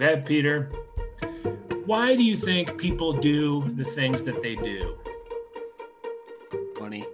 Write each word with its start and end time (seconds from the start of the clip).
Okay, 0.00 0.22
Peter. 0.24 0.70
Why 1.84 2.14
do 2.14 2.22
you 2.22 2.36
think 2.36 2.78
people 2.78 3.12
do 3.12 3.68
the 3.74 3.82
things 3.82 4.22
that 4.22 4.40
they 4.40 4.54
do? 4.54 4.96
Money, 6.78 7.04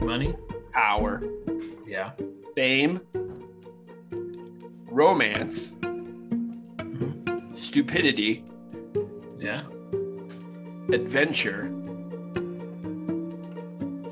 Money? 0.00 0.34
power, 0.72 1.22
Yeah. 1.86 2.12
fame, 2.56 3.02
romance, 4.86 5.72
Mhm. 5.82 7.54
stupidity, 7.54 8.44
Yeah. 9.38 9.64
adventure. 10.90 11.64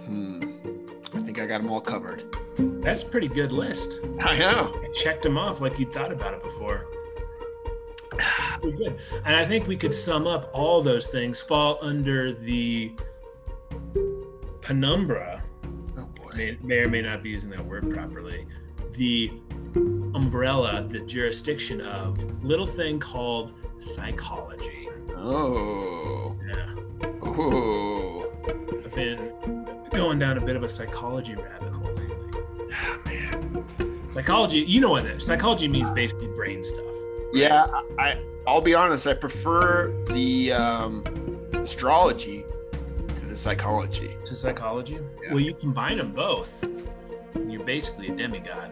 Hmm. 0.05 0.43
I 1.15 1.21
think 1.21 1.41
I 1.41 1.47
got 1.47 1.63
them 1.63 1.73
all 1.73 1.81
covered. 1.81 2.23
That's 2.83 3.03
a 3.03 3.07
pretty 3.07 3.29
good 3.29 3.51
list. 3.53 4.01
I 4.21 4.37
know. 4.37 4.75
I 4.85 4.89
checked 4.93 5.23
them 5.23 5.39
off 5.39 5.63
like 5.63 5.79
you 5.79 5.87
thought 5.87 6.13
about 6.13 6.35
it 6.35 6.43
before. 6.43 6.85
Pretty 8.61 8.77
good. 8.77 9.01
And 9.25 9.37
I 9.37 9.45
think 9.45 9.67
we 9.67 9.77
could 9.77 9.95
sum 9.95 10.27
up 10.27 10.51
all 10.53 10.83
those 10.83 11.07
things 11.07 11.41
fall 11.41 11.79
under 11.83 12.33
the 12.33 12.93
penumbra. 14.61 15.43
Oh 15.97 16.05
boy. 16.15 16.31
May, 16.37 16.59
may 16.63 16.77
or 16.79 16.89
may 16.89 17.03
not 17.03 17.23
be 17.23 17.31
using 17.31 17.51
that 17.51 17.65
word 17.65 17.91
properly. 17.91 18.47
The 18.93 19.33
umbrella, 20.15 20.87
the 20.89 21.01
jurisdiction 21.01 21.81
of 21.81 22.45
little 22.45 22.67
thing 22.67 22.99
called 22.99 23.55
psychology. 23.79 24.89
Oh. 25.17 26.37
Yeah. 26.47 26.75
Oh. 27.23 28.31
I've 28.85 28.95
been 28.95 29.67
going 29.93 30.19
down 30.19 30.39
a 30.39 30.45
bit 30.45 30.57
of 30.57 30.63
a 30.63 30.69
psychology 30.69 31.35
rabbit 31.35 31.73
hole 31.73 31.93
lately. 31.95 32.43
Ah, 32.73 32.99
man. 33.07 33.65
Psychology, 34.09 34.61
you 34.61 34.81
know 34.81 34.91
what 34.91 35.07
it 35.07 35.17
is. 35.17 35.25
Psychology 35.25 35.69
means 35.69 35.89
basically 35.91 36.29
brain 36.29 36.65
stuff. 36.65 36.85
Yeah, 37.33 37.67
I 37.99 38.21
I'll 38.47 38.61
be 38.61 38.75
honest, 38.75 39.07
I 39.07 39.15
prefer 39.15 39.93
the 40.09 40.53
um 40.53 41.05
astrology 41.55 42.45
to 43.15 43.27
the 43.27 43.37
psychology. 43.37 44.17
to 44.25 44.35
psychology. 44.37 44.99
Yeah. 45.23 45.31
Well, 45.31 45.41
you 45.41 45.55
combine 45.55 45.99
them 45.99 46.13
both, 46.13 46.63
and 47.35 47.53
you're 47.53 47.65
basically 47.65 48.09
a 48.09 48.17
demigod. 48.17 48.71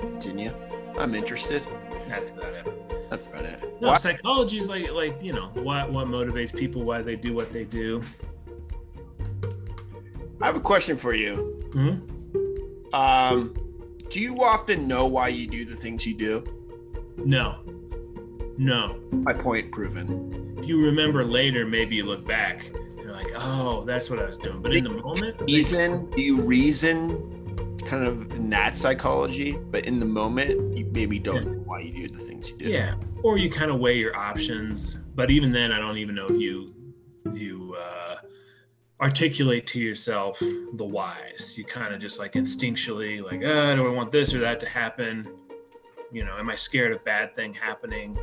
Continue. 0.00 0.52
I'm 0.98 1.14
interested. 1.14 1.62
That's 2.08 2.30
about 2.30 2.54
it. 2.54 3.10
That's 3.10 3.26
about 3.26 3.44
it. 3.44 3.80
No, 3.80 3.94
psychology 3.96 4.58
is 4.58 4.68
like 4.68 4.90
like 4.92 5.18
you 5.22 5.32
know 5.32 5.50
what 5.54 5.92
what 5.92 6.06
motivates 6.08 6.54
people, 6.56 6.82
why 6.84 7.02
they 7.02 7.16
do 7.16 7.34
what 7.34 7.52
they 7.52 7.64
do. 7.64 8.02
I 10.40 10.46
have 10.46 10.56
a 10.56 10.60
question 10.60 10.96
for 10.96 11.14
you. 11.14 11.34
hmm 11.72 12.94
Um, 12.94 13.54
do 14.10 14.20
you 14.20 14.42
often 14.42 14.86
know 14.88 15.06
why 15.06 15.28
you 15.28 15.46
do 15.46 15.64
the 15.64 15.74
things 15.76 16.06
you 16.06 16.14
do? 16.14 16.44
No, 17.16 17.58
no. 18.58 18.98
My 19.12 19.32
point 19.32 19.72
proven. 19.72 20.54
If 20.58 20.66
you 20.66 20.84
remember 20.84 21.24
later, 21.24 21.66
maybe 21.66 21.96
you 21.96 22.04
look 22.04 22.24
back, 22.24 22.66
and 22.74 22.98
you're 22.98 23.12
like, 23.12 23.30
oh, 23.36 23.84
that's 23.84 24.08
what 24.10 24.18
I 24.18 24.24
was 24.24 24.38
doing. 24.38 24.60
But 24.62 24.74
in 24.74 24.84
the 24.84 24.90
moment, 24.90 25.40
Reason? 25.42 26.10
Do 26.10 26.22
you 26.22 26.40
reason 26.40 27.78
kind 27.84 28.06
of 28.06 28.32
in 28.32 28.48
that 28.50 28.76
psychology? 28.76 29.52
But 29.52 29.86
in 29.86 30.00
the 30.00 30.06
moment, 30.06 30.76
you 30.76 30.86
maybe 30.86 31.18
don't 31.18 31.44
know 31.44 31.62
why 31.64 31.80
you 31.80 32.08
do 32.08 32.16
the 32.16 32.24
things 32.24 32.50
you 32.50 32.56
do. 32.56 32.68
yeah. 32.68 32.94
Or 33.22 33.38
you 33.38 33.50
kind 33.50 33.70
of 33.70 33.78
weigh 33.80 33.98
your 33.98 34.16
options. 34.16 34.94
But 35.14 35.30
even 35.30 35.50
then, 35.50 35.72
I 35.72 35.76
don't 35.76 35.98
even 35.98 36.14
know 36.14 36.26
if 36.26 36.38
you 36.38 36.74
if 37.26 37.36
you 37.38 37.76
uh, 37.78 38.16
articulate 39.00 39.66
to 39.68 39.80
yourself 39.80 40.38
the 40.40 40.84
whys. 40.84 41.54
You 41.56 41.64
kind 41.64 41.92
of 41.92 42.00
just 42.00 42.18
like 42.18 42.32
instinctually, 42.34 43.22
like, 43.22 43.44
uh, 43.44 43.74
do 43.74 43.86
I 43.86 43.90
want 43.90 44.12
this 44.12 44.32
or 44.34 44.38
that 44.40 44.60
to 44.60 44.68
happen? 44.68 45.26
You 46.12 46.24
know, 46.24 46.36
am 46.36 46.48
I 46.48 46.54
scared 46.54 46.92
of 46.92 47.04
bad 47.04 47.34
thing 47.34 47.52
happening? 47.52 48.16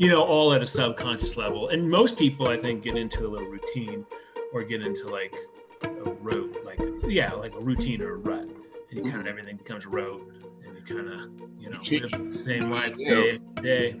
You 0.00 0.08
know, 0.08 0.24
all 0.24 0.54
at 0.54 0.62
a 0.62 0.66
subconscious 0.66 1.36
level. 1.36 1.68
And 1.68 1.90
most 1.90 2.18
people, 2.18 2.48
I 2.48 2.56
think, 2.56 2.82
get 2.82 2.96
into 2.96 3.26
a 3.26 3.28
little 3.28 3.46
routine 3.46 4.06
or 4.50 4.64
get 4.64 4.80
into 4.80 5.08
like 5.08 5.36
a 5.84 6.10
rote, 6.22 6.56
like 6.64 6.80
yeah, 7.06 7.34
like 7.34 7.52
a 7.54 7.60
routine 7.60 8.00
or 8.00 8.14
a 8.14 8.16
rut, 8.16 8.44
and 8.44 8.56
you 8.92 9.02
kind 9.02 9.06
of 9.08 9.20
mm-hmm. 9.20 9.28
everything 9.28 9.56
becomes 9.58 9.84
rote, 9.84 10.26
and 10.64 10.74
you 10.74 10.82
kind 10.82 11.06
of 11.06 11.30
you 11.60 11.68
know 11.68 11.78
You 11.82 12.00
live 12.00 12.12
the 12.12 12.30
same 12.30 12.70
life 12.70 12.96
day 12.96 13.36
to 13.36 13.62
day. 13.62 14.00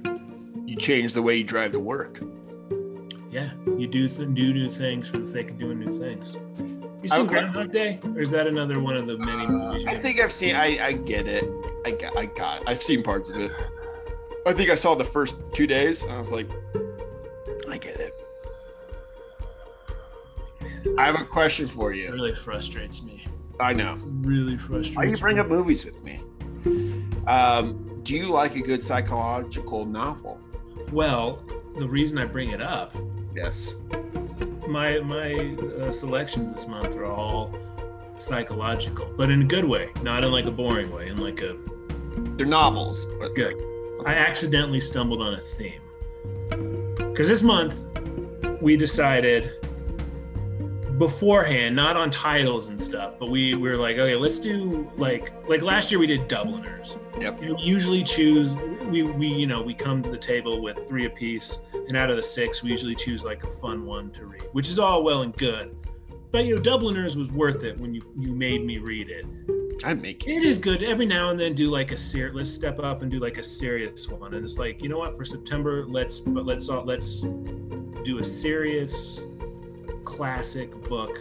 You 0.64 0.74
change 0.74 1.12
the 1.12 1.20
way 1.20 1.36
you 1.36 1.44
drive 1.44 1.72
to 1.72 1.80
work. 1.80 2.18
Yeah, 3.30 3.50
you 3.66 3.86
do 3.86 4.08
th- 4.08 4.32
do 4.32 4.54
new 4.54 4.70
things 4.70 5.06
for 5.06 5.18
the 5.18 5.26
sake 5.26 5.50
of 5.50 5.58
doing 5.58 5.80
new 5.80 5.92
things. 5.92 6.36
You 7.02 7.10
oh, 7.12 7.14
I 7.14 7.16
seen 7.18 7.26
Groundhog 7.26 7.72
Day, 7.72 8.00
or 8.04 8.20
is 8.20 8.30
that 8.30 8.46
another 8.46 8.80
one 8.80 8.96
of 8.96 9.06
the 9.06 9.18
many 9.18 9.46
movies? 9.46 9.82
you 9.82 9.90
I 9.90 9.98
think 9.98 10.18
I've 10.18 10.32
seen. 10.32 10.56
I 10.56 10.82
I 10.82 10.92
get 10.94 11.26
it. 11.26 11.44
I 11.84 11.90
got. 11.90 12.16
I 12.16 12.24
got. 12.24 12.62
It. 12.62 12.68
I've 12.68 12.82
seen 12.82 13.02
parts 13.02 13.28
of 13.28 13.36
it. 13.36 13.52
I 14.46 14.52
think 14.52 14.70
I 14.70 14.74
saw 14.74 14.94
the 14.94 15.04
first 15.04 15.34
two 15.52 15.66
days. 15.66 16.02
And 16.02 16.12
I 16.12 16.18
was 16.18 16.32
like, 16.32 16.48
I 17.68 17.78
get 17.78 18.00
it. 18.00 18.14
I 20.98 21.04
have 21.04 21.20
a 21.20 21.24
question 21.24 21.66
for 21.66 21.92
you. 21.92 22.08
It 22.08 22.12
really 22.12 22.34
frustrates 22.34 23.02
me. 23.02 23.26
I 23.60 23.72
know. 23.74 23.98
Really 24.22 24.56
frustrates. 24.56 24.96
Why 24.96 25.04
do 25.04 25.10
you 25.10 25.16
bring 25.18 25.36
me. 25.36 25.40
up 25.40 25.48
movies 25.48 25.84
with 25.84 26.02
me? 26.02 26.20
Um, 27.26 28.00
do 28.02 28.14
you 28.16 28.28
like 28.30 28.56
a 28.56 28.60
good 28.60 28.82
psychological 28.82 29.84
novel? 29.84 30.40
Well, 30.90 31.44
the 31.76 31.86
reason 31.86 32.18
I 32.18 32.24
bring 32.24 32.50
it 32.50 32.62
up, 32.62 32.94
Yes. 33.34 33.74
my 34.66 34.98
my 35.00 35.34
uh, 35.80 35.92
selections 35.92 36.52
this 36.52 36.66
month 36.66 36.96
are 36.96 37.04
all 37.04 37.54
psychological, 38.18 39.12
but 39.16 39.30
in 39.30 39.42
a 39.42 39.44
good 39.44 39.64
way, 39.64 39.90
not 40.02 40.24
in 40.24 40.32
like 40.32 40.46
a 40.46 40.50
boring 40.50 40.90
way, 40.90 41.08
in 41.08 41.18
like 41.18 41.40
a 41.42 41.56
They're 42.36 42.46
novels, 42.46 43.06
but 43.20 43.34
Good. 43.34 43.54
I 44.06 44.14
accidentally 44.14 44.80
stumbled 44.80 45.20
on 45.20 45.34
a 45.34 45.40
theme. 45.40 45.80
Because 46.96 47.28
this 47.28 47.42
month, 47.42 47.84
we 48.60 48.76
decided 48.76 49.52
beforehand, 50.98 51.74
not 51.74 51.96
on 51.96 52.10
titles 52.10 52.68
and 52.68 52.78
stuff, 52.80 53.14
but 53.18 53.30
we, 53.30 53.54
we 53.54 53.70
were 53.70 53.76
like, 53.76 53.96
okay, 53.96 54.14
let's 54.16 54.38
do 54.38 54.90
like 54.96 55.32
like 55.48 55.62
last 55.62 55.90
year 55.90 55.98
we 55.98 56.06
did 56.06 56.28
Dubliners. 56.28 56.96
Yep. 57.18 57.40
We 57.40 57.56
usually 57.56 58.02
choose 58.02 58.54
we 58.90 59.02
we 59.02 59.28
you 59.28 59.46
know 59.46 59.62
we 59.62 59.74
come 59.74 60.02
to 60.02 60.10
the 60.10 60.18
table 60.18 60.62
with 60.62 60.86
three 60.88 61.06
apiece, 61.06 61.60
and 61.88 61.96
out 61.96 62.10
of 62.10 62.16
the 62.16 62.22
six, 62.22 62.62
we 62.62 62.70
usually 62.70 62.94
choose 62.94 63.24
like 63.24 63.42
a 63.44 63.48
fun 63.48 63.86
one 63.86 64.10
to 64.12 64.26
read, 64.26 64.42
which 64.52 64.68
is 64.68 64.78
all 64.78 65.02
well 65.02 65.22
and 65.22 65.34
good. 65.36 65.74
But 66.32 66.44
you 66.44 66.56
know, 66.56 66.60
Dubliners 66.60 67.16
was 67.16 67.32
worth 67.32 67.64
it 67.64 67.78
when 67.80 67.94
you 67.94 68.02
you 68.18 68.34
made 68.34 68.64
me 68.64 68.78
read 68.78 69.08
it. 69.08 69.26
I 69.84 69.94
make 69.94 70.26
it. 70.26 70.32
It 70.32 70.42
is 70.44 70.58
good. 70.58 70.82
every 70.82 71.06
now 71.06 71.30
and 71.30 71.38
then 71.40 71.54
do 71.54 71.70
like 71.70 71.92
a 71.92 71.96
ser- 71.96 72.32
let's 72.34 72.50
step 72.52 72.78
up 72.80 73.02
and 73.02 73.10
do 73.10 73.18
like 73.18 73.38
a 73.38 73.42
serious 73.42 74.08
one. 74.08 74.34
And 74.34 74.44
it's 74.44 74.58
like 74.58 74.82
you 74.82 74.88
know 74.88 74.98
what 74.98 75.16
for 75.16 75.24
September 75.24 75.84
let's 75.86 76.20
but 76.20 76.44
let's 76.44 76.68
all 76.68 76.84
let's 76.84 77.22
do 78.02 78.18
a 78.18 78.24
serious 78.24 79.26
classic 80.04 80.70
book 80.84 81.18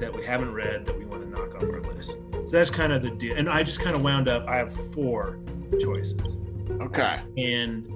that 0.00 0.12
we 0.14 0.24
haven't 0.24 0.52
read 0.52 0.84
that 0.86 0.98
we 0.98 1.04
want 1.04 1.22
to 1.22 1.28
knock 1.28 1.54
off 1.54 1.62
our 1.62 1.80
list. 1.94 2.18
So 2.32 2.48
that's 2.48 2.70
kind 2.70 2.92
of 2.92 3.02
the 3.02 3.10
deal. 3.10 3.36
And 3.36 3.48
I 3.48 3.62
just 3.62 3.80
kind 3.80 3.94
of 3.96 4.02
wound 4.02 4.28
up 4.28 4.46
I 4.48 4.56
have 4.56 4.72
four 4.92 5.38
choices. 5.80 6.38
Okay. 6.82 7.20
and 7.36 7.86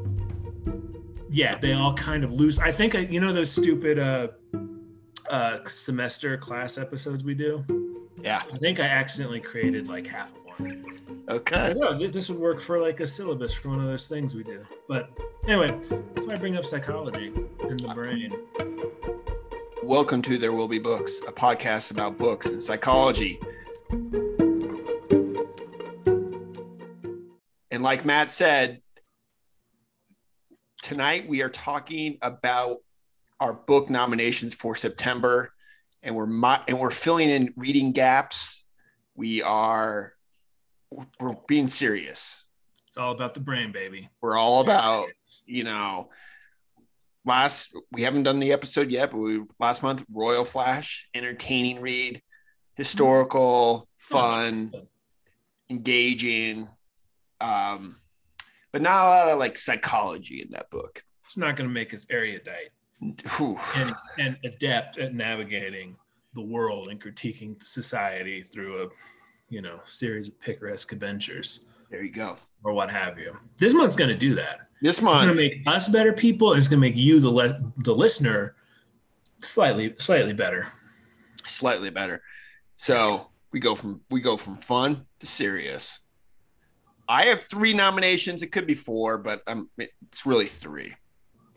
yeah 1.31 1.57
they 1.59 1.73
all 1.73 1.95
kind 1.95 2.23
of 2.23 2.31
lose 2.33 2.59
I 2.59 2.71
think 2.71 2.95
I, 2.95 3.01
you 3.01 3.19
know 3.21 3.33
those 3.33 3.51
stupid 3.51 3.99
uh 3.99 4.29
uh 5.31 5.59
semester 5.67 6.37
class 6.37 6.77
episodes 6.79 7.25
we 7.25 7.35
do 7.35 7.65
Yeah. 8.25 8.41
I 8.51 8.57
think 8.57 8.81
I 8.81 8.85
accidentally 8.85 9.39
created 9.39 9.87
like 9.87 10.07
half 10.07 10.35
of 10.35 10.59
one 10.59 10.83
Okay. 11.29 11.61
I 11.61 11.73
know 11.75 11.95
this 11.99 12.31
would 12.31 12.39
work 12.39 12.59
for 12.59 12.81
like 12.81 13.01
a 13.01 13.07
syllabus 13.07 13.53
for 13.53 13.69
one 13.69 13.81
of 13.81 13.85
those 13.85 14.09
things 14.09 14.35
we 14.35 14.43
do. 14.43 14.65
But 14.89 15.11
anyway, 15.47 15.69
that's 15.69 16.27
why 16.27 16.33
I 16.33 16.37
bring 16.37 16.57
up 16.57 16.65
psychology 16.65 17.27
and 17.61 17.79
the 17.79 17.93
brain. 17.93 18.33
Welcome 19.83 20.23
to 20.23 20.39
There 20.39 20.55
Will 20.55 20.69
Be 20.69 20.79
Books, 20.79 21.21
a 21.29 21.33
podcast 21.33 21.91
about 21.91 22.17
books 22.17 22.49
and 22.49 22.63
psychology. 22.63 23.39
And 27.71 27.83
like 27.83 28.07
Matt 28.07 28.31
said, 28.31 28.81
tonight 30.83 31.29
we 31.29 31.43
are 31.43 31.51
talking 31.51 32.17
about 32.23 32.79
our 33.39 33.53
book 33.53 33.91
nominations 33.91 34.55
for 34.55 34.75
September, 34.75 35.54
and 36.05 36.15
we're 36.15 36.27
mo- 36.27 36.63
and 36.69 36.79
we're 36.79 36.91
filling 36.91 37.31
in 37.31 37.53
reading 37.57 37.93
gaps. 37.93 38.65
We 39.17 39.43
are 39.43 40.13
we're 41.19 41.35
being 41.49 41.67
serious. 41.67 42.45
It's 42.87 42.97
all 42.97 43.11
about 43.11 43.35
the 43.35 43.41
brain, 43.41 43.73
baby. 43.73 44.09
We're 44.21 44.39
all 44.39 44.61
about 44.61 45.09
you 45.47 45.65
know 45.65 46.11
last 47.25 47.71
we 47.91 48.03
haven't 48.03 48.25
done 48.25 48.39
the 48.39 48.53
episode 48.53 48.91
yet 48.91 49.11
but 49.11 49.17
we 49.17 49.41
last 49.59 49.83
month 49.83 50.05
royal 50.13 50.45
flash 50.45 51.09
entertaining 51.15 51.81
read 51.81 52.21
historical 52.75 53.89
fun 53.97 54.71
engaging 55.71 56.69
um 57.41 57.97
but 58.73 58.83
not 58.83 59.05
a 59.07 59.09
lot 59.09 59.29
of 59.29 59.39
like 59.39 59.57
psychology 59.57 60.43
in 60.43 60.51
that 60.51 60.69
book 60.69 61.03
It's 61.25 61.39
not 61.39 61.57
going 61.57 61.67
to 61.69 61.73
make 61.73 61.95
us 61.95 62.07
erudite. 62.11 62.71
And, 63.77 63.95
and 64.19 64.37
adept 64.45 64.99
at 64.99 65.15
navigating 65.15 65.97
the 66.35 66.43
world 66.43 66.89
and 66.89 67.01
critiquing 67.01 67.63
society 67.63 68.43
through 68.43 68.85
a, 68.85 68.89
you 69.49 69.61
know, 69.61 69.81
series 69.87 70.29
of 70.29 70.39
picaresque 70.41 70.93
adventures. 70.93 71.67
There 71.91 72.03
you 72.03 72.11
go. 72.11 72.37
or 72.65 72.73
what 72.73 72.91
have 72.91 73.19
you. 73.19 73.37
This 73.57 73.75
month's 73.75 73.95
going 73.97 74.11
to 74.11 74.17
do 74.17 74.35
that. 74.35 74.69
This 74.83 74.99
It's 74.99 75.01
going 75.01 75.29
to 75.29 75.35
make 75.35 75.63
us 75.67 75.89
better 75.89 76.13
people. 76.13 76.53
And 76.53 76.59
it's 76.59 76.69
going 76.69 76.81
to 76.81 76.89
make 76.89 76.97
you, 76.97 77.21
the 77.21 77.31
le- 77.31 77.61
the 77.79 77.95
listener, 77.95 78.57
slightly 79.41 79.95
slightly 79.99 80.33
better. 80.33 80.69
slightly 81.47 81.91
better. 81.91 82.23
So 82.77 83.29
we 83.53 83.61
go 83.61 83.75
from 83.75 84.01
we 84.11 84.21
go 84.21 84.37
from 84.37 84.57
fun 84.57 85.07
to 85.21 85.27
serious. 85.27 86.01
I 87.09 87.27
have 87.27 87.43
three 87.43 87.75
nominations. 87.75 88.43
It 88.43 88.49
could 88.49 88.67
be 88.67 88.75
four, 88.75 89.19
but 89.19 89.43
I'm 89.47 89.71
it's 89.79 90.27
really 90.27 90.47
three. 90.47 90.95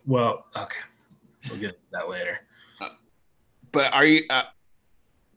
Well, 0.05 0.45
okay, 0.55 0.79
we'll 1.49 1.59
get 1.59 1.79
that 1.91 2.09
later. 2.09 2.39
But 3.71 3.93
are 3.93 4.05
you? 4.05 4.21
Uh, 4.29 4.43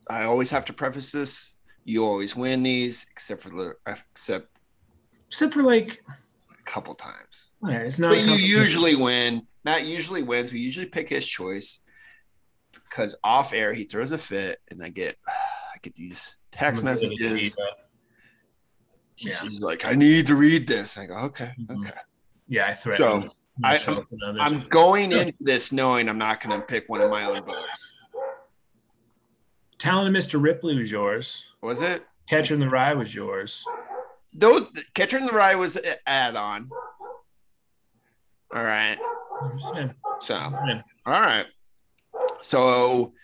I 0.09 0.25
always 0.25 0.51
have 0.51 0.65
to 0.67 0.73
preface 0.73 1.13
this. 1.13 1.53
You 1.85 2.05
always 2.05 2.37
win 2.37 2.63
these, 2.63 3.07
except 3.11 3.43
for 3.43 3.51
the 3.51 3.75
except 3.87 4.49
Except 5.29 5.53
for 5.53 5.63
like, 5.63 6.03
a 6.09 6.63
couple 6.65 6.95
times. 6.95 7.47
whatever, 7.61 7.85
it's 7.85 7.99
not. 7.99 8.11
But 8.11 8.27
you 8.27 8.35
usually 8.35 8.97
win. 8.97 9.47
Matt 9.65 9.85
usually 9.85 10.23
wins. 10.23 10.53
We 10.53 10.59
usually 10.61 10.87
pick 10.87 11.09
his 11.09 11.27
choice 11.27 11.81
because 12.73 13.15
off 13.23 13.53
air 13.53 13.75
he 13.75 13.85
throws 13.85 14.13
a 14.13 14.19
fit, 14.19 14.59
and 14.69 14.83
I 14.83 14.89
get 14.89 15.17
I 15.27 15.79
get 15.83 15.95
these 15.95 16.37
text 16.51 16.83
I'm 16.83 16.89
a 16.89 16.95
bit 16.95 17.05
of 17.05 17.11
a 17.11 17.15
messages. 17.15 17.59
Yeah. 19.19 19.39
he's 19.43 19.61
like, 19.61 19.85
I 19.85 19.95
need 19.95 20.27
to 20.29 20.35
read 20.35 20.67
this. 20.67 20.97
I 20.97 21.07
go, 21.07 21.15
okay, 21.27 21.53
Mhm. 21.61 21.87
okay. 21.87 21.99
Yeah, 22.49 22.67
I 22.69 22.73
threaten 22.73 23.23
So, 23.23 23.31
I- 23.65 23.73
myself 23.73 24.07
and 24.11 24.23
others. 24.23 24.43
I'm 24.43 24.61
going 24.69 25.13
into 25.13 25.35
this 25.41 25.73
knowing 25.73 26.09
I'm 26.09 26.19
not 26.19 26.41
going 26.43 26.59
to 26.59 26.67
pick 26.67 26.89
one 26.89 27.01
of 27.01 27.11
my 27.11 27.25
own 27.25 27.45
books. 27.45 27.93
Talented 29.79 30.15
Mr. 30.23 30.43
Ripley 30.43 30.77
was 30.77 30.91
yours. 30.91 31.55
Was 31.63 31.81
it? 31.83 32.05
Catcher 32.29 32.55
in 32.55 32.61
the 32.61 32.69
Rye 32.69 32.95
was 32.95 33.15
yours. 33.15 33.65
Those 34.33 34.69
Catcher 34.95 35.19
in 35.19 35.25
the 35.27 35.33
Rye 35.33 35.55
was 35.57 35.77
an 35.77 35.95
add-on. 36.07 36.69
All 38.55 38.65
right. 38.65 38.99
So, 40.21 40.35
all 40.35 40.53
right. 41.07 41.47
So, 42.43 43.15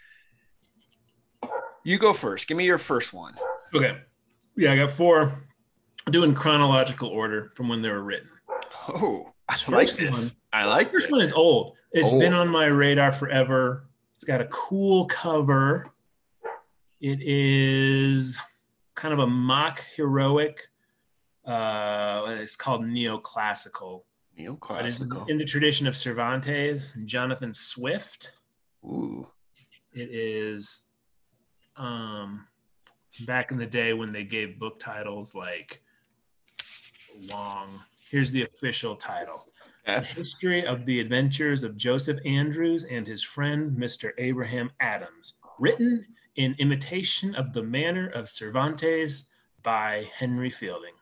you 1.84 1.98
go 1.98 2.12
first. 2.12 2.48
Give 2.48 2.56
me 2.56 2.64
your 2.64 2.78
first 2.78 3.12
one. 3.12 3.34
Okay. 3.74 3.98
Yeah, 4.56 4.72
I 4.72 4.76
got 4.76 4.90
four. 4.90 5.42
Doing 6.10 6.34
chronological 6.34 7.08
order 7.08 7.52
from 7.54 7.68
when 7.68 7.82
they 7.82 7.90
were 7.90 8.02
written. 8.02 8.30
Oh, 8.88 9.34
I 9.48 9.56
like 9.70 9.90
this. 9.93 10.10
one- 10.10 10.37
I 10.52 10.64
like 10.66 10.90
First 10.90 11.06
this. 11.06 11.12
one 11.12 11.20
is 11.20 11.32
old. 11.32 11.76
It's 11.93 12.10
Old. 12.10 12.20
been 12.20 12.32
on 12.32 12.48
my 12.48 12.66
radar 12.66 13.12
forever. 13.12 13.88
It's 14.14 14.25
got 14.25 14.40
a 14.40 14.46
cool 14.46 15.06
cover. 15.06 15.87
It 17.00 17.20
is 17.22 18.38
kind 18.94 19.12
of 19.14 19.20
a 19.20 19.26
mock 19.26 19.82
heroic. 19.96 20.69
Uh, 21.44 22.37
it's 22.40 22.56
called 22.56 22.82
neoclassical. 22.82 24.02
Neoclassical. 24.38 25.28
in 25.31 25.38
the 25.38 25.44
tradition 25.44 25.87
of 25.87 25.96
Cervantes 25.96 26.94
and 26.96 27.06
Jonathan 27.06 27.54
Swift. 27.54 28.32
Ooh. 28.84 29.26
It 29.93 30.10
is 30.10 30.84
um, 31.76 32.46
back 33.26 33.50
in 33.52 33.58
the 33.58 33.66
day 33.66 33.93
when 33.94 34.12
they 34.12 34.25
gave 34.25 34.58
book 34.58 34.81
titles 34.81 35.34
like 35.34 35.82
long. 37.31 37.69
Here's 38.08 38.31
the 38.31 38.43
official 38.44 38.94
title 38.94 39.47
The 39.85 40.00
History 40.00 40.64
of 40.64 40.87
the 40.87 41.00
Adventures 41.00 41.64
of 41.64 41.76
Joseph 41.76 42.19
Andrews 42.25 42.85
and 42.85 43.05
his 43.05 43.25
friend 43.25 43.76
Mr. 43.76 44.12
Abraham 44.17 44.70
Adams, 44.79 45.35
written 45.58 46.06
in 46.37 46.55
imitation 46.61 47.35
of 47.35 47.53
the 47.53 47.64
manner 47.64 48.06
of 48.08 48.29
Cervantes 48.29 49.26
by 49.64 50.08
Henry 50.14 50.50
Fielding. 50.50 50.93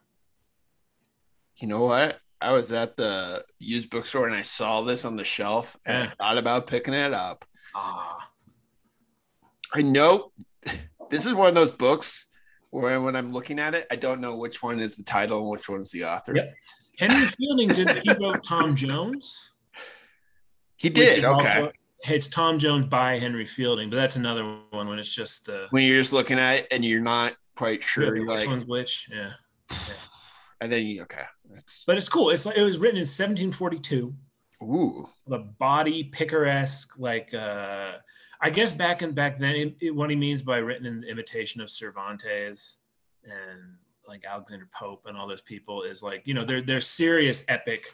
You 1.56 1.69
know 1.69 1.85
what? 1.85 2.21
I 2.41 2.53
was 2.53 2.73
at 2.73 2.97
the 2.97 3.45
used 3.59 3.91
bookstore 3.91 4.27
and 4.27 4.35
I 4.35 4.43
saw 4.43 4.81
this 4.81 5.05
on 5.05 5.17
the 5.17 5.25
shelf 5.25 5.77
and 5.85 6.05
Yeah. 6.05 6.11
I 6.11 6.15
thought 6.15 6.39
about 6.39 6.67
picking 6.67 6.95
it 6.95 7.12
up. 7.12 7.45
Ah, 7.75 8.31
I 9.75 9.83
know 9.83 10.33
this 11.11 11.27
is 11.27 11.35
one 11.35 11.49
of 11.49 11.55
those 11.55 11.73
books 11.73 12.27
where 12.71 13.01
when 13.01 13.15
I'm 13.15 13.33
looking 13.33 13.59
at 13.59 13.75
it, 13.75 13.87
I 13.91 13.97
don't 13.97 14.21
know 14.23 14.37
which 14.37 14.62
one 14.62 14.81
is 14.81 14.97
the 14.97 15.03
title 15.03 15.41
and 15.41 15.51
which 15.51 15.69
one's 15.69 15.91
the 15.91 16.05
author. 16.05 16.35
Yep. 16.35 16.55
Henry 16.99 17.26
Fielding 17.26 17.69
did 17.69 17.88
he 18.05 18.14
wrote 18.20 18.44
Tom 18.44 18.76
Jones. 18.76 19.50
He 20.76 20.91
did. 20.91 21.25
Okay. 21.25 21.26
also- 21.26 21.73
it's 22.06 22.29
Tom 22.29 22.58
Jones 22.58 22.87
by 22.87 23.19
Henry 23.19 23.46
Fielding, 23.46 23.88
but 23.88 23.96
that's 23.96 24.17
another 24.17 24.44
one 24.70 24.88
when 24.88 24.99
it's 24.99 25.14
just 25.14 25.46
the 25.46 25.67
when 25.70 25.85
you're 25.85 25.99
just 25.99 26.12
looking 26.12 26.38
at 26.38 26.56
it 26.56 26.67
and 26.70 26.85
you're 26.85 27.00
not 27.00 27.35
quite 27.56 27.82
sure, 27.82 28.12
which 28.12 28.29
like, 28.29 28.46
one's 28.46 28.67
which. 28.67 29.08
Yeah, 29.11 29.32
and 30.61 30.70
then 30.70 30.82
you 30.87 31.02
okay. 31.02 31.23
That's 31.50 31.85
but 31.87 31.96
it's 31.96 32.08
cool. 32.08 32.31
It's 32.31 32.44
like 32.44 32.56
it 32.58 32.62
was 32.62 32.79
written 32.79 32.96
in 32.96 33.06
1742. 33.06 34.14
ooh. 34.62 35.08
The 35.26 35.38
body 35.38 36.05
picaresque, 36.05 36.99
like 36.99 37.32
uh, 37.32 37.93
I 38.41 38.50
guess 38.50 38.73
back 38.73 39.00
and 39.00 39.14
back 39.14 39.38
then, 39.38 39.56
it, 39.56 39.76
it- 39.81 39.94
what 39.94 40.11
he 40.11 40.17
means 40.17 40.43
by 40.43 40.58
written 40.58 40.85
in 40.85 41.05
imitation 41.05 41.62
of 41.62 41.70
Cervantes 41.70 42.81
and 43.25 43.76
like 44.09 44.25
Alexander 44.25 44.69
Pope 44.75 45.06
and 45.06 45.17
all 45.17 45.27
those 45.27 45.43
people 45.43 45.83
is 45.83 46.03
like 46.03 46.23
you 46.27 46.35
know 46.35 46.45
they're 46.45 46.62
they're 46.62 46.81
serious 46.81 47.45
epic, 47.49 47.87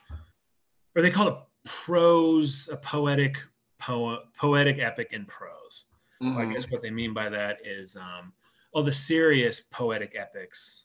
or 0.94 1.02
they 1.02 1.10
call 1.10 1.28
it 1.28 1.36
prose, 1.64 2.68
a 2.72 2.76
poetic 2.76 3.38
poem, 3.78 4.18
poetic 4.36 4.78
epic 4.78 5.08
in 5.12 5.24
prose. 5.24 5.84
I 6.22 6.24
Mhm. 6.24 6.52
guess 6.54 6.70
what 6.70 6.82
they 6.82 6.90
mean 6.90 7.14
by 7.14 7.30
that 7.30 7.66
is, 7.66 7.96
um, 7.96 8.34
oh, 8.74 8.82
the 8.82 8.92
serious 8.92 9.60
poetic 9.60 10.14
epics. 10.14 10.84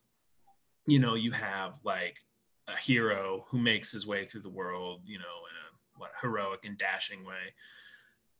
You 0.88 1.00
know, 1.00 1.16
you 1.16 1.32
have 1.32 1.80
like 1.84 2.18
a 2.68 2.78
hero 2.78 3.46
who 3.50 3.58
makes 3.60 3.92
his 3.92 4.08
way 4.08 4.26
through 4.26 4.42
the 4.42 4.50
world, 4.50 5.02
you 5.06 5.18
know, 5.20 5.24
in 5.50 5.56
a 5.58 6.00
what 6.00 6.12
heroic 6.22 6.64
and 6.66 6.78
dashing 6.78 7.26
way. 7.26 7.54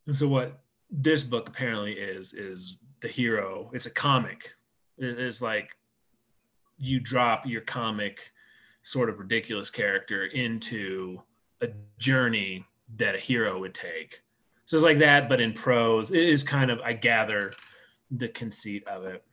And 0.08 0.16
so, 0.16 0.28
what 0.28 0.64
this 0.90 1.24
book 1.24 1.50
apparently 1.50 1.94
is 1.94 2.34
is 2.34 2.78
the 3.02 3.08
hero. 3.08 3.72
It's 3.74 3.86
a 3.88 3.92
comic. 3.92 4.56
It 4.98 5.20
is 5.20 5.42
like 5.42 5.76
you 6.78 7.00
drop 7.00 7.46
your 7.46 7.62
comic 7.62 8.32
sort 8.84 9.10
of 9.10 9.20
ridiculous 9.20 9.70
character 9.70 10.26
into 10.26 11.22
a 11.62 11.70
journey 11.98 12.66
that 12.98 13.16
a 13.16 13.20
hero 13.20 13.60
would 13.60 13.74
take. 13.74 14.22
So 14.66 14.78
it's 14.78 14.84
like 14.84 15.00
that, 15.00 15.30
but 15.30 15.40
in 15.42 15.54
prose. 15.54 16.12
It 16.12 16.24
is 16.24 16.44
kind 16.44 16.70
of, 16.72 16.80
I 16.82 16.94
gather, 16.94 17.54
the 18.12 18.28
conceit 18.28 18.88
of 18.88 19.06
it. 19.06 19.24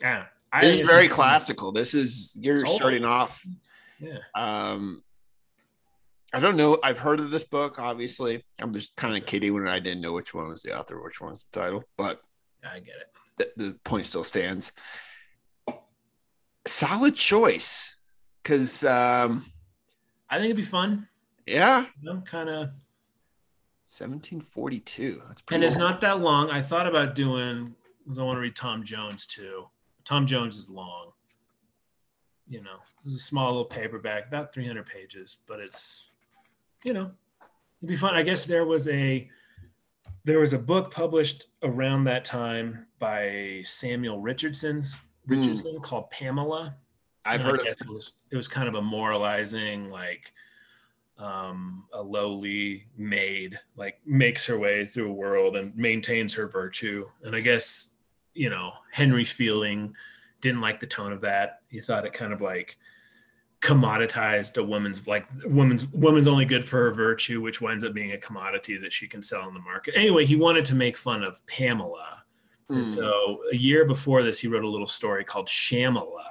Yeah, 0.00 0.26
This 0.60 0.64
is 0.74 0.80
it's- 0.80 0.88
very 0.88 1.08
classical. 1.08 1.72
This 1.72 1.94
is 1.94 2.36
you're 2.40 2.64
starting 2.66 3.04
off. 3.04 3.42
Yeah, 3.98 4.18
Um, 4.34 5.02
I 6.34 6.40
don't 6.40 6.56
know. 6.56 6.78
I've 6.84 6.98
heard 6.98 7.18
of 7.20 7.30
this 7.30 7.44
book. 7.44 7.78
Obviously, 7.78 8.44
I'm 8.60 8.72
just 8.74 8.94
kind 8.96 9.16
of 9.16 9.24
kidding 9.26 9.54
when 9.54 9.66
I 9.68 9.80
didn't 9.80 10.02
know 10.02 10.12
which 10.12 10.34
one 10.34 10.48
was 10.48 10.62
the 10.62 10.78
author, 10.78 11.02
which 11.02 11.20
one 11.20 11.30
was 11.30 11.44
the 11.44 11.58
title, 11.60 11.82
but 11.96 12.20
I 12.64 12.80
get 12.80 12.96
it. 12.96 13.52
the, 13.56 13.64
the 13.64 13.78
point 13.84 14.06
still 14.06 14.24
stands. 14.24 14.70
Solid 16.66 17.14
choice, 17.14 17.96
because 18.42 18.84
um, 18.84 19.46
I 20.28 20.36
think 20.36 20.46
it'd 20.46 20.56
be 20.56 20.62
fun. 20.62 21.08
yeah, 21.46 21.86
You 22.00 22.14
know, 22.14 22.20
kind 22.22 22.48
of, 22.48 22.72
1742. 23.86 25.22
That's 25.28 25.42
pretty 25.42 25.54
and 25.54 25.64
it's 25.64 25.76
not 25.76 26.00
that 26.00 26.20
long. 26.20 26.50
I 26.50 26.60
thought 26.60 26.88
about 26.88 27.14
doing 27.14 27.76
because 28.02 28.18
I 28.18 28.24
want 28.24 28.36
to 28.36 28.40
read 28.40 28.56
Tom 28.56 28.82
Jones 28.82 29.26
too. 29.26 29.66
Tom 30.04 30.26
Jones 30.26 30.56
is 30.56 30.68
long. 30.68 31.12
You 32.48 32.62
know, 32.62 32.78
it's 33.04 33.14
a 33.14 33.18
small 33.18 33.48
little 33.48 33.64
paperback, 33.64 34.26
about 34.26 34.52
300 34.52 34.86
pages, 34.86 35.36
but 35.46 35.60
it's, 35.60 36.08
you 36.84 36.92
know, 36.92 37.12
it'd 37.80 37.88
be 37.88 37.96
fun. 37.96 38.14
I 38.14 38.22
guess 38.22 38.44
there 38.44 38.64
was 38.64 38.88
a 38.88 39.28
there 40.24 40.40
was 40.40 40.52
a 40.52 40.58
book 40.58 40.92
published 40.92 41.46
around 41.62 42.04
that 42.04 42.24
time 42.24 42.86
by 42.98 43.62
Samuel 43.64 44.20
Richardson's 44.20 44.96
Richardson 45.26 45.80
called 45.80 46.10
Pamela. 46.10 46.76
I've 47.24 47.40
And 47.40 47.42
heard 47.42 47.60
of 47.60 47.66
guess 47.66 47.80
it 47.80 47.88
was 47.88 48.12
it 48.30 48.36
was 48.36 48.48
kind 48.48 48.68
of 48.68 48.74
a 48.74 48.82
moralizing 48.82 49.90
like 49.90 50.32
um 51.18 51.84
a 51.92 52.02
lowly 52.02 52.86
maid 52.96 53.58
like 53.74 53.98
makes 54.04 54.46
her 54.46 54.58
way 54.58 54.84
through 54.84 55.10
a 55.10 55.14
world 55.14 55.56
and 55.56 55.74
maintains 55.76 56.34
her 56.34 56.46
virtue. 56.46 57.06
And 57.22 57.34
i 57.34 57.40
guess 57.40 57.94
you 58.34 58.50
know 58.50 58.72
henry 58.92 59.24
fielding 59.24 59.96
didn't 60.40 60.60
like 60.60 60.80
the 60.80 60.86
tone 60.86 61.12
of 61.12 61.22
that. 61.22 61.60
He 61.68 61.80
thought 61.80 62.04
it 62.06 62.12
kind 62.12 62.32
of 62.32 62.40
like 62.40 62.76
commoditized 63.60 64.56
a 64.58 64.62
woman's 64.62 65.06
like 65.08 65.26
woman's 65.46 65.88
woman's 65.88 66.28
only 66.28 66.44
good 66.44 66.68
for 66.68 66.76
her 66.76 66.92
virtue 66.92 67.40
which 67.40 67.60
winds 67.60 67.82
up 67.82 67.94
being 67.94 68.12
a 68.12 68.18
commodity 68.18 68.76
that 68.76 68.92
she 68.92 69.08
can 69.08 69.22
sell 69.22 69.48
in 69.48 69.54
the 69.54 69.60
market. 69.60 69.94
Anyway 69.96 70.24
he 70.24 70.36
wanted 70.36 70.64
to 70.66 70.74
make 70.74 70.96
fun 70.96 71.24
of 71.24 71.44
pamela 71.46 72.22
Mm. 72.70 72.86
so 72.86 73.42
a 73.52 73.56
year 73.56 73.84
before 73.84 74.22
this, 74.24 74.40
he 74.40 74.48
wrote 74.48 74.64
a 74.64 74.68
little 74.68 74.86
story 74.88 75.22
called 75.24 75.46
Shamela, 75.46 76.24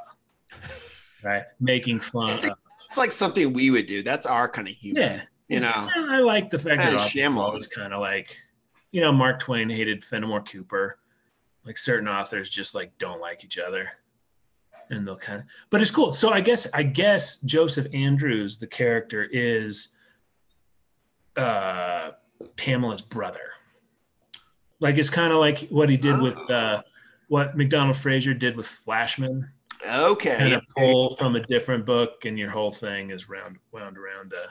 right? 1.24 1.44
Making 1.60 2.00
fun 2.00 2.40
of. 2.46 2.58
It's 2.88 2.98
like 2.98 3.12
something 3.12 3.54
we 3.54 3.70
would 3.72 3.88
do. 3.88 4.04
That's 4.04 4.26
our 4.26 4.48
kind 4.50 4.68
of 4.68 4.74
humor. 4.76 5.00
Yeah. 5.00 5.22
You 5.48 5.60
know, 5.62 5.90
Yeah, 5.96 6.08
I 6.10 6.20
like 6.20 6.50
the 6.50 6.60
fact 6.60 6.82
that 6.82 6.92
Yeah, 7.16 7.30
authors 7.30 7.54
was 7.56 7.68
kind 7.68 7.94
of 7.94 8.02
like, 8.02 8.38
you 8.92 9.00
know, 9.02 9.12
Mark 9.12 9.40
Twain 9.40 9.70
hated 9.70 10.04
Fenimore 10.04 10.42
Cooper. 10.42 10.98
Like 11.66 11.78
certain 11.78 12.08
authors 12.08 12.50
just 12.50 12.76
like 12.76 12.98
don't 12.98 13.20
like 13.22 13.44
each 13.44 13.58
other. 13.58 13.90
and 14.92 15.08
they'll 15.08 15.18
kind 15.18 15.40
of 15.42 15.46
but 15.72 15.82
it's 15.82 15.90
cool 15.90 16.14
so 16.14 16.30
i 16.30 16.40
guess 16.40 16.68
i 16.76 16.84
guess 16.84 17.42
joseph 17.42 17.88
andrews 17.92 18.60
the 18.60 18.68
character 18.68 19.24
is 19.32 19.98
uh 21.38 22.12
pamela's 22.56 23.02
brother 23.02 23.42
like 24.86 24.98
it's 24.98 25.10
kind 25.10 25.34
of 25.34 25.40
like 25.40 25.68
what 25.70 25.90
he 25.90 25.98
did 25.98 26.22
with 26.22 26.38
uh 26.50 26.82
what 27.28 27.58
MacDonald 27.58 27.98
Fraser 27.98 28.34
did 28.34 28.56
with 28.56 28.68
flashman 28.68 29.50
Okay. 29.86 30.38
kind 30.38 30.54
of 30.54 30.62
pull 30.78 31.16
from 31.16 31.36
a 31.36 31.42
different 31.46 31.86
book 31.86 32.26
and 32.26 32.38
your 32.40 32.50
whole 32.52 32.72
thing 32.72 33.10
is 33.12 33.28
round 33.30 33.58
wound 33.72 33.98
around 33.98 34.34
uh 34.34 34.48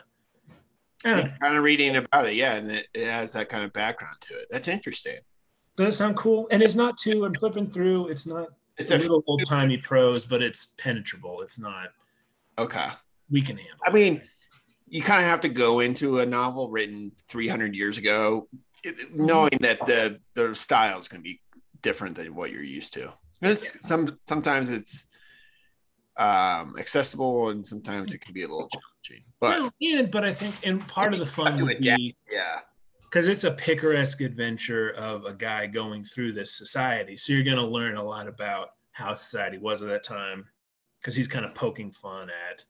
I 1.06 1.10
don't 1.10 1.24
know. 1.26 1.32
kind 1.40 1.56
of 1.56 1.62
reading 1.62 1.96
about 1.96 2.26
it, 2.26 2.34
yeah, 2.34 2.54
and 2.54 2.70
it, 2.70 2.88
it 2.94 3.06
has 3.06 3.34
that 3.34 3.50
kind 3.50 3.62
of 3.62 3.74
background 3.74 4.16
to 4.22 4.34
it. 4.34 4.46
That's 4.50 4.68
interesting. 4.68 5.18
does 5.76 5.86
that 5.86 5.92
sound 5.92 6.16
cool 6.16 6.48
and 6.50 6.62
it's 6.62 6.76
not 6.76 6.96
too 6.96 7.24
i'm 7.24 7.34
flipping 7.34 7.70
through 7.70 8.08
it's 8.08 8.26
not 8.26 8.48
It's 8.78 8.90
it's 8.90 8.92
a 8.92 8.96
a 8.96 8.98
little 9.08 9.24
old 9.26 9.44
timey 9.46 9.76
prose 9.76 10.24
but 10.24 10.42
it's 10.42 10.66
penetrable 10.78 11.40
it's 11.42 11.58
not 11.58 11.88
okay. 12.58 12.88
we 13.30 13.40
can 13.42 13.56
handle 13.56 13.76
I 13.84 13.90
mean, 13.90 14.22
you 14.88 15.02
kind 15.02 15.20
of 15.20 15.26
have 15.28 15.40
to 15.40 15.48
go 15.48 15.80
into 15.80 16.20
a 16.20 16.26
novel 16.26 16.70
written 16.70 17.10
300 17.28 17.74
years 17.74 17.98
ago, 17.98 18.48
it- 18.84 19.14
knowing 19.14 19.58
that 19.60 19.84
the 19.86 20.20
the 20.34 20.54
style 20.54 20.98
is 20.98 21.08
going 21.08 21.22
to 21.22 21.28
be 21.28 21.40
different 21.82 22.16
than 22.16 22.34
what 22.34 22.50
you're 22.50 22.62
used 22.62 22.92
to. 22.94 23.12
And 23.42 23.52
It's 23.52 23.86
some 23.86 24.18
sometimes 24.26 24.70
it's 24.70 25.06
um 26.16 26.76
accessible 26.78 27.48
and 27.50 27.66
sometimes 27.66 28.12
it 28.14 28.20
can 28.20 28.32
be 28.32 28.42
a 28.42 28.48
little 28.48 28.68
challenging. 28.68 29.24
But 29.40 29.72
yeah, 29.80 30.02
but 30.02 30.24
I 30.24 30.32
think, 30.32 30.54
and 30.62 30.86
part 30.86 31.12
of 31.12 31.18
the 31.20 31.26
fun 31.26 31.62
would 31.64 31.80
be 31.80 32.16
yeah, 32.30 32.60
because 33.02 33.28
it's 33.28 33.44
a 33.44 33.50
picaresque 33.50 34.20
adventure 34.20 34.90
of 34.90 35.24
a 35.24 35.32
guy 35.34 35.66
going 35.66 36.04
through 36.04 36.32
this 36.32 36.56
society. 36.56 37.16
So 37.16 37.32
you're 37.32 37.44
going 37.44 37.56
to 37.56 37.66
learn 37.66 37.96
a 37.96 38.02
lot 38.02 38.28
about 38.28 38.70
how 38.92 39.12
society 39.12 39.58
was 39.58 39.82
at 39.82 39.88
that 39.88 40.04
time 40.04 40.46
because 41.00 41.16
he's 41.16 41.28
kind 41.28 41.44
of 41.44 41.54
poking 41.54 41.90
fun 41.90 42.30
at 42.50 42.64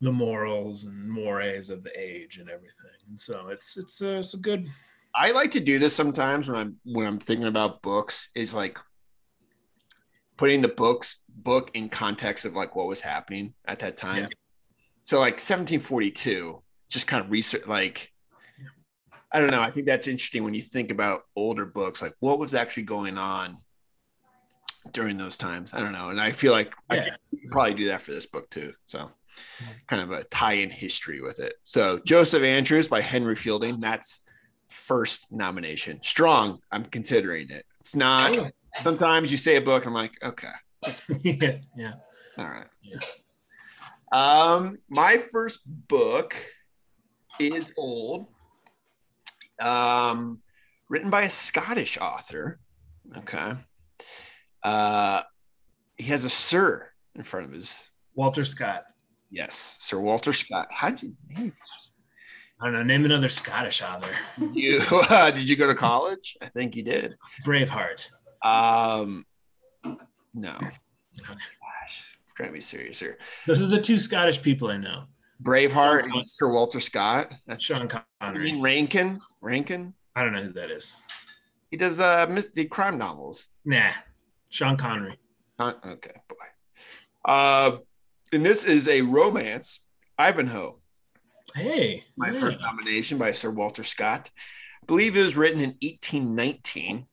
the 0.00 0.10
morals 0.10 0.84
and 0.84 1.08
mores 1.08 1.70
of 1.70 1.84
the 1.84 1.92
age 1.96 2.38
and 2.38 2.50
everything. 2.50 2.98
And 3.08 3.20
so 3.20 3.48
it's 3.48 3.76
it's 3.76 4.00
a, 4.00 4.18
it's 4.18 4.34
a 4.34 4.38
good. 4.38 4.68
I 5.14 5.32
like 5.32 5.52
to 5.52 5.60
do 5.60 5.78
this 5.78 5.94
sometimes 5.94 6.48
when 6.48 6.58
I'm 6.58 6.76
when 6.84 7.06
I'm 7.06 7.18
thinking 7.18 7.46
about 7.46 7.82
books 7.82 8.30
is 8.34 8.54
like 8.54 8.78
putting 10.36 10.62
the 10.62 10.68
books 10.68 11.24
book 11.28 11.70
in 11.74 11.88
context 11.88 12.44
of 12.44 12.56
like 12.56 12.74
what 12.74 12.86
was 12.86 13.00
happening 13.00 13.54
at 13.66 13.80
that 13.80 13.96
time. 13.96 14.22
Yeah. 14.22 14.28
So 15.02 15.18
like 15.18 15.34
1742, 15.34 16.62
just 16.88 17.06
kind 17.06 17.24
of 17.24 17.30
research 17.30 17.66
like 17.66 18.10
I 19.32 19.40
don't 19.40 19.50
know. 19.50 19.62
I 19.62 19.70
think 19.70 19.86
that's 19.86 20.08
interesting 20.08 20.44
when 20.44 20.54
you 20.54 20.60
think 20.60 20.90
about 20.90 21.22
older 21.36 21.64
books, 21.64 22.02
like 22.02 22.12
what 22.20 22.38
was 22.38 22.54
actually 22.54 22.82
going 22.82 23.16
on 23.16 23.56
during 24.92 25.16
those 25.16 25.38
times. 25.38 25.72
I 25.72 25.80
don't 25.80 25.92
know, 25.92 26.10
and 26.10 26.20
I 26.20 26.30
feel 26.30 26.52
like 26.52 26.74
I 26.90 26.98
could 26.98 27.16
probably 27.50 27.74
do 27.74 27.86
that 27.86 28.02
for 28.02 28.10
this 28.10 28.26
book 28.26 28.50
too. 28.50 28.72
So 28.86 28.98
mm-hmm. 28.98 29.72
kind 29.86 30.02
of 30.02 30.10
a 30.10 30.24
tie-in 30.24 30.70
history 30.70 31.22
with 31.22 31.40
it. 31.40 31.54
So 31.64 31.98
Joseph 32.04 32.42
Andrews 32.42 32.88
by 32.88 33.00
Henry 33.00 33.34
Fielding. 33.34 33.80
That's 33.80 34.20
first 34.72 35.30
nomination. 35.30 36.00
Strong. 36.02 36.60
I'm 36.70 36.84
considering 36.84 37.50
it. 37.50 37.64
It's 37.80 37.94
not. 37.94 38.52
Sometimes 38.80 39.30
you 39.30 39.36
say 39.36 39.56
a 39.56 39.60
book, 39.60 39.84
I'm 39.86 39.92
like, 39.92 40.22
okay, 40.22 40.48
yeah, 41.22 41.56
yeah. 41.76 41.92
all 42.38 42.48
right. 42.48 42.66
Yeah. 42.82 42.98
Um, 44.12 44.78
my 44.88 45.22
first 45.30 45.60
book 45.66 46.34
is 47.38 47.72
old. 47.76 48.26
Um, 49.60 50.40
written 50.88 51.10
by 51.10 51.22
a 51.22 51.30
Scottish 51.30 51.98
author. 51.98 52.60
Okay. 53.18 53.54
Uh, 54.62 55.22
he 55.96 56.04
has 56.04 56.24
a 56.24 56.30
Sir 56.30 56.90
in 57.14 57.22
front 57.22 57.46
of 57.46 57.52
his. 57.52 57.88
Walter 58.14 58.44
Scott. 58.44 58.84
Yes, 59.30 59.54
Sir 59.80 59.98
Walter 59.98 60.32
Scott. 60.32 60.68
How'd 60.70 61.02
you? 61.02 61.14
I 62.62 62.66
don't 62.66 62.74
know. 62.74 62.82
Name 62.84 63.04
another 63.04 63.28
Scottish 63.28 63.82
author. 63.82 64.14
You 64.52 64.80
uh, 64.90 65.32
did 65.32 65.48
you 65.48 65.56
go 65.56 65.66
to 65.66 65.74
college? 65.74 66.36
I 66.40 66.46
think 66.46 66.76
you 66.76 66.84
did. 66.84 67.16
Braveheart. 67.44 68.08
Um, 68.44 69.24
no. 70.32 70.52
Gosh, 71.18 72.18
trying 72.36 72.50
to 72.50 72.52
be 72.52 72.60
serious 72.60 73.00
here. 73.00 73.18
Those 73.46 73.62
are 73.62 73.66
the 73.66 73.80
two 73.80 73.98
Scottish 73.98 74.40
people 74.40 74.68
I 74.68 74.76
know. 74.76 75.04
Braveheart 75.42 76.04
and 76.04 76.28
Sir 76.28 76.52
Walter 76.52 76.78
Scott. 76.78 77.32
That's 77.48 77.64
Sean 77.64 77.88
Connery. 78.20 78.50
Ian 78.50 78.62
Rankin. 78.62 79.20
Rankin. 79.40 79.94
I 80.14 80.22
don't 80.22 80.32
know 80.32 80.42
who 80.42 80.52
that 80.52 80.70
is. 80.70 80.96
He 81.70 81.76
does 81.76 81.98
uh 81.98 82.26
the 82.54 82.66
crime 82.66 82.96
novels. 82.96 83.48
Nah. 83.64 83.90
Sean 84.50 84.76
Connery. 84.76 85.18
Uh, 85.58 85.72
okay, 85.84 86.14
boy. 86.28 86.36
Uh, 87.24 87.78
and 88.32 88.46
this 88.46 88.64
is 88.64 88.86
a 88.86 89.00
romance. 89.00 89.86
Ivanhoe, 90.18 90.78
Hey. 91.54 92.04
my 92.16 92.30
first 92.32 92.60
nomination 92.60 93.18
by 93.18 93.32
Sir 93.32 93.50
Walter 93.50 93.84
Scott. 93.84 94.30
I 94.82 94.86
believe 94.86 95.16
it 95.16 95.22
was 95.22 95.36
written 95.36 95.60
in 95.60 95.76
1819. 95.82 97.06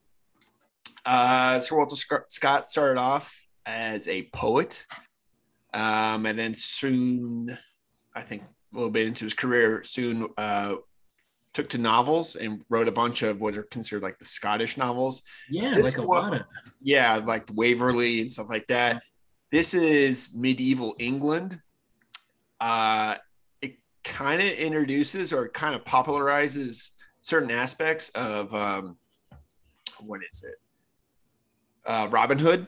Uh, 1.06 1.60
Sir 1.60 1.76
Walter 1.78 1.96
Sc- 1.96 2.30
Scott 2.30 2.68
started 2.68 3.00
off 3.00 3.40
as 3.66 4.08
a 4.08 4.24
poet, 4.34 4.86
um, 5.74 6.26
and 6.26 6.38
then 6.38 6.54
soon, 6.54 7.58
I 8.16 8.22
think 8.22 8.44
a 8.44 8.76
little 8.76 8.90
bit 8.92 9.08
into 9.08 9.26
his 9.26 9.34
career, 9.34 9.84
soon 9.84 10.28
uh, 10.38 10.76
took 11.54 11.70
to 11.70 11.78
novels 11.78 12.36
and 12.36 12.64
wrote 12.70 12.88
a 12.88 12.92
bunch 12.92 13.22
of 13.24 13.40
what 13.42 13.58
are 13.58 13.64
considered 13.64 14.04
like 14.04 14.20
the 14.20 14.26
Scottish 14.26 14.78
novels. 14.78 15.24
Yeah, 15.50 15.76
This 15.76 15.86
like 15.86 15.98
a 15.98 16.02
lot 16.04 16.34
of. 16.34 16.42
yeah, 16.82 17.20
like 17.26 17.50
Waverley 17.54 18.22
and 18.22 18.32
stuff 18.32 18.50
like 18.50 18.68
that. 18.68 19.02
This 19.52 19.74
is 19.74 20.30
medieval 20.36 20.96
England. 21.00 21.60
Uh, 22.60 23.16
kind 24.04 24.42
of 24.42 24.48
introduces 24.50 25.34
or 25.34 25.50
kind 25.50 25.76
of 25.76 25.84
popularizes 25.84 26.92
certain 27.22 27.52
aspects 27.52 28.10
of 28.10 28.54
um, 28.54 28.98
what 30.00 30.22
is 30.32 30.44
it? 30.44 30.56
Uh, 31.86 32.08
Robin 32.10 32.38
Hood. 32.40 32.68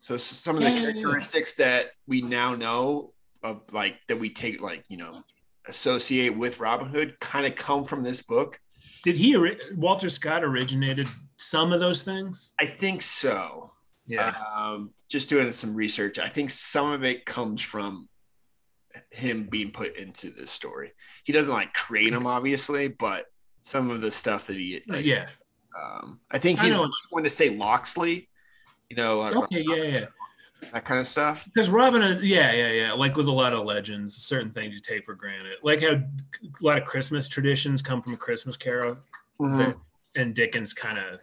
So 0.00 0.16
some 0.16 0.56
of 0.56 0.62
the 0.62 0.68
Yeah, 0.70 0.74
yeah, 0.74 0.80
yeah. 0.86 0.92
characteristics 0.92 1.54
that 1.54 1.90
we 2.06 2.20
now 2.22 2.54
know 2.54 3.12
of, 3.42 3.62
like 3.72 3.96
that 4.08 4.16
we 4.18 4.30
take, 4.30 4.60
like 4.60 4.84
you 4.88 4.96
know, 4.96 5.22
associate 5.66 6.36
with 6.36 6.60
Robin 6.60 6.88
Hood, 6.88 7.18
kind 7.20 7.46
of 7.46 7.56
come 7.56 7.84
from 7.84 8.02
this 8.02 8.22
book. 8.22 8.58
Did 9.04 9.16
he, 9.16 9.36
Walter 9.76 10.08
Scott 10.08 10.42
originated 10.44 11.08
some 11.36 11.72
of 11.72 11.80
those 11.80 12.02
things? 12.02 12.52
I 12.60 12.66
think 12.66 13.02
so. 13.02 13.70
Yeah. 14.06 14.34
um, 14.56 14.92
just 15.08 15.28
doing 15.28 15.52
some 15.52 15.74
research. 15.74 16.18
I 16.18 16.28
think 16.28 16.50
some 16.50 16.90
of 16.92 17.04
it 17.04 17.26
comes 17.26 17.60
from 17.60 18.08
him 19.10 19.44
being 19.44 19.70
put 19.70 19.96
into 19.96 20.30
this 20.30 20.50
story. 20.50 20.92
He 21.24 21.32
doesn't 21.32 21.52
like 21.52 21.72
create 21.74 22.12
him, 22.12 22.26
obviously, 22.26 22.88
but 22.88 23.26
some 23.62 23.90
of 23.90 24.00
the 24.00 24.10
stuff 24.10 24.46
that 24.46 24.56
he 24.56 24.82
like, 24.88 25.04
yeah. 25.04 25.28
um, 25.80 26.20
I 26.30 26.38
think 26.38 26.60
he's 26.60 26.74
the 26.74 26.90
to 27.22 27.30
say 27.30 27.50
Loxley, 27.50 28.28
you 28.88 28.96
know, 28.96 29.20
uh, 29.20 29.32
Okay. 29.44 29.64
Yeah. 29.66 29.82
Yeah. 29.98 30.06
that 30.72 30.84
kind 30.84 31.00
of 31.00 31.06
stuff. 31.06 31.44
Because 31.52 31.70
Robin, 31.70 32.20
yeah, 32.22 32.52
yeah, 32.52 32.70
yeah. 32.70 32.92
Like 32.92 33.16
with 33.16 33.28
a 33.28 33.32
lot 33.32 33.52
of 33.52 33.64
legends, 33.64 34.16
certain 34.16 34.50
things 34.50 34.72
you 34.72 34.80
take 34.80 35.04
for 35.04 35.14
granted. 35.14 35.58
Like 35.62 35.82
how 35.82 35.88
a 35.92 36.02
lot 36.60 36.78
of 36.78 36.84
Christmas 36.84 37.28
traditions 37.28 37.82
come 37.82 38.02
from 38.02 38.14
a 38.14 38.16
Christmas 38.16 38.56
Carol, 38.56 38.98
Mhm. 39.40 39.78
and 40.16 40.34
Dickens 40.34 40.72
kind 40.72 40.98
of 40.98 41.20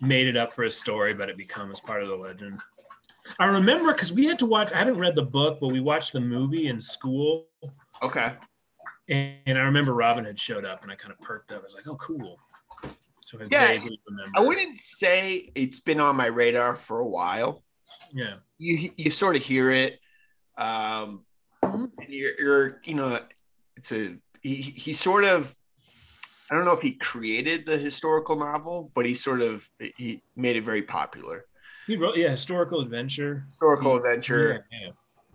made 0.00 0.26
it 0.28 0.36
up 0.36 0.52
for 0.54 0.62
his 0.62 0.76
story, 0.76 1.14
but 1.14 1.28
it 1.28 1.36
becomes 1.36 1.80
part 1.80 2.02
of 2.02 2.08
the 2.08 2.16
legend. 2.16 2.60
I 3.38 3.46
remember 3.46 3.92
because 3.92 4.12
we 4.12 4.26
had 4.26 4.38
to 4.40 4.46
watch. 4.46 4.72
I 4.72 4.78
haven't 4.78 4.98
read 4.98 5.14
the 5.14 5.24
book, 5.24 5.58
but 5.60 5.68
we 5.68 5.80
watched 5.80 6.12
the 6.12 6.20
movie 6.20 6.68
in 6.68 6.80
school, 6.80 7.46
Okay, 8.02 8.32
and, 9.08 9.36
and 9.46 9.58
I 9.58 9.62
remember 9.62 9.92
Robin 9.94 10.24
had 10.24 10.38
showed 10.38 10.64
up, 10.64 10.82
and 10.82 10.90
I 10.90 10.94
kind 10.94 11.12
of 11.12 11.20
perked 11.20 11.52
up. 11.52 11.60
I 11.60 11.62
was 11.62 11.74
like, 11.74 11.86
"Oh, 11.86 11.96
cool." 11.96 12.38
So 13.20 13.38
I 13.40 13.46
Yeah. 13.50 13.78
I 14.34 14.40
wouldn't 14.40 14.76
say 14.76 15.50
it's 15.54 15.80
been 15.80 16.00
on 16.00 16.16
my 16.16 16.26
radar 16.26 16.74
for 16.74 17.00
a 17.00 17.06
while. 17.06 17.62
Yeah. 18.12 18.36
You 18.58 18.90
you 18.96 19.10
sort 19.10 19.36
of 19.36 19.42
hear 19.42 19.70
it. 19.70 19.98
Um, 20.58 21.24
Mhm. 21.64 21.90
and 21.98 22.08
you're, 22.08 22.40
you're 22.40 22.80
you 22.84 22.94
know 22.94 23.18
it's 23.76 23.92
a 23.92 24.16
he, 24.42 24.54
he 24.56 24.92
sort 24.94 25.24
of 25.24 25.54
i 26.50 26.54
don't 26.54 26.64
know 26.64 26.72
if 26.72 26.80
he 26.80 26.92
created 26.92 27.66
the 27.66 27.76
historical 27.76 28.34
novel 28.36 28.90
but 28.94 29.04
he 29.04 29.12
sort 29.14 29.42
of 29.42 29.68
he 29.98 30.22
made 30.36 30.56
it 30.56 30.64
very 30.64 30.82
popular 30.82 31.44
He 31.90 31.96
wrote, 31.96 32.16
yeah, 32.16 32.30
historical 32.30 32.80
adventure. 32.80 33.42
historical 33.46 33.96
adventure 33.96 34.64
Yeah, 34.70 34.90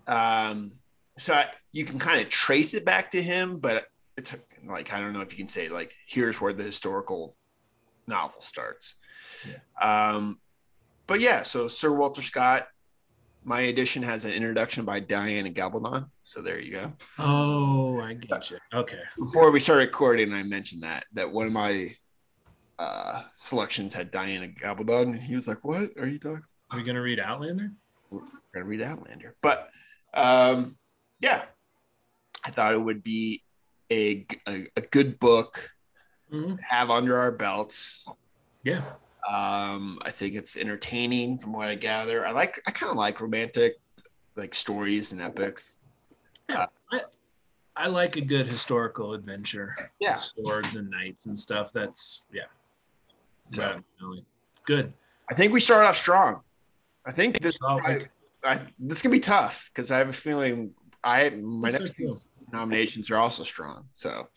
yeah. 0.07 0.47
um 0.49 0.71
so 1.17 1.33
I, 1.33 1.47
you 1.73 1.83
can 1.83 1.99
kind 1.99 2.21
of 2.21 2.29
trace 2.29 2.73
it 2.73 2.85
back 2.85 3.11
to 3.11 3.21
him 3.21 3.57
but 3.59 3.85
it's 4.17 4.33
like 4.65 4.93
i 4.93 4.99
don't 5.01 5.11
know 5.11 5.19
if 5.19 5.31
you 5.33 5.37
can 5.37 5.49
say 5.49 5.67
like 5.67 5.93
here's 6.07 6.39
where 6.39 6.53
the 6.53 6.63
historical 6.63 7.35
novel 8.07 8.41
starts 8.41 8.95
um 9.81 10.39
but 11.07 11.19
yeah 11.19 11.41
so 11.43 11.67
sir 11.67 11.91
walter 11.93 12.21
scott 12.21 12.67
my 13.43 13.61
edition 13.61 14.01
has 14.03 14.23
an 14.23 14.31
introduction 14.31 14.85
by 14.85 14.99
diana 15.01 15.49
gabaldon 15.49 16.05
so 16.23 16.41
there 16.41 16.59
you 16.59 16.71
go 16.71 16.93
Oh, 17.19 17.99
I 17.99 18.13
get 18.13 18.49
you. 18.51 18.57
Okay. 18.73 19.01
before 19.17 19.51
we 19.51 19.59
started 19.59 19.87
recording, 19.87 20.33
I 20.33 20.43
mentioned 20.43 20.83
that 20.83 21.05
that 21.13 21.31
one 21.31 21.47
of 21.47 21.53
my 21.53 21.95
uh 22.79 23.23
selections 23.33 23.93
had 23.93 24.11
Diana 24.11 24.47
Gabaldon. 24.47 25.03
And 25.13 25.21
he 25.21 25.35
was 25.35 25.47
like, 25.47 25.63
"What 25.63 25.91
are 25.97 26.07
you 26.07 26.19
talking?" 26.19 26.43
Are 26.71 26.77
we 26.77 26.83
gonna 26.83 27.01
read 27.01 27.19
Outlander? 27.19 27.71
we're 28.11 28.21
gonna 28.53 28.65
read 28.65 28.81
Outlander. 28.81 29.35
But 29.41 29.69
um, 30.13 30.77
yeah, 31.19 31.45
I 32.45 32.49
thought 32.51 32.73
it 32.73 32.81
would 32.81 33.03
be 33.03 33.43
a 33.91 34.25
a, 34.47 34.65
a 34.75 34.81
good 34.81 35.19
book 35.19 35.71
Mhm. 36.31 36.57
to 36.57 36.63
have 36.63 36.89
under 36.89 37.17
our 37.17 37.31
belts. 37.31 38.07
Yeah. 38.63 38.81
Um, 39.29 39.99
I 40.03 40.11
think 40.11 40.33
it's 40.35 40.57
entertaining 40.57 41.37
from 41.37 41.53
what 41.53 41.67
I 41.69 41.75
gather. 41.75 42.25
I 42.25 42.31
like 42.31 42.61
I 42.67 42.71
kind 42.71 42.89
of 42.89 42.97
like 42.97 43.21
romantic 43.21 43.75
like 44.35 44.53
stories 44.55 45.11
and 45.11 45.21
epics. 45.21 45.77
Yeah. 46.49 46.65
I 46.91 47.01
I 47.75 47.87
like 47.87 48.15
a 48.15 48.21
good 48.21 48.47
historical 48.49 49.13
adventure. 49.13 49.75
Yeah. 49.99 50.15
Swords 50.15 50.75
and 50.77 50.89
knights 50.89 51.25
and 51.27 51.37
stuff. 51.37 51.71
That's 51.73 52.27
yeah. 52.31 52.43
So. 53.55 53.79
Good. 54.65 54.93
I 55.29 55.33
think 55.33 55.53
we 55.53 55.59
start 55.59 55.85
off 55.85 55.97
strong. 55.97 56.41
I 57.05 57.11
think 57.11 57.39
this 57.39 57.57
I, 57.63 58.07
I, 58.43 58.59
this 58.79 59.01
can 59.01 59.11
be 59.11 59.19
tough 59.19 59.69
because 59.73 59.91
I 59.91 59.97
have 59.97 60.09
a 60.09 60.13
feeling 60.13 60.71
I 61.03 61.29
my 61.29 61.69
next 61.69 61.93
nominations 62.51 63.11
are 63.11 63.17
also 63.17 63.43
strong. 63.43 63.85
So, 63.91 64.27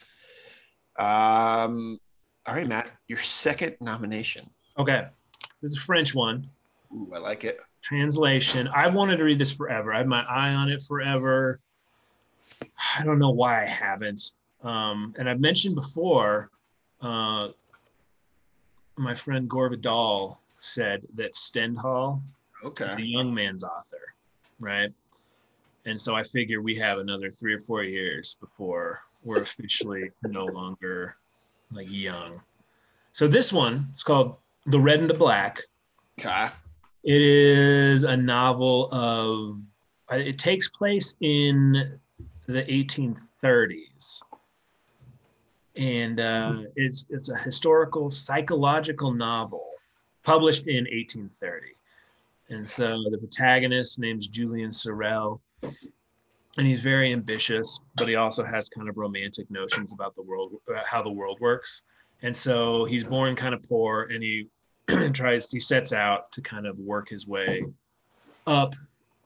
um, 0.99 1.99
all 2.47 2.55
right, 2.55 2.67
Matt, 2.67 2.91
your 3.07 3.19
second 3.19 3.77
nomination. 3.81 4.49
Okay. 4.79 5.07
This 5.63 5.73
is 5.73 5.77
a 5.79 5.81
French 5.81 6.15
one. 6.15 6.49
Ooh, 6.95 7.11
I 7.15 7.19
like 7.19 7.45
it. 7.45 7.61
Translation. 7.83 8.69
I've 8.69 8.95
wanted 8.95 9.17
to 9.17 9.25
read 9.25 9.39
this 9.39 9.53
forever. 9.53 9.93
I 9.93 9.99
have 9.99 10.07
my 10.07 10.23
eye 10.23 10.51
on 10.51 10.71
it 10.71 10.83
forever. 10.83 11.61
I 12.63 13.05
don't 13.05 13.19
know 13.19 13.31
why 13.31 13.63
I 13.63 13.67
haven't. 13.67 14.33
Um, 14.63 15.15
and 15.19 15.29
I've 15.29 15.41
mentioned 15.41 15.75
before, 15.75 16.51
uh, 17.01 17.49
my 18.99 19.15
friend 19.15 19.49
Gore 19.49 19.71
Vidal 19.71 20.41
said 20.59 21.03
that 21.15 21.37
Stendhal 21.37 22.23
Okay. 22.65 22.89
is 22.89 22.97
a 22.97 23.07
young 23.07 23.33
man's 23.33 23.63
author, 23.63 24.15
right? 24.59 24.91
And 25.87 26.01
so 26.01 26.15
I 26.15 26.23
figure 26.23 26.61
we 26.61 26.75
have 26.77 26.99
another 26.99 27.31
three 27.31 27.55
or 27.55 27.61
four 27.61 27.85
years 27.85 28.37
before 28.41 29.01
we're 29.25 29.43
officially 29.43 30.11
no 30.25 30.45
longer 30.45 31.17
like 31.73 31.87
young. 31.89 32.41
So 33.13 33.29
this 33.29 33.53
one 33.53 33.87
is 33.95 34.03
called 34.03 34.37
The 34.67 34.81
Red 34.81 35.01
and 35.01 35.09
the 35.09 35.15
Black. 35.15 35.61
Okay. 36.19 36.49
It 37.05 37.23
is 37.23 38.03
a 38.03 38.17
novel 38.17 38.89
of, 38.93 39.61
uh, 40.13 40.17
it 40.17 40.39
takes 40.39 40.69
place 40.69 41.17
in 41.21 41.99
the 42.47 42.63
1830s. 42.65 44.23
And 45.79 46.21
uh, 46.21 46.63
it's, 46.77 47.07
it's 47.09 47.31
a 47.31 47.37
historical 47.37 48.11
psychological 48.11 49.13
novel 49.13 49.67
published 50.23 50.67
in 50.67 50.85
1830. 50.85 51.75
And 52.51 52.69
so 52.69 53.05
the 53.11 53.19
protagonist 53.19 53.99
name's 53.99 54.27
Julien 54.27 54.73
Sorel, 54.73 55.41
and 55.63 56.67
he's 56.67 56.81
very 56.81 57.13
ambitious, 57.13 57.81
but 57.97 58.09
he 58.09 58.17
also 58.17 58.45
has 58.45 58.69
kind 58.69 58.89
of 58.89 58.97
romantic 58.97 59.51
notions 59.51 59.93
about 59.93 60.17
the 60.17 60.23
world, 60.23 60.55
uh, 60.69 60.81
how 60.85 61.03
the 61.03 61.11
world 61.11 61.39
works. 61.41 61.83
And 62.23 62.37
so 62.37 62.85
he's 62.85 63.05
born 63.05 63.37
kind 63.37 63.55
of 63.55 63.63
poor, 63.63 64.09
and 64.11 64.23
he 64.23 64.49
tries, 65.13 65.51
he 65.51 65.61
sets 65.61 65.93
out 65.93 66.33
to 66.33 66.41
kind 66.41 66.67
of 66.67 66.79
work 66.79 67.09
his 67.09 67.29
way 67.29 67.65
up, 68.47 68.75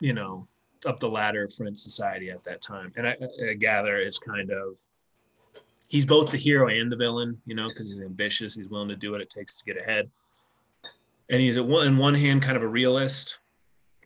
you 0.01 0.13
know, 0.13 0.47
up 0.85 0.99
the 0.99 1.09
ladder 1.09 1.45
of 1.45 1.55
French 1.55 1.79
society 1.79 2.31
at 2.31 2.43
that 2.43 2.61
time. 2.61 2.93
And 2.97 3.07
I, 3.07 3.17
I 3.49 3.55
gather 3.55 3.97
it's 3.97 4.19
kind 4.19 4.51
of, 4.51 4.81
he's 5.93 6.07
both 6.07 6.31
the 6.31 6.39
hero 6.39 6.69
and 6.69 6.91
the 6.91 6.97
villain, 6.97 7.41
you 7.47 7.55
know, 7.55 7.69
because 7.69 7.93
he's 7.93 8.03
ambitious, 8.03 8.57
he's 8.57 8.69
willing 8.69 8.89
to 8.89 8.97
do 8.97 9.13
what 9.13 9.21
it 9.21 9.31
takes 9.31 9.59
to 9.59 9.65
get 9.65 9.81
ahead 9.81 10.11
and 11.33 11.41
he's 11.41 11.57
at 11.57 11.65
one, 11.65 11.87
in 11.87 11.97
one 11.97 12.15
hand 12.15 12.43
kind 12.43 12.57
of 12.57 12.63
a 12.63 12.69
realist, 12.69 13.39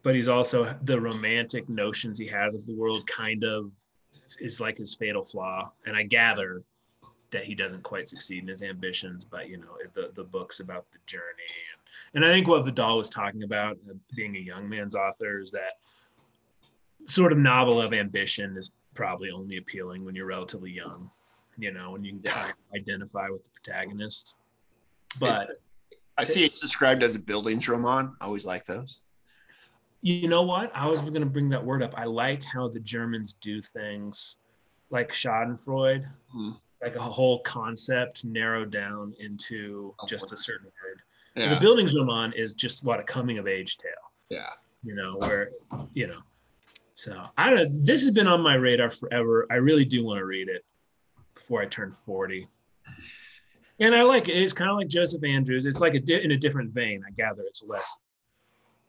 but 0.02 0.14
he's 0.14 0.28
also 0.28 0.76
the 0.83 0.99
romantic 0.99 1.69
notions 1.69 2.19
he 2.19 2.26
has 2.26 2.55
of 2.55 2.64
the 2.66 2.75
world 2.75 3.06
kind 3.06 3.45
of 3.45 3.73
is 4.41 4.61
like 4.61 4.78
his 4.78 4.95
fatal 4.95 5.25
flaw. 5.25 5.71
And 5.87 5.97
I 5.97 6.04
gather 6.04 6.63
that 7.32 7.45
he 7.45 7.54
doesn't 7.54 7.82
quite 7.82 8.08
succeed 8.08 8.43
in 8.43 8.49
his 8.49 8.63
ambitions, 8.63 9.25
but 9.25 9.49
you 9.49 9.58
know 9.58 9.76
the 9.95 10.13
the 10.15 10.23
book's 10.23 10.61
about 10.61 10.87
the 10.93 10.99
journey, 11.06 11.25
and, 12.15 12.23
and 12.23 12.25
I 12.25 12.32
think 12.32 12.47
what 12.47 12.65
Vidal 12.65 12.99
was 12.99 13.11
talking 13.11 13.43
about, 13.43 13.76
uh, 13.91 13.95
being 14.15 14.37
a 14.37 14.41
young 14.41 14.69
man's 14.69 14.95
author, 14.95 15.41
is 15.41 15.50
that 15.50 15.75
sort 17.08 17.32
of 17.32 17.39
novel 17.39 17.80
of 17.80 17.93
ambition 17.93 18.56
is 18.56 18.71
probably 18.95 19.30
only 19.30 19.56
appealing 19.56 20.04
when 20.04 20.15
you're 20.15 20.26
relatively 20.26 20.71
young, 20.71 21.11
you 21.58 21.73
know, 21.73 21.95
and 21.95 22.04
you 22.04 22.12
can 22.12 22.23
kind 22.23 22.50
of 22.50 22.56
identify 22.75 23.28
with 23.28 23.42
the 23.45 23.49
protagonist. 23.54 24.34
But 25.19 25.60
I 26.19 26.25
see 26.25 26.45
it's 26.45 26.60
described 26.60 27.02
as 27.02 27.14
a 27.14 27.19
Bildungsroman. 27.19 28.14
I 28.21 28.25
always 28.25 28.45
like 28.45 28.64
those. 28.64 29.02
You 30.02 30.28
know 30.28 30.42
what? 30.42 30.71
I 30.75 30.86
was 30.86 31.00
going 31.00 31.14
to 31.14 31.26
bring 31.26 31.49
that 31.50 31.64
word 31.64 31.82
up. 31.82 31.95
I 31.99 32.04
like 32.04 32.45
how 32.45 32.69
the 32.69 32.80
Germans 32.80 33.34
do 33.40 33.60
things 33.62 34.36
like 34.90 35.10
Schadenfreude, 35.10 36.06
Hmm. 36.30 36.50
like 36.82 36.97
a 36.97 37.02
whole 37.02 37.40
concept 37.40 38.25
narrowed 38.25 38.71
down 38.71 39.14
into 39.19 39.95
just 40.06 40.32
a 40.32 40.36
certain 40.36 40.66
word. 40.82 41.02
Because 41.34 41.52
Yeah. 41.52 41.58
a 41.58 41.60
Bildungsroman 41.60 42.34
is 42.34 42.54
just 42.54 42.84
what 42.84 43.00
a 43.00 43.02
coming 43.02 43.38
of 43.38 43.47
age 43.49 43.78
tale, 43.78 44.12
Yeah. 44.28 44.50
you 44.84 44.95
know, 44.95 45.16
where, 45.16 45.50
you 45.95 46.06
know. 46.06 46.21
So 46.95 47.23
I 47.36 47.50
don't 47.50 47.73
know. 47.73 47.78
This 47.84 48.00
has 48.02 48.10
been 48.10 48.26
on 48.26 48.40
my 48.42 48.54
radar 48.54 48.90
forever. 48.90 49.47
I 49.50 49.56
really 49.56 49.84
do 49.84 50.04
want 50.04 50.19
to 50.19 50.25
read 50.25 50.49
it 50.49 50.64
before 51.37 51.63
I 51.63 51.67
turn 51.67 51.93
40. 51.93 52.49
And 53.79 53.95
I 53.95 54.03
like 54.03 54.29
it. 54.29 54.37
It's 54.37 54.53
kind 54.53 54.71
of 54.71 54.77
like 54.77 54.89
Joseph 54.89 55.23
Andrews. 55.23 55.67
It's 55.67 55.81
like 55.81 55.95
a 55.95 56.01
di- 56.01 56.25
in 56.25 56.33
a 56.33 56.37
different 56.37 56.73
vein. 56.73 57.03
I 57.07 57.11
gather 57.13 57.43
it's 57.47 57.63
less 57.63 57.99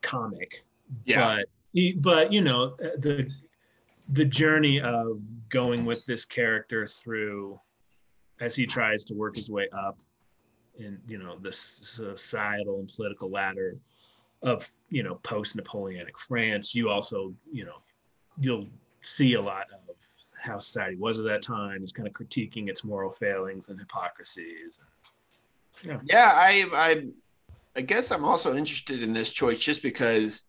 comic 0.01 0.63
Yeah. 1.05 1.41
but 1.73 1.81
but 1.99 2.31
you 2.31 2.41
know 2.41 2.75
uh, 2.83 2.95
the 2.99 3.29
the 4.13 4.23
journey 4.23 4.79
of 4.79 5.17
going 5.49 5.85
with 5.85 6.05
this 6.05 6.23
character 6.23 6.87
through 6.87 7.59
as 8.39 8.55
he 8.55 8.65
tries 8.65 9.03
to 9.05 9.13
work 9.13 9.35
his 9.35 9.49
way 9.49 9.67
up 9.73 9.99
in 10.77 10.99
you 11.07 11.17
know 11.17 11.37
the 11.41 11.51
societal 11.51 12.79
and 12.79 12.87
political 12.95 13.29
ladder 13.29 13.75
of 14.43 14.71
you 14.89 15.03
know 15.03 15.15
post 15.23 15.55
napoleonic 15.55 16.17
france 16.17 16.75
you 16.75 16.89
also 16.89 17.33
you 17.51 17.65
know 17.65 17.81
you'll 18.39 18.67
see 19.01 19.33
a 19.33 19.41
lot 19.41 19.65
of 19.73 19.95
how 20.47 20.59
society 20.59 20.95
was 20.95 21.19
at 21.19 21.25
that 21.25 21.41
time 21.41 21.81
he's 21.81 21.91
kind 21.91 22.07
of 22.07 22.13
critiquing 22.13 22.69
its 22.69 22.83
moral 22.83 23.11
failings 23.11 23.69
and 23.69 23.79
hypocrisies 23.79 24.79
Yeah, 25.83 25.99
yeah 26.03 26.31
I, 26.33 26.65
I, 26.73 27.05
I 27.75 27.81
guess 27.81 28.11
I'm 28.11 28.25
also 28.25 28.55
interested 28.55 29.03
in 29.03 29.13
this 29.13 29.29
choice 29.29 29.59
just 29.59 29.83
because 29.83 30.43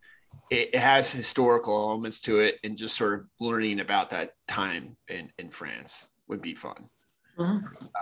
it, 0.51 0.75
it 0.75 0.81
has 0.81 1.11
historical 1.11 1.75
elements 1.75 2.21
to 2.21 2.41
it, 2.41 2.59
and 2.65 2.77
just 2.77 2.97
sort 2.97 3.15
of 3.15 3.29
learning 3.41 3.81
about 3.81 4.11
that 4.11 4.35
time 4.47 4.97
in 5.09 5.31
in 5.39 5.51
France 5.51 6.09
would 6.27 6.43
be 6.43 6.55
fun. 6.55 6.89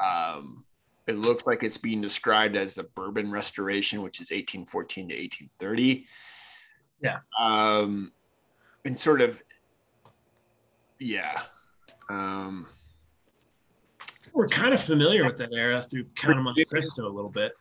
Um, 0.03 0.65
it 1.07 1.17
looks 1.17 1.47
like 1.47 1.63
it's 1.63 1.79
being 1.79 2.01
described 2.01 2.57
as 2.57 2.75
the 2.75 2.85
Bourbon 2.85 3.31
Restoration, 3.31 4.03
which 4.03 4.21
is 4.21 4.31
1814 4.31 5.09
to 5.09 5.15
1830. 5.15 6.07
Yeah. 7.01 7.19
Um, 7.39 8.13
and 8.85 8.99
sort 8.99 9.21
of, 9.21 9.43
yeah. 10.99 11.43
Um, 12.09 12.67
we're 14.33 14.49
kind 14.49 14.75
of 14.75 14.83
familiar 14.83 15.23
with 15.25 15.37
that 15.39 15.53
era 15.53 15.83
through 15.83 16.05
count 16.15 16.39
of 16.39 16.45
monte 16.45 16.65
cristo 16.65 17.07
a 17.07 17.13
little 17.13 17.31
bit 17.31 17.53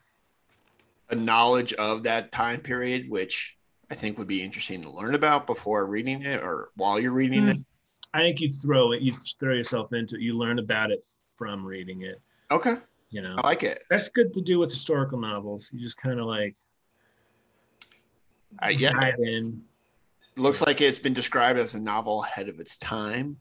a 1.10 1.16
knowledge 1.16 1.74
of 1.74 2.04
that 2.04 2.32
time 2.32 2.60
period, 2.60 3.10
which 3.10 3.58
I 3.90 3.96
think 3.96 4.18
would 4.18 4.28
be 4.28 4.42
interesting 4.42 4.82
to 4.82 4.90
learn 4.90 5.16
about 5.16 5.46
before 5.46 5.86
reading 5.86 6.24
it 6.24 6.42
or 6.42 6.70
while 6.76 7.00
you're 7.00 7.12
reading 7.12 7.48
it. 7.48 7.58
I 8.14 8.20
think 8.20 8.40
you 8.40 8.52
throw 8.52 8.94
it, 8.94 9.02
you 9.02 9.14
throw 9.40 9.54
yourself 9.54 9.94
into 9.94 10.16
it. 10.16 10.22
You 10.22 10.38
learn 10.38 10.60
about 10.60 10.92
it 10.92 11.06
from 11.38 11.66
reading 11.66 12.04
it. 12.04 12.22
Okay. 12.50 12.76
You 13.10 13.22
know, 13.22 13.36
I 13.38 13.48
like 13.48 13.64
it. 13.64 13.84
that's 13.90 14.10
good 14.10 14.34
to 14.34 14.42
do 14.42 14.60
with 14.60 14.70
historical 14.70 15.20
novels. 15.20 15.70
You 15.74 15.80
just 15.80 15.98
kind 15.98 16.20
of 16.20 16.26
like 16.26 16.56
I, 18.60 18.72
yeah. 18.72 18.94
dive 18.94 19.20
in. 19.20 19.62
looks 20.38 20.62
like 20.62 20.82
it's 20.82 21.00
been 21.00 21.14
described 21.14 21.60
as 21.60 21.76
a 21.76 21.80
novel 21.80 22.24
ahead 22.24 22.50
of 22.50 22.60
its 22.60 22.78
time. 22.78 23.38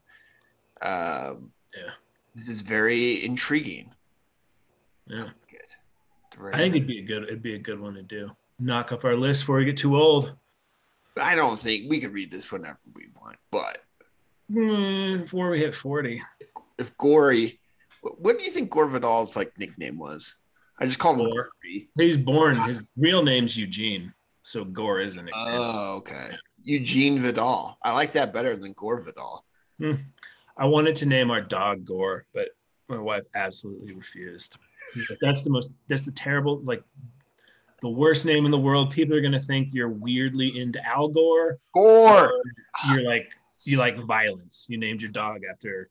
Um, 0.84 1.50
Yeah. 1.76 1.90
This 2.34 2.48
is 2.48 2.62
very 2.62 3.24
intriguing. 3.24 3.92
Yeah. 5.06 5.28
I 6.52 6.56
think 6.56 6.74
it'd 6.74 6.88
be 6.88 6.98
a 6.98 7.02
good, 7.02 7.22
it'd 7.24 7.42
be 7.42 7.54
a 7.54 7.58
good 7.58 7.78
one 7.80 7.94
to 7.94 8.02
do. 8.02 8.30
Knock 8.58 8.92
off 8.92 9.04
our 9.04 9.14
list 9.16 9.42
before 9.42 9.56
we 9.58 9.64
get 9.64 9.76
too 9.76 9.96
old. 9.96 10.34
I 11.20 11.36
don't 11.36 11.58
think 11.58 11.88
we 11.88 12.00
could 12.00 12.12
read 12.12 12.30
this 12.32 12.50
whenever 12.50 12.78
we 12.94 13.06
want, 13.20 13.36
but 13.52 13.78
Hmm, 14.52 15.18
before 15.22 15.48
we 15.50 15.58
hit 15.60 15.74
forty. 15.74 16.20
if 16.76 16.96
Gory, 16.98 17.60
what 18.02 18.38
do 18.38 18.44
you 18.44 18.50
think 18.50 18.68
Gore 18.70 18.88
Vidal's 18.88 19.36
like 19.36 19.56
nickname 19.58 19.96
was? 19.98 20.34
I 20.78 20.86
just 20.86 20.98
called 20.98 21.20
him 21.20 21.30
Gore. 21.30 21.50
Gory. 21.62 21.88
He's 21.96 22.16
born. 22.18 22.56
His 22.62 22.82
real 22.96 23.22
name's 23.22 23.56
Eugene, 23.56 24.12
so 24.42 24.64
Gore 24.64 25.00
isn't 25.00 25.28
it? 25.28 25.32
Oh, 25.36 25.96
okay. 25.98 26.36
Eugene 26.64 27.20
Vidal. 27.20 27.78
I 27.82 27.92
like 27.92 28.12
that 28.12 28.32
better 28.34 28.56
than 28.56 28.72
Gore 28.72 29.00
Vidal. 29.04 29.44
I 30.56 30.66
wanted 30.66 30.94
to 30.96 31.06
name 31.06 31.30
our 31.30 31.40
dog 31.40 31.84
Gore, 31.84 32.26
but 32.32 32.48
my 32.88 32.98
wife 32.98 33.24
absolutely 33.34 33.94
refused. 33.94 34.56
Like, 35.10 35.18
that's 35.20 35.42
the 35.42 35.50
most. 35.50 35.70
That's 35.88 36.04
the 36.04 36.12
terrible. 36.12 36.60
Like, 36.62 36.82
the 37.80 37.88
worst 37.88 38.24
name 38.24 38.44
in 38.44 38.50
the 38.50 38.58
world. 38.58 38.90
People 38.90 39.16
are 39.16 39.20
gonna 39.20 39.40
think 39.40 39.68
you're 39.72 39.88
weirdly 39.88 40.58
into 40.58 40.84
Al 40.86 41.08
Gore. 41.08 41.58
Gore. 41.74 42.32
You're 42.88 43.02
like 43.02 43.28
you 43.66 43.78
like 43.78 43.98
violence. 44.04 44.66
You 44.68 44.78
named 44.78 45.02
your 45.02 45.10
dog 45.10 45.40
after 45.50 45.88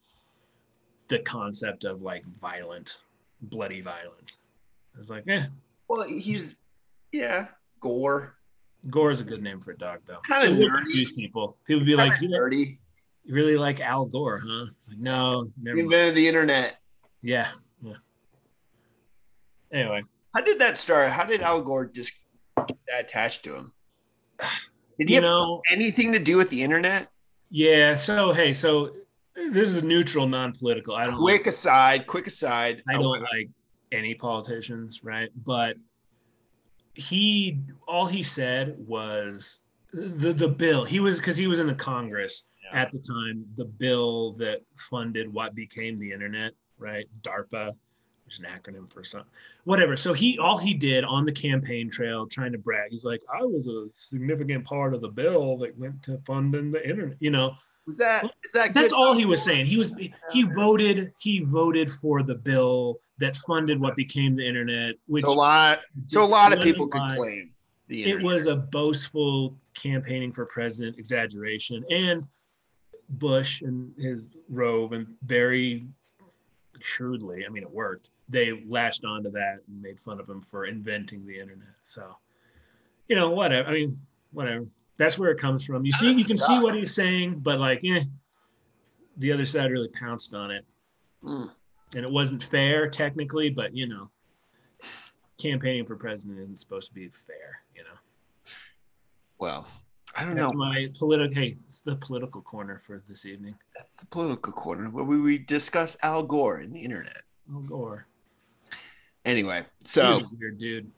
the 1.07 1.19
concept 1.19 1.83
of 1.83 2.01
like 2.01 2.23
violent, 2.39 2.99
bloody 3.41 3.81
violence. 3.81 4.39
I 4.95 4.99
was 4.99 5.09
like, 5.09 5.23
eh, 5.27 5.45
Well, 5.87 6.03
he's 6.03 6.61
yeah, 7.11 7.47
Gore. 7.79 8.35
Gore 8.89 9.11
is 9.11 9.21
a 9.21 9.23
good 9.23 9.41
name 9.41 9.59
for 9.61 9.71
a 9.71 9.77
dog, 9.77 9.99
though. 10.05 10.19
Kinda 10.27 10.47
It 10.51 10.57
would 10.59 10.69
nerdy. 10.71 11.15
people. 11.15 11.57
People 11.65 11.85
be 11.85 11.95
like, 11.95 12.19
Kinda 12.19 12.25
you, 12.25 12.29
know, 12.29 12.39
nerdy. 12.45 12.77
You 13.23 13.33
really 13.33 13.57
like 13.57 13.79
Al 13.79 14.05
Gore, 14.05 14.41
huh? 14.45 14.65
Like, 14.87 14.97
no, 14.97 15.49
never. 15.61 15.77
He 15.77 15.83
invented 15.83 16.15
the 16.15 16.27
internet. 16.27 16.79
Yeah, 17.21 17.47
yeah. 17.81 17.93
Anyway, 19.71 20.03
How 20.35 20.41
did 20.41 20.59
that 20.59 20.77
start? 20.77 21.09
How 21.09 21.23
did 21.23 21.41
Al 21.41 21.61
Gore 21.61 21.85
just 21.85 22.13
get 22.67 22.77
that 22.87 23.05
attached 23.05 23.43
to 23.45 23.55
him? 23.55 23.71
Did 24.99 25.09
he 25.09 25.15
you 25.15 25.21
have 25.21 25.23
know, 25.23 25.61
anything 25.71 26.11
to 26.13 26.19
do 26.19 26.37
with 26.37 26.49
the 26.49 26.61
internet? 26.63 27.09
yeah. 27.49 27.93
So 27.95 28.33
hey, 28.33 28.53
so 28.53 28.91
this 29.35 29.71
is 29.71 29.83
neutral, 29.83 30.27
non-political. 30.27 30.95
I 30.95 31.05
don't. 31.05 31.17
Quick 31.17 31.41
Like, 31.41 31.47
aside, 31.47 32.07
quick 32.07 32.27
aside. 32.27 32.83
I 32.89 32.93
don't 32.93 33.21
like 33.21 33.49
any 33.91 34.13
politicians, 34.15 35.01
right? 35.03 35.29
But 35.45 35.77
he, 36.95 37.59
all 37.87 38.05
he 38.05 38.21
said 38.21 38.75
was 38.77 39.61
the 39.93 40.33
the 40.33 40.47
bill. 40.47 40.83
He 40.85 40.99
was 40.99 41.17
because 41.17 41.37
he 41.37 41.47
was 41.47 41.59
in 41.59 41.67
the 41.67 41.73
Congress 41.75 42.49
Yeah. 42.63 42.81
at 42.81 42.91
the 42.91 42.99
time. 42.99 43.45
The 43.57 43.65
bill 43.65 44.33
that 44.33 44.61
funded 44.77 45.31
what 45.31 45.55
became 45.55 45.97
the 45.97 46.11
internet, 46.11 46.53
right? 46.77 47.05
DARPA, 47.21 47.75
which 48.25 48.35
is 48.35 48.39
an 48.39 48.45
acronym 48.45 48.89
for 48.89 49.03
something, 49.03 49.29
whatever. 49.65 49.95
So 49.95 50.13
he, 50.13 50.37
all 50.39 50.57
he 50.57 50.73
did 50.73 51.03
on 51.03 51.25
the 51.25 51.31
campaign 51.31 51.89
trail, 51.89 52.25
trying 52.27 52.51
to 52.53 52.57
brag, 52.57 52.91
he's 52.91 53.05
like, 53.05 53.21
I 53.33 53.43
was 53.43 53.67
a 53.67 53.87
significant 53.95 54.65
part 54.65 54.93
of 54.93 55.01
the 55.01 55.09
bill 55.09 55.57
that 55.57 55.77
went 55.77 56.01
to 56.03 56.19
funding 56.25 56.71
the 56.71 56.87
internet. 56.87 57.17
You 57.19 57.31
know, 57.31 57.55
Was 57.85 57.97
that 57.97 58.25
is 58.45 58.51
that 58.53 58.73
that's 58.73 58.93
all 58.93 59.13
he 59.13 59.25
was 59.25 59.41
saying. 59.41 59.65
He 59.65 59.77
was 59.77 59.91
he 60.31 60.43
voted 60.43 61.11
he 61.19 61.39
voted 61.39 61.91
for 61.91 62.23
the 62.23 62.35
bill 62.35 62.99
that 63.17 63.35
funded 63.35 63.79
what 63.79 63.95
became 63.95 64.35
the 64.35 64.47
internet, 64.47 64.95
which 65.07 65.23
So 65.25 65.31
a 65.31 65.33
lot. 65.33 65.85
So 66.07 66.23
a 66.23 66.25
lot 66.25 66.53
of 66.53 66.61
people 66.61 66.87
could 66.87 66.99
by- 66.99 67.15
claim 67.15 67.51
the 67.87 68.05
it 68.09 68.21
was 68.21 68.47
a 68.47 68.55
boastful 68.55 69.57
campaigning 69.75 70.31
for 70.31 70.45
president 70.45 70.97
exaggeration 70.97 71.83
and 71.89 72.25
bush 73.19 73.61
and 73.61 73.93
his 73.97 74.23
rove 74.49 74.93
and 74.93 75.07
very 75.23 75.85
shrewdly 76.79 77.45
i 77.45 77.49
mean 77.49 77.63
it 77.63 77.71
worked. 77.71 78.09
They 78.29 78.63
latched 78.67 79.05
onto 79.05 79.29
that 79.31 79.59
and 79.67 79.81
made 79.81 79.99
fun 79.99 80.19
of 80.19 80.27
him 80.29 80.41
for 80.41 80.65
inventing 80.65 81.25
the 81.25 81.39
internet. 81.39 81.75
So 81.83 82.15
you 83.07 83.15
know 83.15 83.29
whatever 83.29 83.69
i 83.69 83.73
mean 83.73 83.99
whatever. 84.31 84.65
That's 84.97 85.17
where 85.17 85.31
it 85.31 85.39
comes 85.39 85.65
from. 85.65 85.85
You 85.85 85.91
see 85.91 86.11
you 86.11 86.25
can 86.25 86.37
see 86.37 86.59
what 86.59 86.75
he's 86.75 86.93
saying 86.93 87.39
but 87.39 87.59
like 87.59 87.81
eh, 87.83 88.03
the 89.17 89.31
other 89.31 89.45
side 89.45 89.71
really 89.71 89.89
pounced 89.89 90.33
on 90.33 90.51
it. 90.51 90.65
Mm. 91.23 91.49
and 91.95 92.03
it 92.03 92.11
wasn't 92.11 92.43
fair 92.43 92.89
technically 92.89 93.49
but 93.49 93.73
you 93.73 93.87
know 93.87 94.09
campaigning 95.37 95.85
for 95.85 95.95
president 95.95 96.37
isn't 96.39 96.59
supposed 96.59 96.89
to 96.89 96.93
be 96.93 97.07
fair 97.07 97.63
you 97.73 97.83
know? 97.83 97.97
Well, 99.39 99.67
I 100.15 100.23
don't 100.25 100.35
That's 100.35 100.53
know. 100.53 100.59
my 100.59 100.89
political. 100.97 101.33
Hey, 101.35 101.57
it's 101.67 101.81
the 101.81 101.95
political 101.95 102.41
corner 102.41 102.77
for 102.79 103.01
this 103.07 103.25
evening. 103.25 103.55
That's 103.75 103.97
the 103.97 104.05
political 104.05 104.53
corner 104.53 104.89
where 104.89 105.03
we, 105.03 105.19
we 105.19 105.37
discuss 105.39 105.97
Al 106.03 106.23
Gore 106.23 106.57
and 106.57 106.73
the 106.73 106.79
internet. 106.79 107.23
Al 107.51 107.61
Gore. 107.61 108.05
Anyway, 109.25 109.63
He's 109.81 109.91
so 109.91 110.03
a 110.19 110.29
weird 110.37 110.57
dude. 110.57 110.91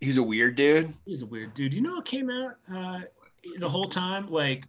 he's 0.00 0.16
a 0.16 0.22
weird 0.22 0.56
dude. 0.56 0.92
He's 1.06 1.22
a 1.22 1.26
weird 1.26 1.54
dude. 1.54 1.72
You 1.72 1.80
know 1.80 1.94
what 1.94 2.04
came 2.04 2.28
out 2.28 2.56
uh, 2.74 3.00
the 3.58 3.68
whole 3.68 3.86
time? 3.88 4.28
Like 4.28 4.66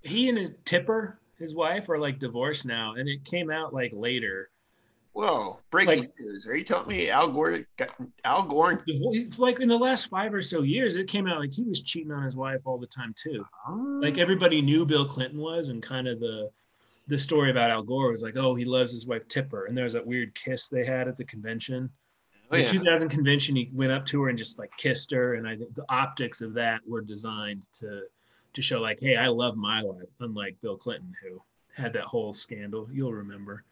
he 0.00 0.28
and 0.28 0.38
his 0.38 0.52
Tipper, 0.64 1.18
his 1.38 1.54
wife, 1.54 1.88
are 1.90 1.98
like 1.98 2.18
divorced 2.18 2.66
now, 2.66 2.94
and 2.94 3.08
it 3.08 3.24
came 3.24 3.50
out 3.50 3.74
like 3.74 3.92
later. 3.94 4.48
Whoa! 5.12 5.60
Breaking 5.70 6.00
Like- 6.00 6.12
news. 6.18 6.46
Are 6.46 6.56
you 6.56 6.64
telling 6.64 6.88
me 6.88 7.10
Al 7.10 7.28
Gore 7.28 7.66
got 7.76 7.94
Al 8.24 8.44
Gore? 8.44 8.82
Like 9.38 9.60
in 9.60 9.68
the 9.68 9.76
last 9.76 10.06
five 10.06 10.32
or 10.32 10.40
so 10.40 10.62
years, 10.62 10.96
it 10.96 11.06
came 11.06 11.26
out 11.26 11.38
like 11.38 11.52
he 11.52 11.64
was 11.64 11.82
cheating 11.82 12.12
on 12.12 12.22
his 12.22 12.36
wife 12.36 12.60
all 12.64 12.78
the 12.78 12.86
time 12.86 13.14
too. 13.16 13.44
Like 13.68 14.18
oh. 14.18 14.20
everybody 14.20 14.62
knew 14.62 14.86
Bill 14.86 15.04
Clinton 15.04 15.38
was, 15.38 15.68
and 15.68 15.82
kind 15.82 16.08
of 16.08 16.18
the 16.20 16.50
the 17.08 17.18
story 17.18 17.50
about 17.50 17.70
Al 17.70 17.82
Gore 17.82 18.10
was 18.10 18.22
like, 18.22 18.36
oh, 18.36 18.54
he 18.54 18.64
loves 18.64 18.92
his 18.92 19.06
wife 19.06 19.26
Tipper, 19.28 19.66
and 19.66 19.76
there 19.76 19.84
was 19.84 19.92
that 19.92 20.06
weird 20.06 20.34
kiss 20.34 20.68
they 20.68 20.84
had 20.84 21.08
at 21.08 21.16
the 21.16 21.24
convention. 21.24 21.90
Oh, 22.50 22.56
the 22.56 22.62
yeah. 22.62 22.68
2000 22.68 23.08
convention 23.08 23.56
he 23.56 23.70
went 23.72 23.92
up 23.92 24.04
to 24.06 24.22
her 24.22 24.28
and 24.28 24.36
just 24.36 24.58
like 24.58 24.70
kissed 24.76 25.10
her 25.10 25.36
and 25.36 25.48
i 25.48 25.56
think 25.56 25.74
the 25.74 25.86
optics 25.88 26.42
of 26.42 26.52
that 26.52 26.82
were 26.86 27.00
designed 27.00 27.66
to 27.72 28.02
to 28.52 28.60
show 28.60 28.78
like 28.78 29.00
hey 29.00 29.16
i 29.16 29.26
love 29.26 29.56
my 29.56 29.82
wife 29.82 30.10
unlike 30.20 30.54
bill 30.60 30.76
clinton 30.76 31.14
who 31.22 31.40
had 31.74 31.94
that 31.94 32.04
whole 32.04 32.30
scandal 32.30 32.86
you'll 32.92 33.14
remember 33.14 33.64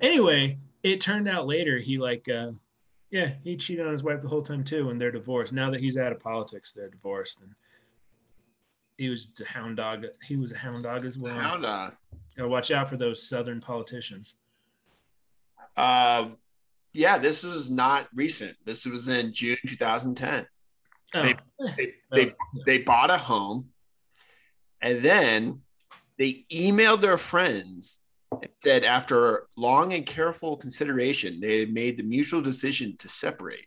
anyway 0.00 0.56
it 0.82 1.00
turned 1.00 1.28
out 1.28 1.46
later 1.46 1.78
he 1.78 1.98
like 1.98 2.28
uh 2.28 2.50
yeah 3.10 3.32
he 3.42 3.56
cheated 3.56 3.84
on 3.86 3.92
his 3.92 4.04
wife 4.04 4.20
the 4.20 4.28
whole 4.28 4.42
time 4.42 4.62
too 4.64 4.90
and 4.90 5.00
they're 5.00 5.10
divorced 5.10 5.52
now 5.52 5.70
that 5.70 5.80
he's 5.80 5.96
out 5.98 6.12
of 6.12 6.20
politics 6.20 6.72
they're 6.72 6.88
divorced 6.90 7.40
and 7.40 7.50
he 8.96 9.08
was 9.08 9.32
a 9.40 9.44
hound 9.48 9.76
dog 9.76 10.04
he 10.26 10.36
was 10.36 10.52
a 10.52 10.58
hound 10.58 10.82
dog 10.82 11.04
as 11.04 11.18
well 11.18 11.34
Hound 11.34 11.62
dog. 11.62 11.94
gotta 12.36 12.50
watch 12.50 12.70
out 12.70 12.88
for 12.88 12.96
those 12.96 13.22
southern 13.28 13.60
politicians 13.60 14.34
Um, 15.76 16.36
yeah, 16.92 17.18
this 17.18 17.44
was 17.44 17.70
not 17.70 18.08
recent. 18.14 18.56
This 18.64 18.84
was 18.84 19.06
in 19.08 19.32
June 19.32 19.58
2010. 19.66 20.46
oh, 21.14 21.22
They- 21.22 21.30
eh, 21.30 21.34
They, 21.76 21.92
oh, 22.10 22.16
they 22.16 22.34
they 22.66 22.78
bought 22.78 23.10
a 23.10 23.18
home, 23.18 23.70
and 24.80 25.00
then 25.00 25.62
they 26.18 26.44
emailed 26.50 27.00
their 27.02 27.18
friends 27.18 27.98
and 28.42 28.52
said 28.62 28.84
after 28.84 29.46
long 29.56 29.92
and 29.92 30.04
careful 30.06 30.56
consideration, 30.56 31.40
they 31.40 31.66
made 31.66 31.96
the 31.98 32.02
mutual 32.04 32.40
decision 32.40 32.96
to 32.98 33.08
separate. 33.08 33.66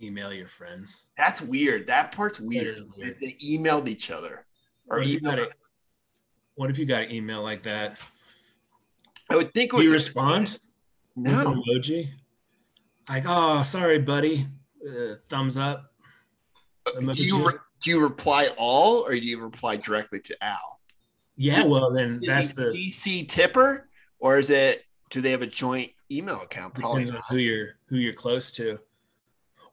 email 0.00 0.32
your 0.32 0.46
friends 0.46 1.06
That's 1.16 1.40
weird. 1.40 1.86
That 1.86 2.12
part's 2.12 2.40
weird. 2.40 2.76
is 2.76 2.84
weird. 2.96 3.16
They, 3.20 3.26
they 3.26 3.36
emailed 3.44 3.88
each 3.88 4.10
other. 4.10 4.46
Or 4.88 4.98
What 4.98 5.06
if, 5.06 5.12
you 5.12 5.20
got 5.20 5.38
emailed, 5.38 5.46
a, 5.46 5.52
what 6.56 6.70
if 6.70 6.78
you 6.78 6.86
got 6.86 7.02
an 7.02 7.12
email 7.12 7.42
like 7.42 7.62
that? 7.62 7.98
I 9.30 9.36
would 9.36 9.54
think 9.54 9.72
it 9.72 9.76
Do 9.76 9.82
you 9.82 9.92
respond? 9.92 10.58
No, 11.16 11.62
emoji? 11.68 12.10
Like, 13.08 13.24
oh, 13.26 13.62
sorry, 13.62 13.98
buddy. 13.98 14.46
Uh, 14.86 15.14
thumbs 15.28 15.56
up. 15.56 15.92
do 16.86 17.12
you, 17.14 17.46
re- 17.46 17.58
do 17.80 17.90
you 17.90 18.02
reply 18.02 18.50
all 18.58 19.06
or 19.06 19.12
do 19.12 19.20
you 19.20 19.40
reply 19.40 19.76
directly 19.76 20.20
to 20.20 20.36
Al? 20.44 20.73
Yeah, 21.36 21.54
just- 21.54 21.70
well, 21.70 21.90
then 21.92 22.20
that's 22.24 22.54
the 22.54 22.64
DC 22.64 23.28
Tipper 23.28 23.88
or 24.18 24.38
is 24.38 24.50
it? 24.50 24.84
Do 25.10 25.20
they 25.20 25.30
have 25.30 25.42
a 25.42 25.46
joint 25.46 25.92
email 26.10 26.40
account? 26.40 26.74
Probably. 26.74 27.04
depends 27.04 27.16
on 27.16 27.22
who 27.30 27.36
you're 27.42 27.74
who 27.86 27.96
you're 27.96 28.12
close 28.14 28.50
to. 28.52 28.78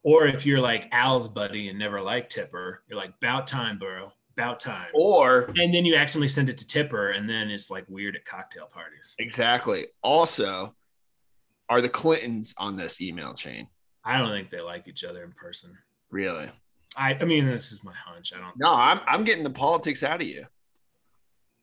Or 0.04 0.26
if 0.26 0.46
you're 0.46 0.60
like 0.62 0.88
Al's 0.92 1.30
buddy 1.30 1.70
and 1.70 1.78
never 1.78 2.02
liked 2.02 2.32
Tipper, 2.32 2.84
you're 2.90 2.98
like, 2.98 3.14
about 3.22 3.46
time, 3.48 3.78
bro. 3.78 4.12
About 4.36 4.60
time. 4.60 4.88
Or 4.94 5.52
And 5.58 5.74
then 5.74 5.86
you 5.86 5.96
accidentally 5.96 6.28
send 6.28 6.50
it 6.50 6.58
to 6.60 6.68
Tipper, 6.68 7.10
and 7.10 7.30
then 7.30 7.52
it's 7.52 7.70
like 7.70 7.86
weird 7.88 8.16
at 8.16 8.26
cocktail 8.26 8.66
parties. 8.66 9.16
exactly. 9.20 9.86
Also, 10.02 10.76
are 11.70 11.82
the 11.82 11.90
Clintons 11.90 12.54
on 12.58 12.76
this 12.78 13.00
email 13.02 13.34
chain? 13.34 13.68
I 14.04 14.18
don't 14.18 14.30
think 14.32 14.50
they 14.50 14.62
like 14.62 14.88
each 14.88 15.04
other 15.04 15.24
in 15.24 15.32
person. 15.34 15.78
Really? 16.10 16.50
I, 16.98 17.14
I 17.14 17.24
mean, 17.26 17.48
this 17.48 17.72
is 17.72 17.84
my 17.84 17.94
hunch. 17.94 18.34
I 18.36 18.40
don't. 18.40 18.58
No, 18.58 18.74
I'm 18.74 19.00
I'm 19.08 19.24
getting 19.24 19.44
the 19.44 19.50
politics 19.52 20.02
out 20.04 20.22
of 20.22 20.28
you. 20.28 20.46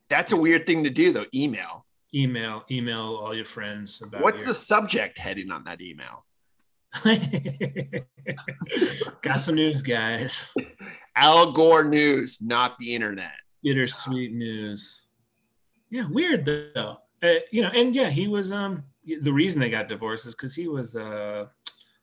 That's 0.09 0.31
a 0.31 0.37
weird 0.37 0.65
thing 0.65 0.83
to 0.83 0.89
do, 0.89 1.11
though. 1.11 1.25
Email. 1.33 1.85
Email, 2.13 2.63
email 2.71 3.19
all 3.21 3.35
your 3.35 3.45
friends 3.45 4.01
about. 4.01 4.21
What's 4.21 4.41
your- 4.41 4.49
the 4.49 4.53
subject 4.55 5.19
heading 5.19 5.51
on 5.51 5.63
that 5.65 5.81
email? 5.81 6.25
Got 9.21 9.35
some 9.39 9.55
news, 9.55 9.81
guys. 9.83 10.51
Al 11.15 11.51
Gore 11.51 11.83
news, 11.83 12.41
not 12.41 12.77
the 12.79 12.95
internet. 12.95 13.33
Bittersweet 13.63 14.33
news. 14.33 15.03
Yeah, 15.91 16.07
weird 16.09 16.45
though. 16.45 16.97
Uh, 17.21 17.33
you 17.51 17.61
know, 17.61 17.69
and 17.75 17.93
yeah, 17.93 18.09
he 18.09 18.27
was. 18.27 18.51
Um, 18.53 18.83
the 19.21 19.33
reason 19.33 19.59
they 19.59 19.69
got 19.69 19.87
divorced 19.87 20.25
is 20.25 20.33
because 20.33 20.55
he 20.55 20.67
was. 20.67 20.95
Uh, 20.95 21.45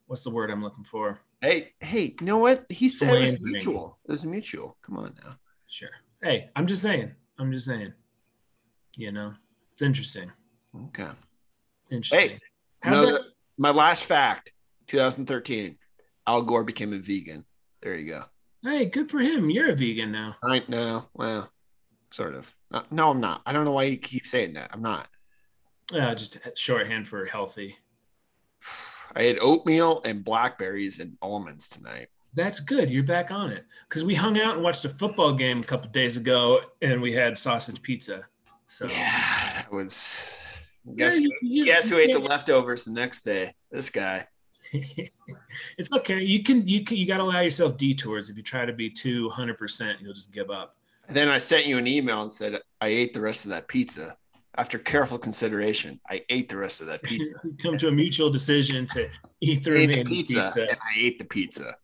what's 0.07 0.23
the 0.23 0.31
word 0.31 0.51
I'm 0.51 0.63
looking 0.63 0.85
for? 0.85 1.21
Hey, 1.41 1.73
hey, 1.81 2.15
you 2.21 2.27
know 2.27 2.39
what? 2.39 2.67
He 2.69 2.89
said 2.89 3.11
it 3.13 3.21
was 3.21 3.41
mutual. 3.41 3.99
It 4.09 4.13
was 4.13 4.25
mutual. 4.25 4.77
Come 4.83 4.99
on 4.99 5.15
now. 5.25 5.37
Sure. 5.67 5.91
Hey, 6.23 6.51
I'm 6.55 6.67
just 6.67 6.83
saying. 6.83 7.13
I'm 7.39 7.53
just 7.53 7.67
saying. 7.67 7.93
You 8.97 9.11
know, 9.11 9.35
it's 9.73 9.83
interesting. 9.83 10.33
Okay. 10.87 11.11
Interesting. 11.91 12.31
Hey, 12.31 12.39
How 12.83 12.91
No, 12.93 13.13
that- 13.13 13.23
my 13.59 13.71
last 13.71 14.05
fact 14.05 14.53
2013 14.87 15.79
al 16.27 16.43
gore 16.43 16.63
became 16.65 16.93
a 16.93 16.99
vegan 16.99 17.45
there 17.83 17.97
you 17.97 18.07
go 18.13 18.25
hey, 18.63 18.85
good 18.85 19.11
for 19.11 19.19
him. 19.21 19.49
You're 19.49 19.71
a 19.71 19.75
vegan 19.75 20.13
now. 20.13 20.37
i 20.43 20.63
know 20.69 21.07
well 21.15 21.51
sort 22.13 22.35
of 22.35 22.55
Uh, 22.71 22.83
no 22.91 23.11
i'm 23.11 23.21
not 23.21 23.41
i 23.47 23.53
don't 23.53 23.65
know 23.65 23.73
why 23.73 23.85
you 23.85 23.97
keep 23.97 24.27
saying 24.27 24.53
that 24.55 24.71
i'm 24.75 24.83
not 24.83 25.09
Uh, 25.95 26.15
just 26.15 26.37
shorthand 26.57 27.09
for 27.09 27.25
healthy. 27.25 27.77
I 29.15 29.23
had 29.23 29.39
oatmeal 29.41 30.03
and 30.05 30.23
blackberries 30.25 30.99
and 31.01 31.17
almonds 31.23 31.69
tonight. 31.69 32.09
That's 32.37 32.61
good. 32.61 32.91
You're 32.91 33.03
back 33.03 33.31
on 33.31 33.51
it 33.51 33.65
because 33.89 34.05
we 34.05 34.15
hung 34.15 34.39
out 34.39 34.55
and 34.55 34.63
watched 34.63 34.85
a 34.85 34.91
football 34.91 35.33
game 35.33 35.61
a 35.61 35.65
couple 35.65 35.89
days 35.91 36.19
ago, 36.19 36.61
and 36.83 37.01
we 37.01 37.13
had 37.13 37.37
sausage 37.39 37.81
pizza. 37.83 38.27
So 38.67 38.87
Yeah, 38.87 39.53
that 39.57 39.73
was. 39.73 40.39
Guess, 40.95 41.19
Yeah, 41.21 41.29
you- 41.41 41.65
guess 41.65 41.89
who 41.89 41.97
ate 41.97 42.13
the 42.13 42.19
leftovers 42.19 42.85
the 42.85 42.93
next 42.93 43.23
day? 43.23 43.55
This 43.73 43.91
guy. 43.91 44.29
it's 44.73 45.91
okay. 45.93 46.21
You 46.23 46.43
can 46.43 46.67
you 46.69 46.85
can 46.85 46.97
you 46.99 47.07
got 47.07 47.19
to 47.19 47.23
allow 47.25 47.41
yourself 47.41 47.77
detours. 47.77 48.29
If 48.29 48.37
you 48.37 48.43
try 48.43 48.67
to 48.67 48.73
be 48.73 48.91
too 48.91 49.31
hundred 49.31 49.57
percent, 49.59 50.01
you'll 50.01 50.13
just 50.15 50.33
give 50.33 50.51
up. 50.51 50.77
And 51.09 51.17
then 51.17 51.29
I 51.29 51.39
sent 51.39 51.67
you 51.67 51.79
an 51.79 51.87
email 51.87 52.23
and 52.23 52.31
said 52.31 52.61
I 52.81 52.89
ate 52.89 53.15
the 53.15 53.21
rest 53.21 53.47
of 53.47 53.51
that 53.51 53.67
pizza. 53.69 54.17
After 54.59 54.79
careful 54.79 55.19
consideration, 55.19 56.01
I 56.09 56.25
ate 56.29 56.49
the 56.49 56.57
rest 56.57 56.81
of 56.81 56.87
that 56.89 57.03
pizza. 57.09 57.35
Come 57.63 57.77
to 57.79 57.89
a 57.89 57.93
mutual 57.93 58.29
decision 58.29 58.87
to 58.89 59.09
eat 59.41 59.67
ate 59.69 59.87
the 59.87 60.05
pizza, 60.05 60.53
pizza. 60.55 60.63
and 60.69 60.79
I 60.81 60.95
ate 60.99 61.19
the 61.19 61.25
pizza. 61.25 61.77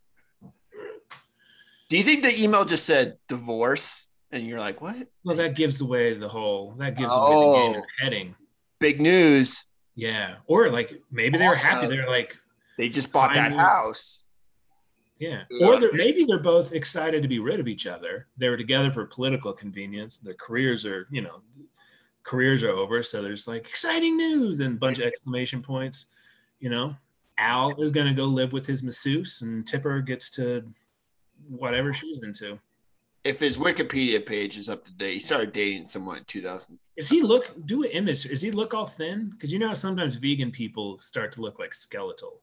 Do 1.93 1.99
you 1.99 2.05
think 2.05 2.23
the 2.23 2.33
email 2.43 2.65
just 2.65 2.87
said 2.87 3.19
divorce? 3.29 4.07
And 4.31 4.47
you're 4.47 4.59
like, 4.59 4.81
what? 4.81 4.97
Well, 5.25 5.37
that 5.37 5.55
gives 5.55 5.83
away 5.83 6.15
the 6.15 6.27
whole. 6.27 6.73
That 6.79 6.97
gives 6.97 7.11
away 7.13 7.21
Oh. 7.21 7.73
the 7.75 7.83
heading. 8.01 8.35
Big 8.81 8.99
news. 8.99 9.67
Yeah, 9.95 10.37
or 10.47 10.71
like 10.71 11.03
maybe 11.11 11.37
they 11.37 11.47
were 11.47 11.55
happy. 11.55 11.89
They're 11.89 12.09
like, 12.09 12.39
They 12.79 12.89
just 12.89 13.13
bought 13.13 13.35
that 13.35 13.53
house. 13.53 14.23
yeah, 15.19 15.43
Yeah. 15.51 15.67
or 15.67 15.79
they're, 15.79 15.93
maybe 15.93 16.25
they're 16.25 16.39
both 16.39 16.73
excited 16.73 17.21
to 17.25 17.29
be 17.29 17.41
rid 17.41 17.61
of 17.61 17.69
each 17.69 17.87
other. 17.87 18.27
They 18.39 18.49
were 18.49 18.57
together 18.57 18.89
for 18.89 19.05
political 19.05 19.53
convenience. 19.53 20.17
Their 20.17 20.33
careers 20.33 20.87
are, 20.87 21.07
you 21.11 21.21
know, 21.21 21.43
careers 22.23 22.63
are 22.63 22.71
over. 22.71 23.03
So 23.03 23.21
there's 23.21 23.47
like 23.47 23.69
exciting 23.69 24.17
news 24.17 24.61
and 24.61 24.77
a 24.77 24.79
bunch 24.79 24.99
of 24.99 25.05
exclamation 25.05 25.61
points. 25.61 26.07
You 26.59 26.71
know, 26.71 26.97
Al 27.37 27.79
is 27.83 27.91
going 27.91 28.07
to 28.07 28.15
go 28.15 28.25
live 28.25 28.55
with 28.55 28.65
his 28.67 28.83
masseuse, 28.83 29.43
and 29.43 29.67
Tipper 29.67 30.01
gets 30.01 30.31
to 30.31 30.65
whatever 31.49 31.93
she's 31.93 32.21
into. 32.23 32.59
If 33.25 33.39
his 33.39 33.57
Wikipedia 33.57 34.25
page 34.25 34.57
is 34.57 34.69
up 34.69 34.85
to 34.85 34.93
date, 34.93 35.15
he 35.15 35.21
started 35.21 35.53
dating 35.53 35.87
someone 35.87 36.19
in 36.19 36.25
2000. 36.25 36.79
Is 36.97 37.09
he 37.09 37.23
look 37.23 37.53
do 37.67 37.85
an 37.85 37.91
image? 37.91 38.27
Is 38.27 38.43
he 38.43 38.51
look 38.51 38.75
all 38.75 38.87
thin? 38.87 39.31
Because 39.31 39.53
you 39.53 39.61
know 39.61 39.69
how 39.69 39.75
sometimes 39.75 40.17
vegan 40.17 40.51
people 40.51 40.99
start 41.01 41.31
to 41.33 41.41
look 41.41 41.59
like 41.59 41.73
skeletal. 41.73 42.41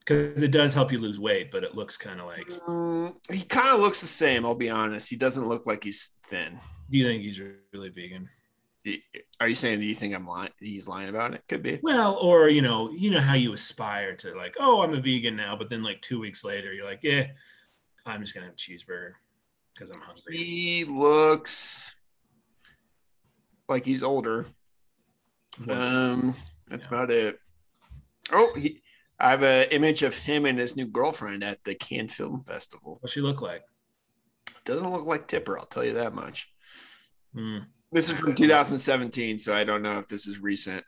Because 0.00 0.42
it 0.42 0.52
does 0.52 0.74
help 0.74 0.92
you 0.92 0.98
lose 0.98 1.18
weight, 1.18 1.50
but 1.50 1.64
it 1.64 1.74
looks 1.74 1.96
kind 1.96 2.20
of 2.20 2.26
like. 2.26 2.46
Mm, 2.46 3.16
he 3.32 3.42
kind 3.42 3.74
of 3.74 3.80
looks 3.80 4.00
the 4.00 4.06
same. 4.06 4.44
I'll 4.44 4.54
be 4.54 4.70
honest. 4.70 5.08
He 5.08 5.16
doesn't 5.16 5.48
look 5.48 5.66
like 5.66 5.82
he's 5.82 6.10
thin. 6.28 6.60
Do 6.90 6.98
you 6.98 7.06
think 7.06 7.22
he's 7.22 7.40
really 7.72 7.88
vegan? 7.88 8.28
Are 9.40 9.48
you 9.48 9.56
saying? 9.56 9.80
Do 9.80 9.86
you 9.86 9.94
think 9.94 10.14
I'm 10.14 10.26
lying? 10.26 10.52
He's 10.60 10.86
lying 10.86 11.08
about 11.08 11.34
it. 11.34 11.42
Could 11.48 11.62
be. 11.62 11.80
Well, 11.82 12.14
or 12.16 12.48
you 12.48 12.62
know, 12.62 12.90
you 12.92 13.10
know 13.10 13.20
how 13.20 13.34
you 13.34 13.52
aspire 13.52 14.14
to 14.16 14.36
like, 14.36 14.54
oh, 14.60 14.82
I'm 14.82 14.94
a 14.94 15.00
vegan 15.00 15.34
now, 15.34 15.56
but 15.56 15.70
then 15.70 15.82
like 15.82 16.00
two 16.02 16.20
weeks 16.20 16.44
later, 16.44 16.72
you're 16.72 16.86
like, 16.86 17.00
yeah, 17.02 17.26
I'm 18.06 18.20
just 18.22 18.34
gonna 18.34 18.46
have 18.46 18.54
a 18.54 18.56
cheeseburger 18.56 19.12
because 19.74 19.90
I'm 19.94 20.00
hungry. 20.02 20.36
He 20.36 20.84
looks 20.84 21.94
like 23.68 23.84
he's 23.84 24.02
older. 24.02 24.46
Um, 25.68 26.34
that's 26.68 26.86
Yeah. 26.86 26.94
about 26.96 27.10
it. 27.10 27.38
Oh, 28.30 28.52
he, 28.56 28.80
I 29.18 29.30
have 29.30 29.42
an 29.42 29.66
image 29.70 30.02
of 30.02 30.16
him 30.16 30.44
and 30.46 30.58
his 30.58 30.76
new 30.76 30.86
girlfriend 30.86 31.42
at 31.42 31.62
the 31.64 31.74
Cannes 31.74 32.08
Film 32.14 32.42
Festival. 32.44 32.98
What's 33.00 33.12
she 33.14 33.20
look 33.20 33.40
like? 33.42 33.62
Doesn't 34.64 34.90
look 34.92 35.06
like 35.06 35.26
Tipper. 35.28 35.58
I'll 35.58 35.66
tell 35.66 35.84
you 35.84 35.94
that 35.94 36.14
much. 36.14 36.48
Hmm. 37.34 37.58
This 37.92 38.10
is 38.10 38.18
from 38.18 38.34
2017, 38.34 39.38
so 39.38 39.54
I 39.54 39.64
don't 39.64 39.82
know 39.82 39.98
if 39.98 40.08
this 40.08 40.26
is 40.26 40.40
recent. 40.40 40.84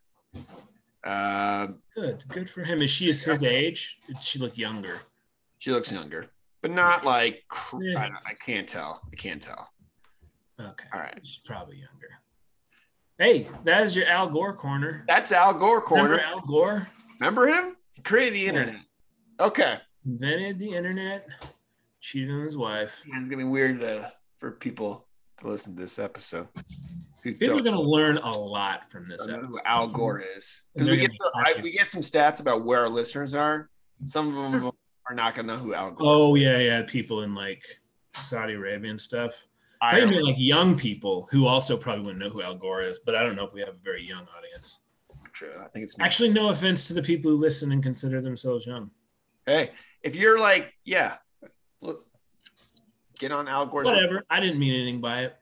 Uh, 1.04 1.68
Good, 1.94 2.24
good 2.28 2.50
for 2.50 2.64
him. 2.64 2.82
Is 2.82 2.90
she 2.90 3.06
his 3.06 3.26
age? 3.44 3.98
Did 4.08 4.22
she 4.22 4.38
look 4.38 4.58
younger? 4.58 5.00
she 5.58 5.70
looks 5.72 5.90
younger, 5.90 6.26
but 6.62 6.70
not 6.70 7.04
like 7.04 7.44
cr- 7.48 7.82
Yeah. 7.82 7.98
I, 7.98 8.30
I 8.30 8.34
can't 8.34 8.68
tell. 8.68 9.00
I 9.12 9.16
can't 9.16 9.40
tell. 9.42 9.68
Okay, 10.60 10.86
All 10.92 11.00
right, 11.00 11.18
she's 11.22 11.40
probably 11.44 11.76
younger. 11.76 12.08
Hey, 13.18 13.46
that 13.64 13.82
is 13.82 13.94
your 13.96 14.06
Al 14.06 14.28
Gore 14.28 14.54
corner. 14.54 15.04
that's 15.08 15.32
Al 15.32 15.54
Gore 15.54 15.80
corner. 15.80 16.10
Remember 16.10 16.24
Al 16.24 16.40
Gore 16.40 16.88
Remember 17.20 17.46
him? 17.46 17.76
He 17.94 18.02
created 18.02 18.34
the 18.34 18.46
internet. 18.46 18.80
Okay. 19.40 19.78
invented 20.06 20.58
the 20.58 20.70
internet, 20.74 21.26
cheated 22.00 22.30
on 22.30 22.44
his 22.44 22.56
wife. 22.56 23.02
It's 23.06 23.28
gonna 23.28 23.42
be 23.42 23.44
weird 23.44 23.82
uh, 23.82 24.10
for 24.38 24.52
people 24.52 25.06
to 25.38 25.48
listen 25.48 25.74
to 25.74 25.80
this 25.80 25.98
episode. 25.98 26.48
People 27.22 27.58
are 27.58 27.62
going 27.62 27.74
to 27.74 27.80
learn 27.80 28.16
a 28.18 28.30
lot 28.30 28.90
from 28.90 29.04
this 29.04 29.26
don't 29.26 29.44
who. 29.44 29.58
Al 29.66 29.88
Gore 29.88 30.20
is 30.36 30.62
because 30.72 30.88
we 30.88 30.96
get 30.96 31.10
some, 31.12 31.30
I, 31.34 31.54
we 31.62 31.72
get 31.72 31.90
some 31.90 32.00
stats 32.00 32.40
about 32.40 32.64
where 32.64 32.80
our 32.80 32.88
listeners 32.88 33.34
are. 33.34 33.68
Some 34.04 34.28
of 34.28 34.34
them 34.52 34.70
are 35.08 35.14
not 35.14 35.34
gonna 35.34 35.54
know 35.54 35.58
who 35.58 35.74
Al 35.74 35.90
Gore. 35.90 36.06
Oh 36.06 36.34
yeah, 36.34 36.58
yeah. 36.58 36.82
People 36.82 37.22
in 37.22 37.34
like 37.34 37.64
Saudi 38.14 38.54
Arabia 38.54 38.90
and 38.90 39.00
stuff. 39.00 39.46
I 39.80 39.96
I 39.96 40.00
think 40.00 40.10
mean 40.10 40.24
like 40.24 40.38
young 40.38 40.76
people 40.76 41.28
who 41.30 41.46
also 41.46 41.76
probably 41.76 42.04
wouldn't 42.04 42.18
know 42.18 42.30
who 42.30 42.42
Al 42.42 42.54
Gore 42.54 42.82
is, 42.82 42.98
but 42.98 43.14
I 43.14 43.22
don't 43.22 43.36
know 43.36 43.44
if 43.44 43.52
we 43.52 43.60
have 43.60 43.70
a 43.70 43.84
very 43.84 44.06
young 44.06 44.26
audience. 44.36 44.80
True. 45.32 45.52
I 45.60 45.68
think 45.68 45.84
it's 45.84 45.94
Actually, 46.00 46.30
no 46.30 46.48
offense 46.48 46.88
to 46.88 46.94
the 46.94 47.02
people 47.02 47.30
who 47.30 47.36
listen 47.36 47.70
and 47.70 47.82
consider 47.82 48.20
themselves 48.20 48.66
young. 48.66 48.90
Hey, 49.46 49.70
if 50.02 50.16
you're 50.16 50.40
like, 50.40 50.74
yeah, 50.84 51.16
look, 51.80 52.04
get 53.20 53.30
on 53.30 53.46
Al 53.46 53.66
Gore. 53.66 53.84
Whatever. 53.84 54.24
I 54.28 54.40
didn't 54.40 54.58
mean 54.58 54.74
anything 54.74 55.00
by 55.00 55.22
it. 55.22 55.36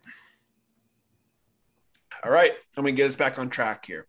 All 2.24 2.30
right, 2.30 2.52
I'm 2.76 2.84
gonna 2.84 2.92
get 2.92 3.06
us 3.06 3.16
back 3.16 3.38
on 3.38 3.48
track 3.48 3.86
here. 3.86 4.06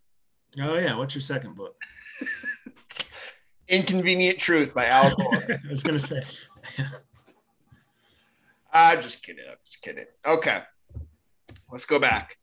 Oh 0.60 0.78
yeah. 0.78 0.96
What's 0.96 1.16
your 1.16 1.22
second 1.22 1.56
book? 1.56 1.82
Inconvenient 3.68 4.40
Truth 4.40 4.74
by 4.74 4.86
Al 4.86 5.16
Gore. 5.16 5.44
I 5.50 5.70
was 5.70 5.84
gonna 5.84 6.00
say. 6.00 6.22
I'm 6.78 6.86
ah, 8.74 8.96
just 9.02 9.24
kidding. 9.24 9.46
I'm 9.50 9.58
just 9.64 9.82
kidding. 9.82 10.06
Okay, 10.26 10.62
let's 11.72 11.86
go 11.86 12.00
back. 12.00 12.38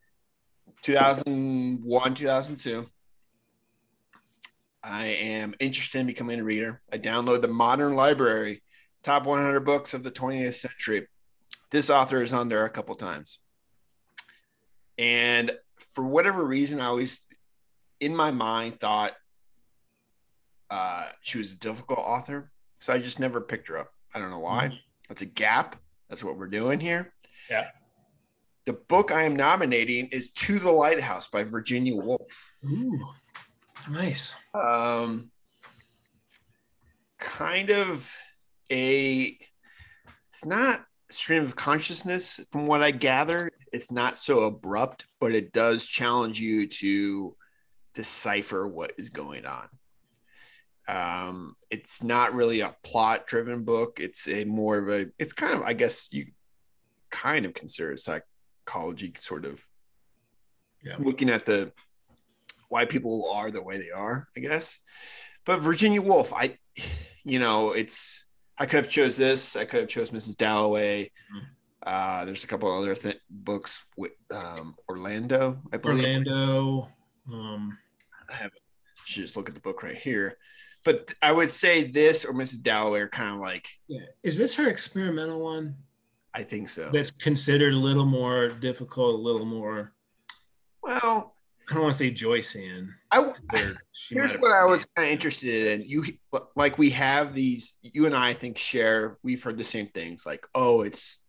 2001, 0.82 2.14
2002. 2.14 2.86
I 4.82 5.06
am 5.06 5.54
interested 5.60 6.00
in 6.00 6.06
becoming 6.06 6.40
a 6.40 6.44
reader. 6.44 6.82
I 6.92 6.98
download 6.98 7.40
the 7.40 7.48
Modern 7.48 7.94
Library, 7.94 8.62
top 9.02 9.24
100 9.24 9.60
books 9.60 9.94
of 9.94 10.02
the 10.02 10.10
20th 10.10 10.54
century. 10.54 11.06
This 11.70 11.88
author 11.88 12.22
is 12.22 12.34
on 12.34 12.50
there 12.50 12.66
a 12.66 12.70
couple 12.70 12.94
times. 12.96 13.38
And 14.98 15.52
for 15.94 16.04
whatever 16.04 16.46
reason, 16.46 16.80
I 16.80 16.86
always, 16.86 17.26
in 17.98 18.14
my 18.14 18.30
mind, 18.30 18.78
thought 18.78 19.14
uh, 20.74 21.06
she 21.20 21.38
was 21.38 21.52
a 21.52 21.56
difficult 21.56 22.00
author. 22.00 22.50
So 22.80 22.92
I 22.92 22.98
just 22.98 23.20
never 23.20 23.40
picked 23.40 23.68
her 23.68 23.78
up. 23.78 23.92
I 24.12 24.18
don't 24.18 24.30
know 24.30 24.40
why. 24.40 24.76
That's 25.08 25.22
a 25.22 25.26
gap. 25.26 25.76
That's 26.08 26.24
what 26.24 26.36
we're 26.36 26.48
doing 26.48 26.80
here. 26.80 27.12
Yeah. 27.48 27.68
The 28.66 28.72
book 28.72 29.12
I 29.12 29.22
am 29.22 29.36
nominating 29.36 30.08
is 30.08 30.32
To 30.32 30.58
the 30.58 30.72
Lighthouse 30.72 31.28
by 31.28 31.44
Virginia 31.44 31.94
Woolf. 31.94 32.52
Ooh, 32.64 33.06
nice. 33.88 34.34
Um, 34.52 35.30
kind 37.18 37.70
of 37.70 38.12
a, 38.72 39.38
it's 40.28 40.44
not 40.44 40.84
stream 41.08 41.44
of 41.44 41.54
consciousness 41.54 42.40
from 42.50 42.66
what 42.66 42.82
I 42.82 42.90
gather. 42.90 43.48
It's 43.72 43.92
not 43.92 44.18
so 44.18 44.44
abrupt, 44.44 45.04
but 45.20 45.36
it 45.36 45.52
does 45.52 45.86
challenge 45.86 46.40
you 46.40 46.66
to 46.66 47.36
decipher 47.94 48.66
what 48.66 48.92
is 48.98 49.10
going 49.10 49.46
on. 49.46 49.68
Um, 50.86 51.56
it's 51.70 52.02
not 52.02 52.34
really 52.34 52.60
a 52.60 52.76
plot 52.82 53.26
driven 53.26 53.64
book. 53.64 53.98
It's 54.00 54.28
a 54.28 54.44
more 54.44 54.78
of 54.78 54.88
a, 54.88 55.06
it's 55.18 55.32
kind 55.32 55.54
of, 55.54 55.62
I 55.62 55.72
guess 55.72 56.12
you 56.12 56.26
kind 57.10 57.46
of 57.46 57.54
consider 57.54 57.92
it 57.92 58.00
psychology 58.00 59.12
sort 59.16 59.44
of 59.46 59.62
Yeah. 60.82 60.96
looking 60.98 61.30
at 61.30 61.46
the 61.46 61.72
why 62.68 62.84
people 62.84 63.30
are 63.32 63.50
the 63.50 63.62
way 63.62 63.78
they 63.78 63.90
are, 63.90 64.28
I 64.36 64.40
guess. 64.40 64.78
But 65.46 65.60
Virginia 65.60 66.02
Woolf, 66.02 66.32
I, 66.32 66.58
you 67.24 67.38
know, 67.38 67.72
it's 67.72 68.24
I 68.58 68.66
could 68.66 68.84
have 68.84 68.88
chose 68.88 69.16
this. 69.16 69.56
I 69.56 69.64
could 69.64 69.80
have 69.80 69.88
chose 69.88 70.10
Mrs. 70.10 70.36
Dalloway. 70.36 71.10
Mhm. 71.34 71.46
Uh, 71.82 72.24
there's 72.24 72.44
a 72.44 72.46
couple 72.46 72.72
other 72.72 72.94
th- 72.94 73.20
books 73.28 73.84
with 73.96 74.12
um, 74.32 74.74
Orlando, 74.88 75.60
I 75.72 75.76
believe. 75.76 75.98
Orlando. 76.04 76.90
Um, 77.32 77.76
I 78.30 78.34
have 78.34 78.52
should 79.04 79.22
just 79.22 79.36
look 79.36 79.48
at 79.48 79.54
the 79.54 79.60
book 79.60 79.82
right 79.82 79.94
here. 79.96 80.38
But 80.84 81.14
I 81.22 81.32
would 81.32 81.50
say 81.50 81.84
this 81.84 82.24
or 82.24 82.34
Mrs. 82.34 82.62
Dalloway 82.62 83.00
are 83.00 83.08
kind 83.08 83.34
of 83.34 83.40
like 83.40 83.68
yeah. 83.88 84.00
Is 84.22 84.36
this 84.36 84.54
her 84.56 84.68
experimental 84.68 85.40
one? 85.40 85.76
I 86.34 86.42
think 86.42 86.68
so. 86.68 86.90
That's 86.92 87.10
considered 87.10 87.72
a 87.72 87.78
little 87.78 88.04
more 88.04 88.48
difficult, 88.48 89.14
a 89.14 89.22
little 89.22 89.46
more. 89.46 89.92
Well, 90.82 91.34
I 91.70 91.74
don't 91.74 91.82
want 91.84 91.94
to 91.94 91.98
say 91.98 92.10
Joycean. 92.10 92.88
I 93.10 93.32
Here's 94.10 94.34
what 94.34 94.52
I 94.52 94.64
was 94.66 94.84
kind 94.96 95.08
of 95.08 95.12
interested 95.12 95.80
in. 95.80 95.88
You 95.88 96.04
like 96.56 96.76
we 96.76 96.90
have 96.90 97.34
these. 97.34 97.76
You 97.80 98.06
and 98.06 98.14
I, 98.14 98.30
I 98.30 98.32
think, 98.34 98.58
share. 98.58 99.16
We've 99.22 99.42
heard 99.42 99.56
the 99.56 99.64
same 99.64 99.86
things. 99.86 100.26
Like, 100.26 100.44
oh, 100.54 100.82
it's 100.82 101.22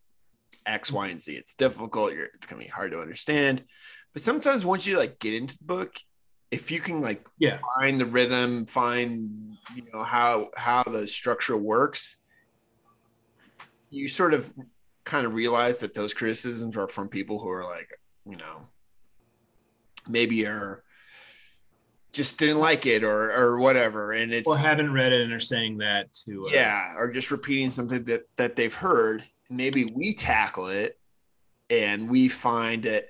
X, 0.66 0.92
Y, 0.92 1.08
and 1.08 1.22
Z. 1.22 1.34
It's 1.34 1.54
difficult. 1.54 2.14
You're, 2.14 2.26
it's 2.34 2.48
gonna 2.48 2.64
be 2.64 2.68
hard 2.68 2.92
to 2.92 3.00
understand. 3.00 3.64
But 4.12 4.24
sometimes 4.24 4.66
once 4.66 4.86
you 4.86 4.98
like 4.98 5.20
get 5.20 5.34
into 5.34 5.58
the 5.58 5.66
book, 5.66 5.96
if 6.52 6.72
you 6.72 6.80
can 6.80 7.02
like 7.02 7.26
Yeah. 7.40 7.60
find 7.78 8.00
the 8.00 8.06
rhythm, 8.06 8.66
find 8.66 9.58
you 9.76 9.84
know 9.92 10.04
how 10.04 10.50
how 10.56 10.84
the 10.84 11.08
structure 11.08 11.58
works, 11.58 12.18
you 13.90 14.08
sort 14.08 14.34
of 14.34 14.54
kind 15.04 15.26
of 15.26 15.34
realize 15.34 15.80
that 15.80 15.94
those 15.94 16.14
criticisms 16.14 16.78
are 16.78 16.88
from 16.88 17.08
people 17.10 17.40
who 17.40 17.50
are 17.50 17.64
like, 17.64 17.90
you 18.30 18.38
know, 18.38 18.68
maybe 20.08 20.46
are 20.46 20.84
just 22.12 22.38
didn't 22.38 22.60
like 22.60 22.86
it 22.86 23.04
or 23.04 23.32
or 23.34 23.60
whatever, 23.60 24.14
and 24.14 24.32
it's 24.32 24.48
Or 24.48 24.58
haven't 24.58 24.94
read 24.94 25.12
it 25.12 25.22
and 25.22 25.34
are 25.34 25.40
saying 25.40 25.78
that 25.80 26.14
to 26.26 26.48
uh, 26.48 26.52
yeah, 26.54 26.96
or 26.98 27.12
just 27.12 27.32
repeating 27.32 27.70
something 27.70 28.04
that 28.06 28.24
that 28.38 28.56
they've 28.56 28.74
heard. 28.74 29.24
Maybe 29.50 29.86
we 29.94 30.16
tackle 30.16 30.68
it, 30.68 30.98
and 31.70 32.10
we 32.10 32.28
find 32.30 32.84
that 32.84 33.10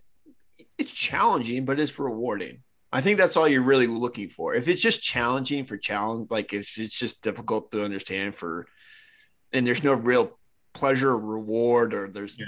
it's 0.77 0.91
challenging, 0.91 1.65
but 1.65 1.79
it's 1.79 1.97
rewarding. 1.99 2.61
I 2.95 3.01
think 3.01 3.17
that's 3.17 3.35
all 3.35 3.47
you're 3.47 3.61
really 3.61 3.87
looking 3.87 4.29
for. 4.29 4.55
If 4.55 4.67
it's 4.69 4.81
just 4.81 5.03
challenging 5.03 5.65
for 5.65 5.77
challenge, 5.77 6.31
like 6.31 6.53
if 6.53 6.77
it's 6.77 6.97
just 6.97 7.21
difficult 7.21 7.71
to 7.71 7.83
understand 7.83 8.35
for, 8.35 8.67
and 9.51 9.67
there's 9.67 9.83
no 9.83 9.93
real 9.93 10.39
pleasure 10.73 11.09
or 11.09 11.19
reward, 11.19 11.93
or 11.93 12.07
there's, 12.07 12.39
Yeah. 12.39 12.45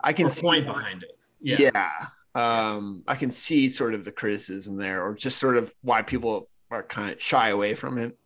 I 0.00 0.12
can 0.12 0.26
or 0.26 0.30
see 0.30 0.46
point 0.46 0.66
behind 0.66 1.04
it. 1.04 1.16
Yeah. 1.40 1.70
yeah. 1.72 1.90
Um, 2.34 3.04
I 3.06 3.14
can 3.14 3.30
see 3.30 3.68
sort 3.68 3.94
of 3.94 4.04
the 4.04 4.12
criticism 4.12 4.76
there, 4.76 5.04
or 5.04 5.14
just 5.14 5.38
sort 5.38 5.56
of 5.56 5.72
why 5.82 6.02
people 6.02 6.48
are 6.72 6.82
kind 6.82 7.12
of 7.12 7.22
shy 7.22 7.50
away 7.50 7.74
from 7.74 7.98
it. 7.98 8.18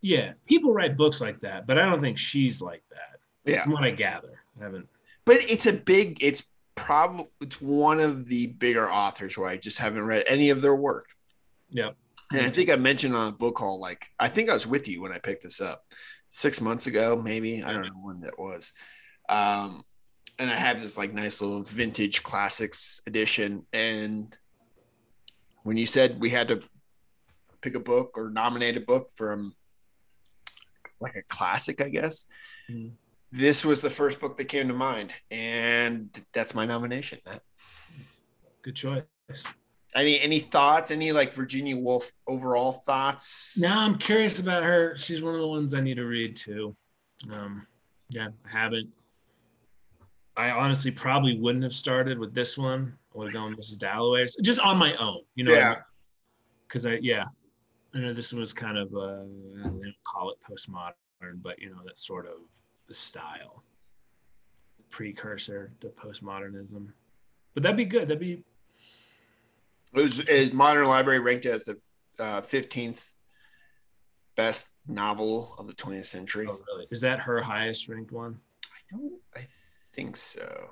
Yeah. 0.00 0.32
People 0.46 0.72
write 0.72 0.96
books 0.96 1.20
like 1.20 1.40
that, 1.40 1.66
but 1.66 1.78
I 1.78 1.84
don't 1.84 2.00
think 2.00 2.16
she's 2.18 2.62
like 2.62 2.82
that. 2.90 3.52
Yeah. 3.52 3.64
From 3.64 3.72
what 3.72 3.84
I 3.84 3.90
gather. 3.90 4.40
I 4.58 4.64
haven't 4.64 4.88
but 5.24 5.36
it's 5.50 5.66
a 5.66 5.72
big 5.72 6.18
it's 6.22 6.44
probably 6.76 7.26
it's 7.40 7.60
one 7.60 8.00
of 8.00 8.26
the 8.26 8.48
bigger 8.48 8.90
authors 8.90 9.36
where 9.38 9.48
i 9.48 9.56
just 9.56 9.78
haven't 9.78 10.04
read 10.04 10.24
any 10.26 10.50
of 10.50 10.60
their 10.62 10.74
work 10.74 11.06
Yeah. 11.70 11.90
and 12.32 12.40
i 12.42 12.50
think 12.50 12.70
i 12.70 12.76
mentioned 12.76 13.14
on 13.14 13.28
a 13.28 13.32
book 13.32 13.58
haul 13.58 13.78
like 13.78 14.06
i 14.18 14.28
think 14.28 14.50
i 14.50 14.54
was 14.54 14.66
with 14.66 14.88
you 14.88 15.00
when 15.00 15.12
i 15.12 15.18
picked 15.18 15.42
this 15.44 15.60
up 15.60 15.84
six 16.30 16.60
months 16.60 16.86
ago 16.86 17.20
maybe 17.22 17.62
i 17.62 17.72
don't 17.72 17.82
know 17.86 18.00
when 18.02 18.20
that 18.20 18.38
was 18.38 18.72
um 19.28 19.84
and 20.38 20.50
i 20.50 20.54
have 20.56 20.80
this 20.80 20.98
like 20.98 21.12
nice 21.12 21.40
little 21.40 21.62
vintage 21.62 22.22
classics 22.24 23.00
edition 23.06 23.64
and 23.72 24.36
when 25.62 25.76
you 25.76 25.86
said 25.86 26.18
we 26.20 26.28
had 26.30 26.48
to 26.48 26.60
pick 27.62 27.76
a 27.76 27.80
book 27.80 28.10
or 28.16 28.30
nominate 28.30 28.76
a 28.76 28.80
book 28.80 29.10
from 29.14 29.54
like 31.00 31.14
a 31.16 31.22
classic 31.28 31.80
i 31.80 31.88
guess 31.88 32.26
Mhm. 32.70 32.92
This 33.34 33.64
was 33.64 33.80
the 33.80 33.90
first 33.90 34.20
book 34.20 34.36
that 34.38 34.44
came 34.44 34.68
to 34.68 34.74
mind 34.74 35.10
and 35.30 36.24
that's 36.32 36.54
my 36.54 36.64
nomination 36.64 37.18
Matt. 37.26 37.42
Good 38.62 38.76
choice. 38.76 39.02
any 39.96 40.20
any 40.20 40.38
thoughts 40.38 40.92
any 40.92 41.10
like 41.10 41.34
virginia 41.34 41.76
woolf 41.76 42.10
overall 42.28 42.84
thoughts 42.86 43.58
Now 43.60 43.80
I'm 43.80 43.98
curious 43.98 44.38
about 44.38 44.62
her. 44.62 44.96
She's 44.96 45.22
one 45.22 45.34
of 45.34 45.40
the 45.40 45.48
ones 45.48 45.74
I 45.74 45.80
need 45.80 45.96
to 45.96 46.04
read 46.04 46.36
too. 46.36 46.76
Um, 47.30 47.66
yeah, 48.08 48.28
I 48.46 48.48
haven't. 48.48 48.88
I 50.36 50.50
honestly 50.50 50.90
probably 50.90 51.38
wouldn't 51.38 51.64
have 51.64 51.74
started 51.74 52.18
with 52.18 52.34
this 52.34 52.58
one. 52.58 52.96
I 53.14 53.18
would 53.18 53.28
have 53.28 53.34
gone 53.34 53.50
with 53.50 53.66
Mrs. 53.66 53.78
Dalloway's 53.78 54.36
just 54.42 54.60
on 54.60 54.78
my 54.78 54.94
own, 54.96 55.20
you 55.36 55.44
know. 55.44 55.54
Yeah. 55.54 55.76
Because 56.66 56.86
I, 56.86 56.98
yeah, 57.02 57.24
I 57.94 57.98
know 57.98 58.12
this 58.12 58.32
was 58.32 58.52
kind 58.52 58.76
of 58.76 58.88
uh, 58.94 59.24
they 59.54 59.62
don't 59.62 59.94
call 60.04 60.30
it 60.30 60.38
postmodern, 60.48 61.40
but 61.42 61.60
you 61.60 61.70
know 61.70 61.80
that 61.84 61.98
sort 61.98 62.26
of 62.26 62.34
style, 62.92 63.62
precursor 64.90 65.72
to 65.80 65.88
postmodernism. 65.88 66.88
But 67.54 67.62
that'd 67.62 67.76
be 67.76 67.86
good. 67.86 68.08
That'd 68.08 68.18
be 68.20 68.42
it 69.94 70.02
was 70.02 70.28
is 70.28 70.52
modern 70.52 70.86
library 70.86 71.20
ranked 71.20 71.46
as 71.46 71.64
the 71.64 71.78
uh, 72.18 72.42
15th 72.42 73.12
best 74.36 74.68
novel 74.88 75.54
of 75.58 75.66
the 75.68 75.72
20th 75.72 76.06
century 76.06 76.46
oh 76.50 76.58
really? 76.66 76.86
Is 76.90 77.00
that 77.02 77.20
her 77.20 77.40
highest 77.40 77.88
ranked 77.88 78.10
one? 78.12 78.38
i 78.64 78.78
don't 78.90 79.12
i 79.36 79.46
think 79.92 80.16
so 80.16 80.70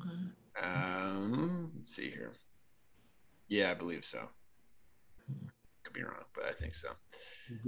Okay. 0.00 0.66
um 0.66 1.70
let's 1.76 1.94
see 1.94 2.10
here 2.10 2.32
yeah 3.48 3.70
i 3.70 3.74
believe 3.74 4.04
so 4.04 4.28
be 5.98 6.04
wrong 6.04 6.24
but 6.34 6.44
i 6.46 6.52
think 6.52 6.74
so. 6.74 6.88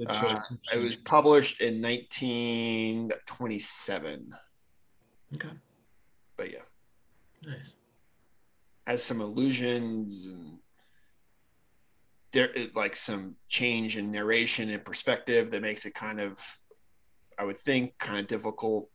Uh, 0.07 0.39
it 0.75 0.79
was 0.79 0.97
published 0.97 1.63
in 1.63 1.81
1927 1.81 4.35
Okay. 5.35 5.49
but 6.37 6.51
yeah. 6.51 6.59
Nice. 7.47 7.71
has 8.87 9.03
some 9.03 9.21
illusions 9.21 10.27
and 10.27 10.59
there 12.33 12.49
is 12.51 12.69
like 12.75 12.95
some 12.97 13.37
change 13.49 13.97
in 13.97 14.11
narration 14.13 14.69
and 14.71 14.85
perspective 14.85 15.51
that 15.51 15.63
makes 15.63 15.87
it 15.87 15.95
kind 15.95 16.21
of 16.21 16.39
i 17.39 17.45
would 17.45 17.59
think 17.59 17.97
kind 17.99 18.19
of 18.19 18.27
difficult 18.27 18.89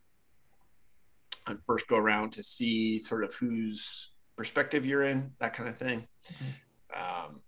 on 1.48 1.58
first 1.58 1.86
go 1.88 1.96
around 1.96 2.32
to 2.32 2.42
see 2.42 2.98
sort 2.98 3.24
of 3.24 3.34
whose 3.34 4.10
perspective 4.36 4.84
you're 4.84 5.04
in 5.04 5.30
that 5.40 5.54
kind 5.54 5.68
of 5.68 5.76
thing. 5.76 6.06
Um, 6.94 7.40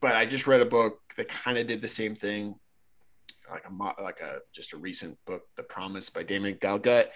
but 0.00 0.14
i 0.14 0.24
just 0.24 0.46
read 0.46 0.60
a 0.60 0.64
book 0.66 1.00
that 1.16 1.28
kind 1.28 1.58
of 1.58 1.66
did 1.66 1.80
the 1.82 1.88
same 1.88 2.14
thing 2.14 2.54
like 3.50 3.64
a 3.68 4.02
like 4.02 4.20
a 4.20 4.40
just 4.52 4.72
a 4.72 4.76
recent 4.76 5.18
book 5.26 5.42
the 5.56 5.62
promise 5.62 6.10
by 6.10 6.22
damon 6.22 6.54
galgut 6.54 7.06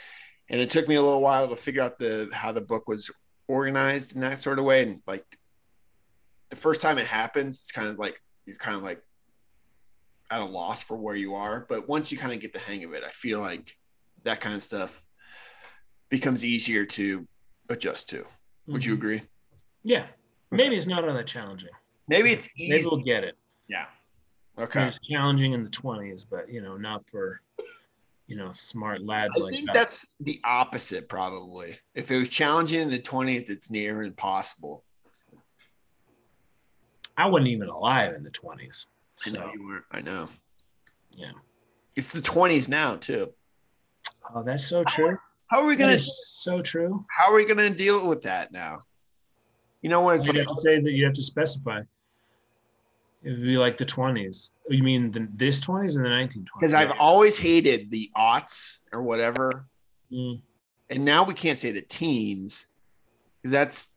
and 0.49 0.61
it 0.61 0.71
took 0.71 0.89
me 0.89 0.95
a 0.97 1.03
little 1.03 1.21
while 1.21 1.47
to 1.49 1.57
figure 1.57 1.83
out 1.83 1.99
the 1.99 2.29
how 2.33 2.51
the 2.53 2.61
book 2.61 2.89
was 2.89 3.11
organized 3.49 4.15
in 4.15 4.21
that 4.21 4.39
sort 4.39 4.59
of 4.59 4.65
way 4.65 4.83
and 4.83 5.01
like 5.07 5.25
the 6.51 6.57
first 6.57 6.81
time 6.81 6.99
it 6.99 7.07
happens 7.07 7.59
it's 7.59 7.73
kind 7.73 7.89
of 7.89 7.99
like 7.99 8.21
you're 8.47 8.57
kind 8.57 8.77
of 8.77 8.83
like 8.83 9.03
at 10.31 10.41
a 10.41 10.45
loss 10.45 10.83
for 10.83 10.97
where 10.97 11.17
you 11.17 11.35
are 11.35 11.67
but 11.69 11.89
once 11.89 12.11
you 12.11 12.17
kind 12.19 12.33
of 12.33 12.41
get 12.41 12.53
the 12.53 12.59
hang 12.59 12.83
of 12.85 12.93
it 12.95 13.05
i 13.05 13.11
feel 13.11 13.41
like 13.41 13.77
that 14.25 14.41
kind 14.41 14.55
of 14.55 14.63
stuff 14.63 15.05
becomes 16.09 16.45
easier 16.45 16.85
to 16.87 17.27
adjust 17.69 18.09
to 18.09 18.25
would 18.67 18.85
you 18.85 18.93
Mhm. 18.95 18.97
agree 18.99 19.23
Yeah. 19.83 20.07
Maybe 20.51 20.77
it's 20.77 20.87
not 20.87 21.03
all 21.09 21.15
that 21.15 21.27
challenging. 21.27 21.71
Maybe 22.13 22.31
it's 22.33 22.49
easy. 22.57 22.71
Maybe 22.73 22.85
we'll 22.91 23.05
get 23.05 23.25
it. 23.25 23.37
yeah 23.69 23.87
okay 24.59 24.87
It's 24.87 24.99
challenging 25.11 25.53
in 25.53 25.65
the 25.65 25.71
20s, 25.71 26.27
but 26.31 26.49
you 26.49 26.61
know, 26.63 26.77
not 26.77 27.09
for 27.11 27.41
you 28.29 28.37
know 28.37 28.53
smart 28.53 29.03
lads 29.03 29.33
like 29.37 29.43
I 29.43 29.45
like 29.47 29.55
think 29.55 29.67
that. 29.67 29.75
that's 29.75 30.17
the 30.21 30.41
opposite, 30.45 31.09
probably. 31.09 31.79
If 31.95 32.11
it 32.11 32.19
was 32.19 32.29
challenging 32.29 32.81
in 32.81 32.91
the 32.91 32.99
20s, 32.99 33.51
it's 33.51 33.71
near 33.71 34.03
impossible. 34.03 34.85
I 37.17 37.27
wasn't 37.27 37.49
even 37.49 37.69
alive 37.69 38.15
in 38.15 38.23
the 38.23 38.31
20s. 38.31 38.87
I 39.27 39.31
know 39.31 39.47
So 39.47 39.51
you 39.53 39.67
weren't. 39.67 39.85
I 39.91 40.01
know. 40.01 40.29
Yeah. 41.15 41.33
It's 41.97 42.11
the 42.11 42.23
20s 42.23 42.69
now, 42.69 42.97
too. 42.97 43.33
oh, 44.35 44.43
that's 44.43 44.67
so 44.67 44.83
true. 44.85 45.19
How 45.49 45.61
are 45.63 45.67
we 45.67 45.77
gonna 45.77 45.99
so 45.99 46.61
true. 46.63 47.05
how 47.11 47.31
are 47.31 47.37
we 47.37 47.45
gonna 47.45 47.69
deal 47.69 48.09
with 48.09 48.23
that 48.23 48.53
now? 48.53 48.85
You 49.83 49.91
know 49.91 50.01
what 50.01 50.17
it's 50.17 50.29
like 50.29 50.47
say 50.61 50.81
that 50.81 50.91
you 50.93 51.05
have 51.05 51.13
to 51.15 51.23
specify. 51.23 51.83
It 53.25 53.31
would 53.31 53.43
be 53.43 53.57
like 53.57 53.79
the 53.79 53.87
20s. 53.87 54.51
You 54.69 54.83
mean 54.83 55.11
the, 55.11 55.29
this 55.35 55.61
20s 55.61 55.97
and 55.97 56.05
the 56.05 56.09
1920s? 56.11 56.45
because 56.59 56.75
I've 56.75 56.93
always 56.99 57.39
hated 57.39 57.91
the 57.91 58.11
aughts 58.17 58.81
or 58.93 59.03
whatever. 59.03 59.67
Mm, 60.13 60.43
And 60.91 61.05
now 61.05 61.23
we 61.25 61.35
can't 61.35 61.57
say 61.59 61.71
the 61.71 61.83
teens 61.83 62.69
because 63.41 63.53
that's 63.53 63.89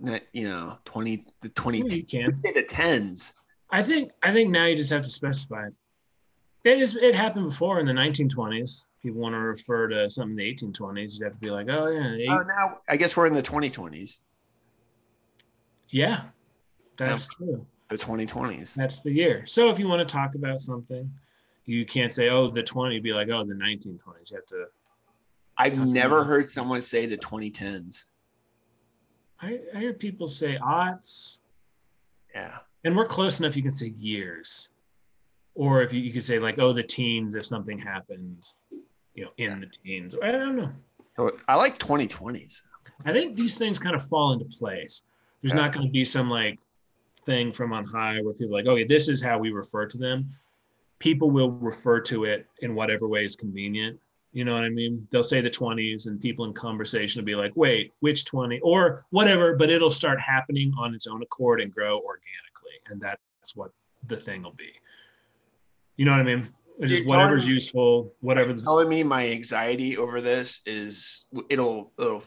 not, 0.00 0.22
you 0.32 0.48
know, 0.48 0.78
20 0.84 1.24
the 1.42 1.48
20 1.48 1.78
yeah, 1.78 1.84
you 1.94 2.04
can. 2.04 2.32
say 2.32 2.52
the 2.52 2.62
tens. 2.62 3.34
I 3.70 3.82
think 3.82 4.12
I 4.22 4.32
think 4.32 4.50
now 4.50 4.66
you 4.66 4.76
just 4.76 4.90
have 4.90 5.02
to 5.02 5.10
specify. 5.10 5.66
It. 5.66 5.74
It 6.64 6.80
is 6.80 6.96
it 6.96 7.14
happened 7.14 7.46
before 7.46 7.80
in 7.80 7.86
the 7.86 7.92
1920s. 7.92 8.86
People 9.02 9.20
want 9.20 9.34
to 9.34 9.38
refer 9.38 9.88
to 9.88 10.08
something 10.08 10.32
in 10.32 10.36
the 10.36 10.54
1820s. 10.54 11.18
You 11.18 11.24
have 11.24 11.34
to 11.34 11.38
be 11.40 11.50
like, 11.50 11.66
oh 11.68 11.88
yeah, 11.88 12.32
Oh, 12.34 12.42
now 12.46 12.78
I 12.88 12.96
guess 12.96 13.16
we're 13.16 13.26
in 13.26 13.32
the 13.32 13.42
2020s, 13.42 14.18
yeah, 15.90 16.22
that's 16.96 17.26
true. 17.26 17.66
The 17.90 17.96
2020s. 17.96 18.74
That's 18.74 19.00
the 19.02 19.10
year. 19.12 19.44
So 19.46 19.70
if 19.70 19.78
you 19.78 19.88
want 19.88 20.06
to 20.06 20.12
talk 20.12 20.34
about 20.34 20.60
something, 20.60 21.10
you 21.64 21.84
can't 21.86 22.12
say, 22.12 22.28
oh, 22.28 22.48
the 22.50 22.62
20. 22.62 22.98
Be 23.00 23.12
like, 23.12 23.28
oh, 23.28 23.44
the 23.44 23.54
1920s. 23.54 24.30
You 24.30 24.36
have 24.36 24.46
to. 24.46 24.66
I've 25.56 25.78
never 25.92 26.22
heard 26.24 26.48
someone 26.48 26.80
say 26.80 27.06
the 27.06 27.16
2010s. 27.18 28.04
I, 29.40 29.60
I 29.74 29.78
hear 29.78 29.92
people 29.92 30.28
say 30.28 30.58
aughts, 30.58 31.38
Yeah. 32.34 32.58
and 32.84 32.96
we're 32.96 33.06
close 33.06 33.38
enough. 33.40 33.56
You 33.56 33.62
can 33.62 33.72
say 33.72 33.88
years, 33.96 34.70
or 35.54 35.82
if 35.82 35.92
you, 35.92 36.00
you 36.00 36.12
could 36.12 36.24
say 36.24 36.38
like, 36.38 36.58
oh, 36.58 36.72
the 36.72 36.82
teens. 36.82 37.34
If 37.34 37.46
something 37.46 37.78
happened, 37.78 38.48
you 39.14 39.24
know, 39.24 39.30
in 39.36 39.60
the 39.60 39.66
teens. 39.84 40.14
I 40.22 40.32
don't 40.32 40.56
know. 40.56 41.30
I 41.48 41.56
like 41.56 41.78
2020s. 41.78 42.62
I 43.04 43.12
think 43.12 43.36
these 43.36 43.58
things 43.58 43.78
kind 43.78 43.94
of 43.96 44.02
fall 44.04 44.32
into 44.32 44.44
place. 44.44 45.02
There's 45.42 45.52
Yeah. 45.52 45.60
not 45.62 45.72
going 45.72 45.86
to 45.86 45.92
be 45.92 46.04
some 46.04 46.28
like 46.30 46.58
thing 47.28 47.52
from 47.52 47.74
on 47.74 47.84
high 47.84 48.20
where 48.22 48.32
people 48.32 48.54
are 48.54 48.60
like, 48.60 48.66
okay, 48.66 48.84
this 48.84 49.08
is 49.08 49.22
how 49.22 49.38
we 49.38 49.50
refer 49.50 49.86
to 49.86 49.98
them. 49.98 50.30
People 50.98 51.30
will 51.30 51.50
refer 51.50 52.00
to 52.00 52.24
it 52.24 52.46
in 52.62 52.74
whatever 52.74 53.06
way 53.06 53.22
is 53.22 53.36
convenient. 53.36 54.00
You 54.32 54.44
know 54.44 54.54
what 54.54 54.64
I 54.64 54.70
mean? 54.70 55.06
They'll 55.10 55.22
say 55.22 55.40
the 55.40 55.50
20s, 55.50 56.06
and 56.06 56.20
people 56.20 56.44
in 56.46 56.52
conversation 56.54 57.20
will 57.20 57.26
be 57.26 57.34
like, 57.34 57.52
wait, 57.54 57.92
which 58.00 58.24
20 58.24 58.60
or 58.60 59.04
whatever, 59.10 59.56
but 59.56 59.68
it'll 59.68 59.90
start 59.90 60.18
happening 60.20 60.72
on 60.78 60.94
its 60.94 61.06
own 61.06 61.22
accord 61.22 61.60
and 61.60 61.72
grow 61.72 61.96
organically. 61.96 62.76
and 62.88 63.00
that's 63.00 63.54
what 63.54 63.70
the 64.06 64.16
thing 64.16 64.42
will 64.42 64.52
be. 64.52 64.72
You 65.96 66.06
know 66.06 66.12
what 66.12 66.20
I 66.20 66.24
mean? 66.24 66.48
It's 66.78 66.92
just 66.92 67.06
whatever's 67.06 67.46
me- 67.46 67.54
useful, 67.54 68.14
whatever. 68.20 68.54
telling 68.54 68.88
me 68.88 69.02
my 69.02 69.28
anxiety 69.28 69.96
over 69.96 70.20
this 70.20 70.60
is 70.64 71.26
it'll 71.50 71.92
it'll 71.98 72.22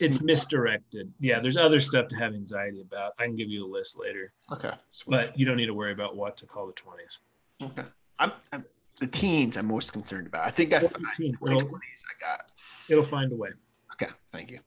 It's 0.00 0.20
misdirected. 0.20 1.12
Yeah, 1.20 1.38
there's 1.40 1.56
other 1.56 1.80
stuff 1.80 2.08
to 2.08 2.16
have 2.16 2.34
anxiety 2.34 2.80
about. 2.82 3.12
I 3.18 3.24
can 3.24 3.36
give 3.36 3.48
you 3.48 3.64
a 3.64 3.70
list 3.70 3.98
later, 3.98 4.32
okay 4.52 4.72
sweet. 4.90 5.10
but 5.10 5.38
you 5.38 5.46
don't 5.46 5.56
need 5.56 5.66
to 5.66 5.74
worry 5.74 5.92
about 5.92 6.16
what 6.16 6.36
to 6.38 6.46
call 6.46 6.66
the 6.66 6.72
20s. 6.72 7.18
okay 7.62 7.88
I'm, 8.18 8.32
I'm 8.52 8.64
the 9.00 9.06
teens 9.06 9.56
i'm 9.58 9.66
most 9.66 9.92
concerned 9.92 10.26
about 10.26 10.46
i 10.46 10.50
think 10.50 10.72
i 10.74 10.78
Well, 10.80 10.88
found 10.88 11.04
the 11.04 11.22
teens, 11.22 11.32
my 11.40 11.52
well- 11.52 11.60
20s 11.60 12.02
i 12.10 12.14
got 12.26 12.52
It'll 12.88 13.04
find 13.04 13.30
a 13.32 13.36
way. 13.36 13.50
okay 13.92 14.10
thank 14.30 14.50
you 14.50 14.58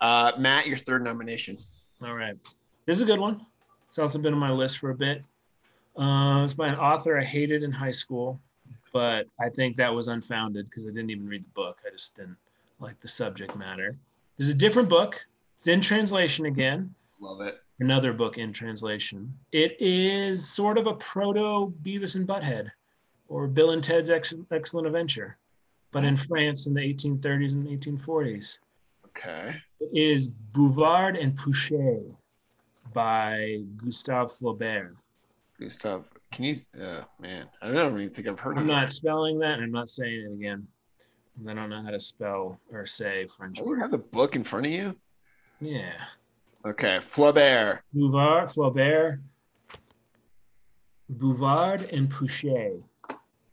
uh 0.00 0.32
matt 0.38 0.66
your 0.66 0.76
third 0.78 1.02
nomination 1.02 1.56
All 2.02 2.14
right. 2.14 2.36
This 2.86 2.96
is 2.96 3.02
a 3.02 3.06
good 3.06 3.20
one. 3.20 3.44
It's 3.88 3.98
also 3.98 4.18
been 4.18 4.32
on 4.34 4.38
my 4.38 4.50
list 4.52 4.78
for 4.78 4.90
a 4.90 4.94
bit. 4.94 5.26
Uh, 5.96 6.42
it's 6.44 6.54
by 6.54 6.68
an 6.68 6.76
author 6.76 7.18
I 7.18 7.24
hated 7.24 7.62
in 7.64 7.72
high 7.72 7.90
school, 7.90 8.40
but 8.92 9.26
I 9.40 9.48
think 9.48 9.76
that 9.78 9.92
was 9.92 10.08
unfounded 10.08 10.66
because 10.66 10.84
I 10.86 10.90
didn't 10.90 11.10
even 11.10 11.26
read 11.28 11.44
the 11.44 11.50
book. 11.54 11.78
I 11.86 11.90
just 11.90 12.16
didn't 12.16 12.36
like 12.80 12.98
the 13.00 13.08
subject 13.08 13.56
matter. 13.56 13.96
This 14.38 14.46
is 14.46 14.54
a 14.54 14.56
different 14.56 14.88
book. 14.88 15.26
It's 15.56 15.66
in 15.66 15.80
translation 15.80 16.46
again. 16.46 16.94
love 17.20 17.40
it 17.40 17.60
Another 17.80 18.12
book 18.12 18.38
in 18.38 18.52
translation. 18.52 19.32
It 19.52 19.76
is 19.78 20.48
sort 20.48 20.78
of 20.78 20.86
a 20.86 20.94
proto 20.94 21.72
Beavis 21.82 22.16
and 22.16 22.26
Butthead 22.26 22.70
or 23.28 23.46
Bill 23.46 23.70
and 23.70 23.82
Ted's 23.82 24.10
Ex- 24.10 24.34
Excellent 24.50 24.86
Adventure, 24.86 25.38
but 25.92 26.04
in 26.04 26.16
France 26.16 26.66
in 26.66 26.74
the 26.74 26.80
1830s 26.80 27.52
and 27.52 27.66
1840s. 27.66 28.58
okay 29.06 29.56
It 29.80 29.90
is 29.92 30.28
Bouvard 30.28 31.16
and 31.16 31.36
Pouchet 31.36 32.12
by 32.92 33.62
Gustave 33.76 34.30
Flaubert. 34.40 34.94
Gustave, 35.60 36.04
can 36.30 36.44
you 36.44 36.54
uh 36.80 37.02
man 37.20 37.46
i 37.62 37.70
don't 37.70 38.00
even 38.00 38.10
think 38.10 38.28
i've 38.28 38.38
heard 38.38 38.58
I'm 38.58 38.66
not 38.66 38.92
spelling 38.92 39.38
that 39.40 39.54
and 39.54 39.64
I'm 39.64 39.72
not 39.72 39.88
saying 39.88 40.26
it 40.30 40.32
again. 40.32 40.66
I 41.48 41.54
don't 41.54 41.70
know 41.70 41.82
how 41.82 41.90
to 41.90 42.00
spell 42.00 42.58
or 42.72 42.86
say 42.86 43.26
French 43.26 43.60
it. 43.60 43.66
you 43.66 43.74
have 43.74 43.90
the 43.90 43.98
book 43.98 44.34
in 44.36 44.42
front 44.44 44.66
of 44.66 44.72
you 44.72 44.96
Yeah. 45.60 45.92
okay 46.66 46.98
flaubert 47.00 47.80
Bouvard, 47.92 48.48
Flaubert, 48.48 49.20
Bouvard 51.08 51.82
and 51.92 52.10
Pouchet. 52.10 52.82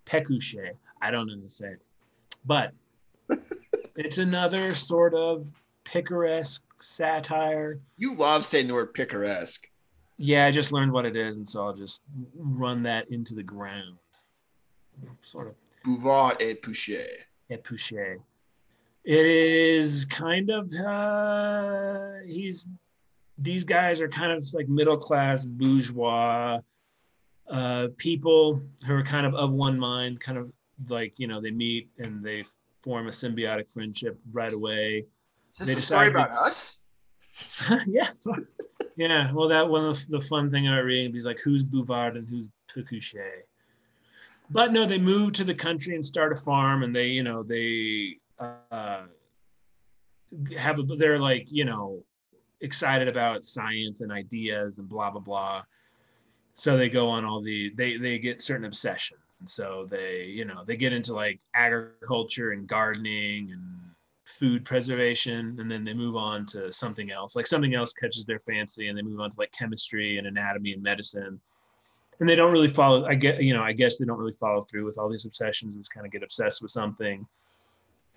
Pécuchet. 0.05 0.71
I 1.01 1.09
don't 1.11 1.27
know 1.27 1.35
how 1.35 1.41
to 1.41 1.49
say 1.49 1.67
it. 1.69 1.81
But 2.45 2.71
it's 3.95 4.17
another 4.19 4.75
sort 4.75 5.13
of 5.13 5.47
picaresque 5.83 6.63
satire. 6.81 7.79
you 7.97 8.15
love 8.15 8.45
saying 8.45 8.67
the 8.67 8.73
word 8.73 8.93
picaresque 8.93 9.67
Yeah, 10.17 10.45
I 10.45 10.51
just 10.51 10.71
learned 10.71 10.91
what 10.91 11.05
it 11.05 11.15
is, 11.15 11.37
and 11.37 11.47
so 11.47 11.65
I'll 11.65 11.73
just 11.73 12.03
run 12.37 12.83
that 12.83 13.09
into 13.09 13.33
the 13.33 13.41
ground. 13.43 13.97
Sort 15.21 15.47
of 15.47 15.55
bouvard 15.83 16.37
et 16.41 16.61
pouchet 16.61 17.25
at 17.49 17.63
Pouchet. 17.63 18.21
It 19.03 19.25
is 19.25 20.05
kind 20.05 20.49
of 20.49 20.73
uh, 20.73 22.19
he's 22.25 22.67
these 23.37 23.63
guys 23.63 24.01
are 24.01 24.07
kind 24.07 24.31
of 24.31 24.45
like 24.53 24.67
middle 24.67 24.97
class 24.97 25.45
bourgeois 25.45 26.59
uh, 27.49 27.87
people 27.97 28.61
who 28.85 28.93
are 28.93 29.03
kind 29.03 29.25
of 29.25 29.35
of 29.35 29.51
one 29.51 29.79
mind, 29.79 30.19
kind 30.19 30.37
of 30.37 30.51
like 30.89 31.13
you 31.17 31.27
know 31.27 31.41
they 31.41 31.51
meet 31.51 31.89
and 31.99 32.23
they 32.23 32.43
form 32.83 33.07
a 33.07 33.11
symbiotic 33.11 33.71
friendship 33.71 34.19
right 34.31 34.53
away. 34.53 35.05
is 35.51 35.57
this 35.57 35.67
They 35.67 35.73
a 35.75 35.79
story 35.79 36.07
about 36.07 36.31
us 36.31 36.79
yeah, 37.87 38.09
yeah. 38.95 39.31
Well, 39.33 39.49
that 39.49 39.67
one 39.67 39.85
of 39.85 40.07
the 40.07 40.21
fun 40.21 40.49
thing 40.49 40.67
about 40.67 40.85
reading 40.85 41.15
is 41.15 41.25
like 41.25 41.39
who's 41.39 41.63
Bouvard 41.63 42.15
and 42.15 42.27
who's 42.27 42.49
Pécuchet. 42.73 43.43
But 44.49 44.73
no, 44.73 44.85
they 44.85 44.99
move 44.99 45.33
to 45.33 45.43
the 45.43 45.53
country 45.53 45.95
and 45.95 46.05
start 46.05 46.31
a 46.31 46.35
farm, 46.35 46.83
and 46.83 46.95
they, 46.95 47.07
you 47.07 47.23
know, 47.23 47.43
they 47.43 48.17
uh, 48.39 49.03
have 50.57 50.79
a, 50.79 50.83
they're 50.83 51.19
like, 51.19 51.47
you 51.51 51.65
know, 51.65 52.03
excited 52.61 53.07
about 53.07 53.45
science 53.45 54.01
and 54.01 54.11
ideas 54.11 54.77
and 54.77 54.87
blah 54.87 55.11
blah 55.11 55.21
blah. 55.21 55.63
So 56.53 56.77
they 56.77 56.89
go 56.89 57.09
on 57.09 57.25
all 57.25 57.41
the 57.41 57.71
they 57.75 57.97
they 57.97 58.19
get 58.19 58.41
certain 58.41 58.65
obsessions, 58.65 59.21
and 59.39 59.49
so 59.49 59.87
they, 59.89 60.25
you 60.25 60.45
know, 60.45 60.63
they 60.65 60.77
get 60.77 60.93
into 60.93 61.13
like 61.13 61.39
agriculture 61.53 62.51
and 62.51 62.67
gardening 62.67 63.51
and 63.51 63.63
food 64.25 64.65
preservation 64.65 65.55
and 65.59 65.69
then 65.69 65.83
they 65.83 65.93
move 65.93 66.15
on 66.15 66.45
to 66.47 66.71
something 66.71 67.11
else. 67.11 67.35
Like 67.35 67.45
something 67.45 67.75
else 67.75 67.93
catches 67.93 68.25
their 68.25 68.39
fancy 68.39 68.87
and 68.87 68.97
they 68.97 69.03
move 69.03 69.19
on 69.19 69.29
to 69.29 69.35
like 69.37 69.51
chemistry 69.51 70.17
and 70.17 70.25
anatomy 70.25 70.73
and 70.73 70.81
medicine 70.81 71.39
and 72.19 72.29
they 72.29 72.35
don't 72.35 72.51
really 72.51 72.67
follow 72.67 73.05
i 73.05 73.15
get 73.15 73.41
you 73.41 73.53
know 73.53 73.63
i 73.63 73.73
guess 73.73 73.97
they 73.97 74.05
don't 74.05 74.17
really 74.17 74.33
follow 74.33 74.63
through 74.63 74.85
with 74.85 74.97
all 74.97 75.09
these 75.09 75.25
obsessions 75.25 75.75
and 75.75 75.83
just 75.83 75.93
kind 75.93 76.05
of 76.05 76.11
get 76.11 76.23
obsessed 76.23 76.61
with 76.61 76.71
something 76.71 77.25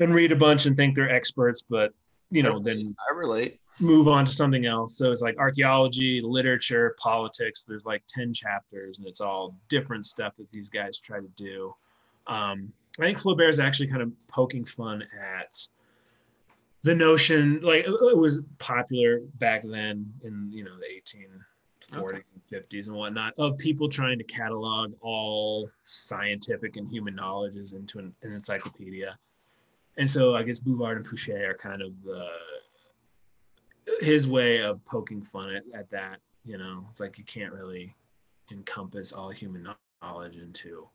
and 0.00 0.14
read 0.14 0.32
a 0.32 0.36
bunch 0.36 0.66
and 0.66 0.76
think 0.76 0.94
they're 0.94 1.10
experts 1.10 1.62
but 1.68 1.92
you 2.30 2.42
know 2.42 2.58
then 2.58 2.94
i 3.10 3.14
relate. 3.14 3.58
move 3.80 4.08
on 4.08 4.24
to 4.26 4.32
something 4.32 4.66
else. 4.66 4.98
So 4.98 5.12
it's 5.12 5.22
like 5.22 5.38
archaeology 5.38 6.20
literature 6.22 6.96
politics 6.98 7.64
there's 7.66 7.84
like 7.84 8.02
10 8.08 8.34
chapters 8.34 8.98
and 8.98 9.06
it's 9.06 9.20
all 9.20 9.54
different 9.68 10.04
stuff 10.04 10.34
that 10.38 10.50
these 10.52 10.68
guys 10.68 10.98
try 10.98 11.20
to 11.20 11.28
do. 11.36 11.74
Um, 12.26 12.72
i 13.00 13.04
think 13.04 13.18
flaubert 13.18 13.48
is 13.48 13.60
actually 13.60 13.86
kind 13.86 14.02
of 14.02 14.12
poking 14.26 14.64
fun 14.64 15.04
at 15.18 15.56
the 16.82 16.94
notion 16.94 17.60
like 17.62 17.84
it 17.86 18.16
was 18.16 18.40
popular 18.58 19.20
back 19.38 19.62
then 19.64 20.12
in 20.24 20.50
you 20.52 20.64
know 20.64 20.76
the 20.78 20.86
1840s 21.80 22.22
and 22.34 22.62
50s 22.64 22.86
and 22.86 22.96
whatnot 22.96 23.34
of 23.38 23.56
people 23.58 23.88
trying 23.88 24.18
to 24.18 24.24
catalog 24.24 24.92
all 25.00 25.68
scientific 25.84 26.76
and 26.76 26.88
human 26.88 27.14
knowledges 27.14 27.72
into 27.72 27.98
an, 27.98 28.14
an 28.22 28.32
encyclopedia. 28.32 29.18
And 29.96 30.08
so 30.08 30.36
i 30.36 30.42
guess 30.42 30.60
bouvard 30.60 30.96
and 30.96 31.06
pouchet 31.06 31.42
are 31.42 31.54
kind 31.54 31.82
of 31.82 31.92
the 32.04 32.28
his 34.00 34.28
way 34.28 34.60
of 34.62 34.84
poking 34.84 35.22
fun 35.22 35.54
at, 35.54 35.64
at 35.74 35.90
that 35.90 36.20
you 36.48 36.58
know? 36.58 36.84
It's 36.90 36.98
like 36.98 37.18
you 37.18 37.24
can't 37.24 37.52
really 37.52 37.94
encompass 38.50 39.12
all 39.12 39.28
human 39.28 39.68
knowledge 40.02 40.36
into 40.36 40.88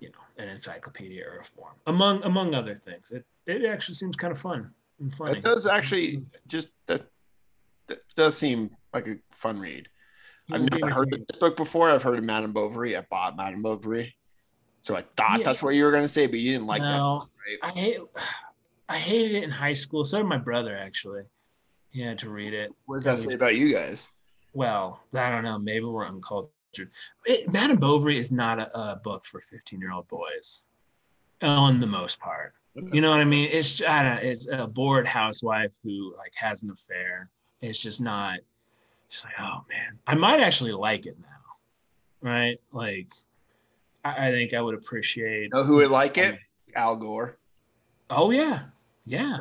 you 0.00 0.08
know 0.08 0.42
an 0.42 0.48
encyclopedia 0.48 1.22
or 1.24 1.38
a 1.38 1.44
form 1.44 1.74
among 1.86 2.22
among 2.24 2.54
other 2.54 2.74
things. 2.74 3.10
It, 3.10 3.24
it 3.46 3.64
actually 3.64 3.94
seems 3.96 4.16
kind 4.16 4.32
of 4.32 4.38
fun 4.38 4.70
and 4.98 5.14
funny. 5.14 5.38
It 5.38 5.44
does 5.44 5.66
actually 5.66 6.24
just 6.48 6.68
that 6.86 7.06
that 7.86 7.98
does 8.14 8.36
seem 8.36 8.70
like 8.92 9.06
a 9.08 9.16
fun 9.32 9.58
read. 9.60 9.88
I've 10.52 10.70
never 10.70 10.90
heard 10.92 11.12
of 11.14 11.26
this 11.26 11.38
book 11.38 11.56
before. 11.56 11.88
I've 11.88 12.02
heard 12.02 12.18
of 12.18 12.24
Madame 12.24 12.52
Bovary. 12.52 12.96
I 12.96 13.00
bought 13.02 13.36
Madame 13.36 13.62
Bovary. 13.62 14.14
So 14.82 14.94
I 14.94 15.00
thought 15.16 15.38
Yeah. 15.40 15.44
that's 15.44 15.62
what 15.62 15.74
you 15.74 15.84
were 15.84 15.90
gonna 15.90 16.08
say, 16.08 16.26
but 16.26 16.38
you 16.38 16.52
didn't 16.52 16.66
like 16.66 16.82
that, 16.82 17.00
right? 17.00 17.58
I 17.62 17.70
hate, 17.70 17.98
I 18.88 18.98
hated 18.98 19.32
it 19.36 19.42
in 19.44 19.50
high 19.50 19.72
school. 19.72 20.04
So 20.04 20.18
did 20.18 20.26
my 20.26 20.36
brother 20.36 20.76
actually. 20.76 21.22
He 21.90 22.02
had 22.02 22.18
to 22.18 22.30
read 22.30 22.52
it. 22.52 22.72
What 22.86 22.96
does 22.96 23.04
that 23.04 23.18
say 23.18 23.34
about 23.34 23.54
you 23.56 23.72
guys? 23.72 24.08
Well, 24.52 25.00
I 25.14 25.30
don't 25.30 25.44
know. 25.44 25.58
Maybe 25.58 25.84
we're 25.84 26.06
uncultured. 26.06 26.90
It, 27.24 27.50
Madame 27.52 27.76
Bovary 27.78 28.18
is 28.18 28.30
not 28.30 28.58
a, 28.58 28.92
a 28.92 28.96
book 28.96 29.24
for 29.24 29.40
15 29.40 29.80
year 29.80 29.92
old 29.92 30.08
boys, 30.08 30.64
on 31.40 31.80
the 31.80 31.86
most 31.86 32.18
part. 32.20 32.54
You 32.92 33.00
know 33.00 33.10
what 33.10 33.20
I 33.20 33.24
mean? 33.24 33.48
It's 33.52 33.80
I 33.82 34.02
don't. 34.02 34.16
know, 34.16 34.28
It's 34.30 34.48
a 34.50 34.66
bored 34.66 35.06
housewife 35.06 35.72
who 35.84 36.14
like 36.18 36.32
has 36.34 36.64
an 36.64 36.70
affair. 36.70 37.30
It's 37.64 37.80
just 37.80 38.00
not. 38.00 38.40
Just 39.08 39.24
like 39.24 39.34
oh 39.40 39.64
man, 39.68 39.98
I 40.06 40.14
might 40.14 40.40
actually 40.40 40.72
like 40.72 41.06
it 41.06 41.16
now, 41.20 42.30
right? 42.30 42.60
Like, 42.72 43.08
I, 44.04 44.28
I 44.28 44.30
think 44.30 44.54
I 44.54 44.60
would 44.60 44.74
appreciate. 44.74 45.52
know 45.52 45.62
who 45.62 45.76
would 45.76 45.90
like 45.90 46.18
it? 46.18 46.34
Um, 46.34 46.38
Al 46.74 46.96
Gore. 46.96 47.38
Oh 48.10 48.30
yeah, 48.30 48.64
yeah. 49.06 49.40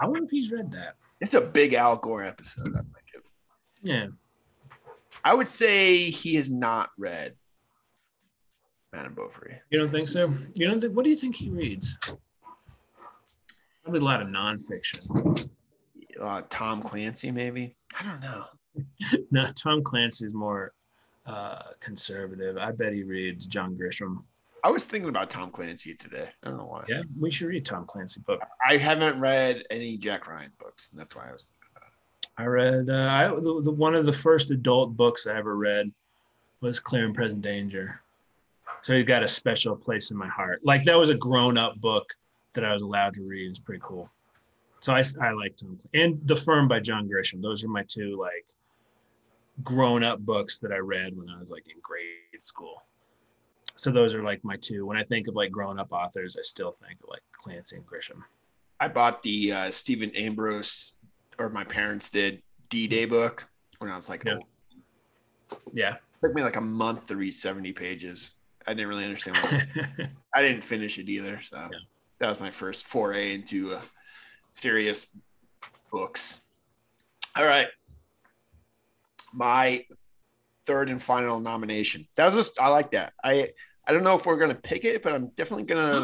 I 0.00 0.06
wonder 0.06 0.24
if 0.24 0.30
he's 0.30 0.50
read 0.50 0.70
that. 0.72 0.96
It's 1.20 1.34
a 1.34 1.40
big 1.40 1.74
Al 1.74 1.96
Gore 1.96 2.24
episode. 2.24 2.68
I 2.68 2.78
like 2.78 3.14
it. 3.14 3.22
Yeah. 3.82 4.06
I 5.24 5.34
would 5.34 5.48
say 5.48 5.96
he 5.96 6.34
has 6.36 6.48
not 6.48 6.90
read 6.98 7.34
Madame 8.92 9.14
Bovary. 9.14 9.60
You 9.70 9.78
don't 9.78 9.90
think 9.90 10.08
so? 10.08 10.32
You 10.54 10.66
don't 10.66 10.80
think? 10.80 10.94
What 10.94 11.04
do 11.04 11.10
you 11.10 11.16
think 11.16 11.36
he 11.36 11.50
reads? 11.50 11.96
Probably 13.82 14.00
a 14.00 14.04
lot 14.04 14.22
of 14.22 14.28
nonfiction. 14.28 15.50
Uh, 16.20 16.42
Tom 16.48 16.82
Clancy, 16.82 17.30
maybe. 17.30 17.76
I 17.98 18.04
don't 18.04 18.20
know. 18.20 18.44
No, 19.30 19.46
Tom 19.52 19.82
Clancy's 19.82 20.34
more 20.34 20.74
uh, 21.24 21.62
conservative. 21.80 22.58
I 22.58 22.72
bet 22.72 22.92
he 22.92 23.04
reads 23.04 23.46
John 23.46 23.74
Grisham. 23.74 24.22
I 24.62 24.70
was 24.70 24.84
thinking 24.84 25.08
about 25.08 25.30
Tom 25.30 25.50
Clancy 25.50 25.94
today. 25.94 26.28
I 26.42 26.48
don't 26.48 26.58
know 26.58 26.66
why. 26.66 26.84
Yeah, 26.88 27.02
we 27.18 27.30
should 27.30 27.48
read 27.48 27.64
Tom 27.64 27.86
Clancy 27.86 28.20
book. 28.20 28.40
I 28.68 28.76
haven't 28.76 29.18
read 29.18 29.62
any 29.70 29.96
Jack 29.96 30.26
Ryan 30.26 30.52
books, 30.58 30.90
and 30.90 31.00
that's 31.00 31.16
why 31.16 31.28
I 31.28 31.32
was. 31.32 31.48
I 32.36 32.44
read 32.44 32.90
uh, 32.90 33.08
I, 33.10 33.28
the, 33.28 33.62
the, 33.64 33.70
one 33.70 33.94
of 33.94 34.04
the 34.04 34.12
first 34.12 34.50
adult 34.50 34.96
books 34.96 35.26
I 35.26 35.36
ever 35.36 35.56
read 35.56 35.90
was 36.60 36.80
Clear 36.80 37.06
and 37.06 37.14
Present 37.14 37.40
Danger. 37.40 38.00
So 38.82 38.94
he 38.94 39.04
got 39.04 39.22
a 39.22 39.28
special 39.28 39.74
place 39.74 40.10
in 40.10 40.16
my 40.16 40.28
heart. 40.28 40.60
Like 40.64 40.84
that 40.84 40.98
was 40.98 41.10
a 41.10 41.14
grown-up 41.14 41.80
book 41.80 42.12
that 42.52 42.64
I 42.64 42.72
was 42.72 42.82
allowed 42.82 43.14
to 43.14 43.22
read. 43.22 43.48
It's 43.48 43.58
pretty 43.58 43.82
cool. 43.82 44.10
So 44.86 44.94
I, 44.94 45.02
I 45.20 45.32
like 45.32 45.56
Tom 45.56 45.76
and 45.94 46.20
The 46.28 46.36
Firm 46.36 46.68
by 46.68 46.78
John 46.78 47.08
Grisham. 47.08 47.42
Those 47.42 47.64
are 47.64 47.68
my 47.68 47.82
two 47.88 48.16
like 48.20 48.46
grown 49.64 50.04
up 50.04 50.20
books 50.20 50.60
that 50.60 50.70
I 50.70 50.76
read 50.76 51.16
when 51.16 51.28
I 51.28 51.40
was 51.40 51.50
like 51.50 51.66
in 51.66 51.74
grade 51.82 52.40
school. 52.40 52.84
So 53.74 53.90
those 53.90 54.14
are 54.14 54.22
like 54.22 54.44
my 54.44 54.54
two. 54.54 54.86
When 54.86 54.96
I 54.96 55.02
think 55.02 55.26
of 55.26 55.34
like 55.34 55.50
grown 55.50 55.80
up 55.80 55.88
authors, 55.90 56.36
I 56.38 56.42
still 56.42 56.76
think 56.86 57.00
of 57.02 57.08
like 57.08 57.22
Clancy 57.32 57.74
and 57.74 57.84
Grisham. 57.84 58.22
I 58.78 58.86
bought 58.86 59.24
the 59.24 59.50
uh, 59.50 59.70
Stephen 59.72 60.12
Ambrose, 60.14 60.98
or 61.36 61.48
my 61.50 61.64
parents 61.64 62.08
did 62.08 62.40
D 62.68 62.86
Day 62.86 63.06
book 63.06 63.48
when 63.80 63.90
I 63.90 63.96
was 63.96 64.08
like, 64.08 64.22
Yeah. 64.24 64.38
oh, 65.50 65.58
Yeah. 65.72 65.94
it 65.94 66.00
took 66.22 66.32
me 66.36 66.44
like 66.44 66.54
a 66.54 66.60
month 66.60 67.08
to 67.08 67.16
read 67.16 67.34
70 67.34 67.72
pages. 67.72 68.36
I 68.68 68.72
didn't 68.72 68.86
really 68.88 69.04
understand. 69.04 69.36
What 69.38 70.08
I 70.32 70.42
didn't 70.42 70.62
finish 70.62 70.96
it 71.00 71.08
either. 71.08 71.40
So 71.42 71.56
Yeah. 71.58 71.78
that 72.20 72.28
was 72.28 72.38
my 72.38 72.52
first 72.52 72.86
foray 72.86 73.34
into 73.34 73.74
uh, 73.74 73.80
serious 74.56 75.06
books. 75.92 76.38
All 77.36 77.46
right. 77.46 77.68
My 79.32 79.84
third 80.64 80.88
and 80.88 81.02
final 81.02 81.40
nomination. 81.40 82.08
That 82.16 82.26
was 82.26 82.46
just, 82.46 82.60
I 82.60 82.68
like 82.68 82.90
that. 82.92 83.12
I 83.22 83.50
I 83.88 83.92
don't 83.92 84.02
know 84.02 84.16
if 84.16 84.26
we're 84.26 84.38
gonna 84.38 84.54
pick 84.54 84.84
it, 84.84 85.02
but 85.02 85.12
I'm 85.12 85.28
definitely 85.36 85.64
gonna 85.64 86.00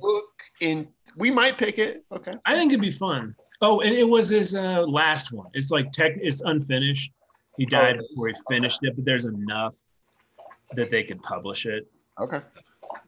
look 0.00 0.30
in. 0.60 0.88
We 1.16 1.30
might 1.30 1.58
pick 1.58 1.78
it. 1.78 2.04
Okay. 2.10 2.30
I 2.46 2.56
think 2.56 2.72
it'd 2.72 2.80
be 2.80 2.90
fun. 2.90 3.34
Oh, 3.60 3.80
and 3.80 3.94
it 3.94 4.08
was 4.08 4.30
his 4.30 4.54
uh, 4.54 4.82
last 4.86 5.32
one. 5.32 5.48
It's 5.52 5.70
like 5.70 5.92
tech. 5.92 6.12
It's 6.16 6.40
unfinished. 6.42 7.12
He 7.58 7.66
died 7.66 7.96
is? 7.96 8.08
before 8.08 8.28
he 8.28 8.34
finished 8.48 8.78
it, 8.82 8.96
but 8.96 9.04
there's 9.04 9.26
enough 9.26 9.76
that 10.72 10.90
they 10.90 11.02
could 11.02 11.22
publish 11.22 11.66
it. 11.66 11.86
Okay. 12.18 12.40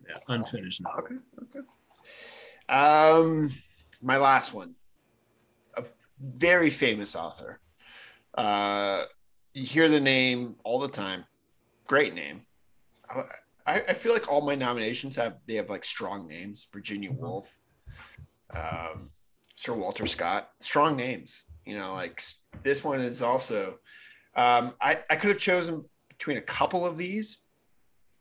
Yeah, 0.07 0.19
unfinished 0.29 0.83
novel. 0.83 1.05
Okay. 1.05 1.15
Okay. 1.57 1.67
Um, 2.69 3.51
my 4.03 4.17
last 4.17 4.53
one, 4.53 4.75
a 5.77 5.85
very 6.21 6.71
famous 6.71 7.15
author. 7.15 7.61
Uh, 8.35 9.05
you 9.55 9.65
hear 9.65 9.89
the 9.89 10.01
name 10.01 10.57
all 10.65 10.79
the 10.79 10.89
time. 10.89 11.25
Great 11.87 12.15
name. 12.15 12.43
I, 13.67 13.75
I 13.89 13.93
feel 13.93 14.13
like 14.13 14.31
all 14.31 14.41
my 14.41 14.55
nominations 14.55 15.17
have 15.17 15.37
they 15.47 15.55
have 15.55 15.71
like 15.71 15.85
strong 15.85 16.27
names. 16.27 16.67
Virginia 16.73 17.13
Woolf, 17.13 17.57
um, 18.51 19.11
Sir 19.55 19.75
Walter 19.75 20.07
Scott, 20.07 20.51
strong 20.59 20.97
names. 20.97 21.45
You 21.65 21.79
know, 21.79 21.93
like 21.95 22.23
this 22.63 22.83
one 22.83 23.01
is 23.01 23.23
also. 23.23 23.79
Um, 24.35 24.73
I 24.81 24.99
I 25.11 25.17
could 25.17 25.29
have 25.29 25.39
chosen 25.39 25.85
between 26.09 26.39
a 26.39 26.43
couple 26.43 26.87
of 26.87 26.97
these, 26.97 27.39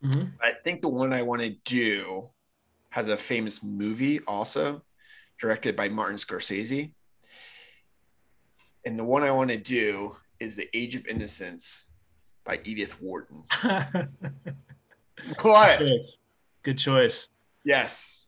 Mhm. 0.02 0.32
I 0.40 0.52
think 0.64 0.82
the 0.82 0.88
one 0.88 1.12
I 1.12 1.22
want 1.22 1.42
to 1.42 1.50
do 1.64 2.28
has 2.90 3.08
a 3.08 3.16
famous 3.16 3.62
movie 3.62 4.20
also, 4.26 4.82
directed 5.42 5.74
by 5.74 5.88
Martin 5.88 6.16
Scorsese. 6.16 6.92
And 8.86 8.96
the 8.98 9.02
one 9.04 9.24
I 9.24 9.32
want 9.32 9.50
to 9.50 9.58
do 9.58 10.14
is 10.38 10.54
The 10.54 10.68
Age 10.72 10.94
of 10.94 11.04
Innocence 11.08 11.88
by 12.44 12.60
Edith 12.64 12.96
Wharton. 13.02 13.44
What? 15.42 15.78
Choice. 15.78 16.16
Good 16.64 16.78
choice. 16.78 17.28
Yes. 17.64 18.26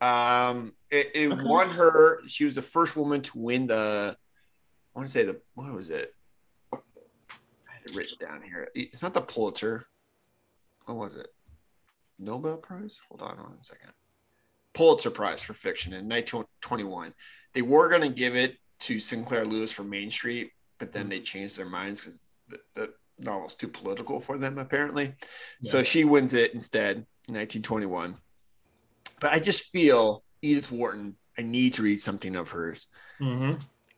Um, 0.00 0.72
it, 0.90 1.12
it 1.14 1.30
Okay. 1.32 1.44
won 1.44 1.70
her. 1.70 2.26
She 2.26 2.44
was 2.44 2.56
the 2.56 2.62
first 2.62 2.96
woman 2.96 3.20
to 3.22 3.38
win 3.38 3.68
the. 3.68 4.16
I 4.16 4.98
want 4.98 5.08
to 5.08 5.12
say 5.12 5.24
the 5.24 5.40
what 5.54 5.72
was 5.72 5.90
it? 5.90 6.12
I 6.72 6.78
had 7.66 7.82
it 7.86 7.94
written 7.96 8.18
down 8.26 8.42
here. 8.42 8.68
It's 8.74 9.00
not 9.02 9.14
the 9.14 9.20
Pulitzer. 9.20 9.86
What 10.86 10.96
was 10.96 11.14
it? 11.14 11.28
Nobel 12.18 12.56
Prize. 12.56 13.00
Hold 13.08 13.22
on 13.22 13.36
one 13.38 13.62
second. 13.62 13.92
Pulitzer 14.74 15.10
Prize 15.10 15.42
for 15.42 15.54
fiction 15.54 15.92
in 15.92 16.08
1921. 16.08 17.14
They 17.52 17.62
were 17.62 17.88
going 17.88 18.02
to 18.02 18.08
give 18.08 18.36
it 18.36 18.56
to 18.80 18.98
Sinclair 19.00 19.44
Lewis 19.46 19.70
for 19.72 19.84
Main 19.84 20.10
Street, 20.10 20.50
but 20.78 20.92
then 20.92 21.08
they 21.08 21.20
changed 21.20 21.56
their 21.56 21.68
minds 21.68 22.00
because 22.00 22.20
the, 22.48 22.58
the 22.74 22.94
novel's 23.18 23.54
too 23.54 23.68
political 23.68 24.20
for 24.20 24.36
them 24.36 24.58
apparently. 24.58 25.14
So 25.62 25.82
she 25.82 26.04
wins 26.04 26.34
it 26.34 26.52
instead 26.52 26.96
in 27.28 27.34
1921. 27.34 28.16
But 29.20 29.32
I 29.32 29.38
just 29.38 29.70
feel 29.70 30.24
Edith 30.42 30.70
Wharton. 30.70 31.16
I 31.38 31.42
need 31.42 31.74
to 31.74 31.82
read 31.82 32.00
something 32.00 32.36
of 32.36 32.50
hers. 32.50 32.86
hmm 33.18 33.52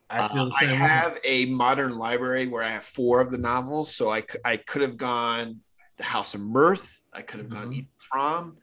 I 0.09 0.29
feel 0.29 0.43
Uh, 0.43 0.51
I 0.61 0.65
way. 0.67 0.75
have 0.75 1.19
a 1.25 1.47
modern 1.47 1.99
library 1.99 2.47
where 2.47 2.63
I 2.63 2.69
have 2.69 2.85
four 2.85 3.21
of 3.21 3.31
the 3.31 3.39
novels. 3.39 3.93
So 3.95 4.09
I, 4.09 4.23
I 4.45 4.57
could 4.57 4.83
have 4.83 4.97
gone 4.97 5.61
The 5.97 6.05
House 6.05 6.35
of 6.35 6.43
Mirth. 6.43 7.01
I 7.13 7.23
could 7.23 7.41
have 7.41 7.49
gone 7.49 7.71
Mhm. 7.71 7.75
Ethan 7.75 7.89
Frome. 7.99 8.57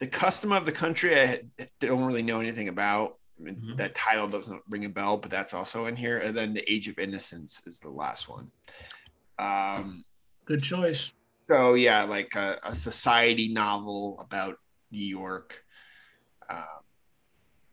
The 0.00 0.06
Custom 0.08 0.52
of 0.52 0.66
the 0.66 0.72
Country, 0.72 1.18
I 1.18 1.42
don't 1.80 2.04
really 2.04 2.22
know 2.22 2.40
anything 2.40 2.68
about. 2.68 3.18
I 3.38 3.42
mean, 3.42 3.56
Mhm. 3.56 3.76
That 3.78 3.94
title 3.94 4.28
doesn't 4.28 4.62
ring 4.68 4.84
a 4.84 4.88
bell, 4.88 5.16
but 5.16 5.30
that's 5.30 5.54
also 5.54 5.86
in 5.86 5.96
here. 5.96 6.18
And 6.18 6.36
then 6.36 6.52
The 6.52 6.72
Age 6.72 6.88
of 6.88 6.98
Innocence 6.98 7.62
is 7.66 7.78
the 7.78 7.90
last 7.90 8.28
one. 8.28 8.50
Um, 9.38 10.04
Good 10.44 10.62
choice. 10.62 11.12
so 11.46 11.74
yeah, 11.74 12.04
like 12.04 12.34
a, 12.36 12.58
a 12.64 12.74
society 12.74 13.48
novel 13.48 14.18
about 14.20 14.58
New 14.90 15.04
York. 15.04 15.64
Um, 16.48 16.64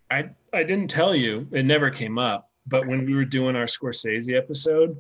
I 0.09 0.29
I 0.53 0.63
didn't 0.63 0.89
tell 0.89 1.15
you. 1.15 1.47
It 1.51 1.65
never 1.65 1.89
came 1.91 2.17
up. 2.17 2.49
But 2.67 2.87
when 2.87 3.05
we 3.05 3.13
were 3.15 3.25
doing 3.25 3.55
our 3.55 3.65
Scorsese 3.65 4.35
episode, 4.37 4.95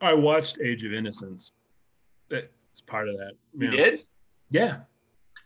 I 0.00 0.14
watched 0.14 0.58
Age 0.60 0.84
of 0.84 0.92
Innocence. 0.92 1.52
It's 2.30 2.80
part 2.86 3.08
of 3.08 3.16
that. 3.16 3.32
you 3.58 3.70
Yeah. 3.70 3.76
did? 3.84 4.06
Yeah. 4.50 4.80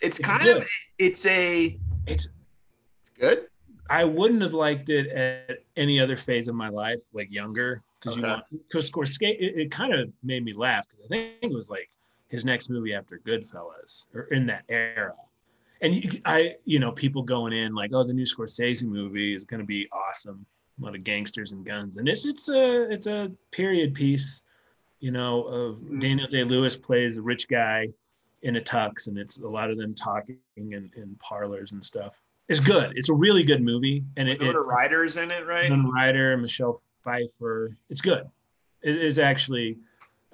It's 0.00 0.18
It's 0.18 0.28
kind 0.28 0.42
good. 0.42 0.56
of 0.58 0.68
it's 0.98 1.26
a 1.26 1.78
It's 2.06 2.26
it's 2.26 3.10
good. 3.18 3.46
I 3.88 4.04
wouldn't 4.04 4.42
have 4.42 4.54
liked 4.54 4.88
it 4.88 5.08
at 5.08 5.58
any 5.76 5.98
other 5.98 6.16
phase 6.16 6.48
of 6.48 6.54
my 6.54 6.68
life, 6.68 7.02
like 7.12 7.30
younger, 7.30 7.82
because 7.98 8.16
you 8.16 8.22
Okay. 8.22 8.30
want 8.32 8.44
because 8.68 8.90
Scorsese. 8.90 9.36
It, 9.38 9.58
it 9.58 9.70
kind 9.70 9.92
of 9.94 10.10
made 10.22 10.44
me 10.44 10.52
laugh 10.52 10.86
because 10.88 11.04
I 11.04 11.08
think 11.08 11.34
it 11.42 11.52
was 11.52 11.68
like 11.68 11.90
his 12.28 12.44
next 12.44 12.70
movie 12.70 12.94
after 12.94 13.18
Goodfellas 13.18 14.06
or 14.14 14.22
in 14.30 14.46
that 14.46 14.64
era. 14.68 15.12
And 15.82 15.94
you, 15.94 16.20
I, 16.26 16.54
you 16.66 16.78
know, 16.78 16.92
people 16.92 17.22
going 17.22 17.52
in 17.52 17.74
like, 17.74 17.90
oh, 17.94 18.04
the 18.04 18.12
new 18.12 18.24
Scorsese 18.24 18.84
movie 18.84 19.34
is 19.34 19.44
going 19.44 19.60
to 19.60 19.66
be 19.66 19.88
awesome. 19.92 20.44
A 20.80 20.84
lot 20.84 20.94
of 20.94 21.02
gangsters 21.04 21.52
and 21.52 21.64
guns, 21.64 21.96
and 21.98 22.08
it's 22.08 22.24
it's 22.24 22.48
a 22.48 22.90
it's 22.90 23.06
a 23.06 23.30
period 23.50 23.92
piece, 23.94 24.42
you 25.00 25.10
know, 25.10 25.42
of 25.44 25.80
Mhm. 25.80 26.00
Daniel 26.00 26.28
Day 26.28 26.44
Lewis 26.44 26.76
plays 26.76 27.16
a 27.18 27.22
rich 27.22 27.48
guy 27.48 27.88
in 28.42 28.56
a 28.56 28.60
tux, 28.60 29.06
and 29.08 29.18
it's 29.18 29.40
a 29.40 29.48
lot 29.48 29.70
of 29.70 29.76
them 29.76 29.94
talking 29.94 30.38
in, 30.56 30.90
in 30.96 31.16
parlors 31.18 31.72
and 31.72 31.84
stuff. 31.84 32.20
It's 32.48 32.60
good. 32.60 32.92
It's 32.96 33.10
a 33.10 33.14
really 33.14 33.44
good 33.44 33.62
movie, 33.62 34.04
and 34.16 34.28
it, 34.28 34.40
Winona 34.40 34.60
Ryder's 34.62 35.16
in 35.16 35.30
it, 35.30 35.46
right? 35.46 35.70
Winona 35.70 35.88
Ryder, 35.90 36.36
Michelle 36.36 36.80
Pfeiffer. 37.04 37.76
It's 37.90 38.00
good. 38.00 38.24
It 38.82 38.96
is 38.96 39.18
actually 39.18 39.78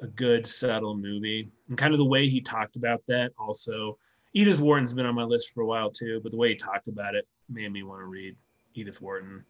a 0.00 0.06
good, 0.06 0.46
subtle 0.46 0.96
movie, 0.96 1.50
and 1.68 1.76
kind 1.76 1.92
of 1.92 1.98
the 1.98 2.04
way 2.04 2.26
he 2.28 2.40
talked 2.40 2.76
about 2.76 3.02
that. 3.08 3.32
Also, 3.38 3.98
Edith 4.32 4.60
Wharton's 4.60 4.94
been 4.94 5.06
on 5.06 5.14
my 5.14 5.24
list 5.24 5.52
for 5.52 5.62
a 5.62 5.66
while 5.66 5.90
too, 5.90 6.20
but 6.22 6.30
the 6.32 6.38
way 6.38 6.50
he 6.50 6.56
talked 6.56 6.88
about 6.88 7.14
it 7.14 7.26
made 7.48 7.70
me 7.72 7.82
want 7.82 8.00
to 8.00 8.06
read 8.06 8.36
Edith 8.74 9.00
Wharton. 9.00 9.44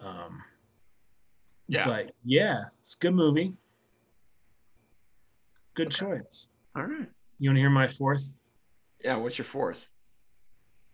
Um, 0.00 0.42
Yeah. 1.68 1.86
but 1.86 2.12
yeah, 2.24 2.64
it's 2.82 2.94
a 2.94 2.98
good 2.98 3.14
movie. 3.14 3.52
Good 5.74 5.90
choice. 5.90 6.48
All 6.76 6.84
right. 6.84 7.08
You 7.38 7.50
want 7.50 7.56
to 7.56 7.60
hear 7.60 7.70
my 7.70 7.86
fourth? 7.86 8.32
Yeah. 9.02 9.16
What's 9.16 9.38
your 9.38 9.44
fourth? 9.44 9.88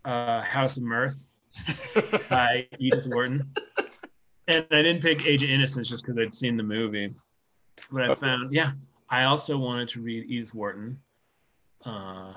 Uh, 0.05 0.41
House 0.41 0.77
of 0.77 0.83
Mirth 0.83 1.27
by 2.31 2.67
Edith 2.79 3.07
Wharton. 3.09 3.53
And 4.49 4.67
I 4.71 4.83
didn't 4.83 5.03
pick 5.03 5.27
Age 5.27 5.43
of 5.43 5.51
Innocence 5.51 5.89
just 5.89 6.05
because 6.05 6.19
I'd 6.19 6.35
seen 6.35 6.57
the 6.57 6.63
movie. 6.63 7.15
But 7.93 8.11
I 8.11 8.15
found, 8.15 8.53
yeah, 8.53 8.73
I 9.09 9.25
also 9.25 9.59
wanted 9.59 9.89
to 9.91 10.01
read 10.01 10.31
Edith 10.31 10.55
Wharton. 10.55 10.99
Uh, 11.85 12.35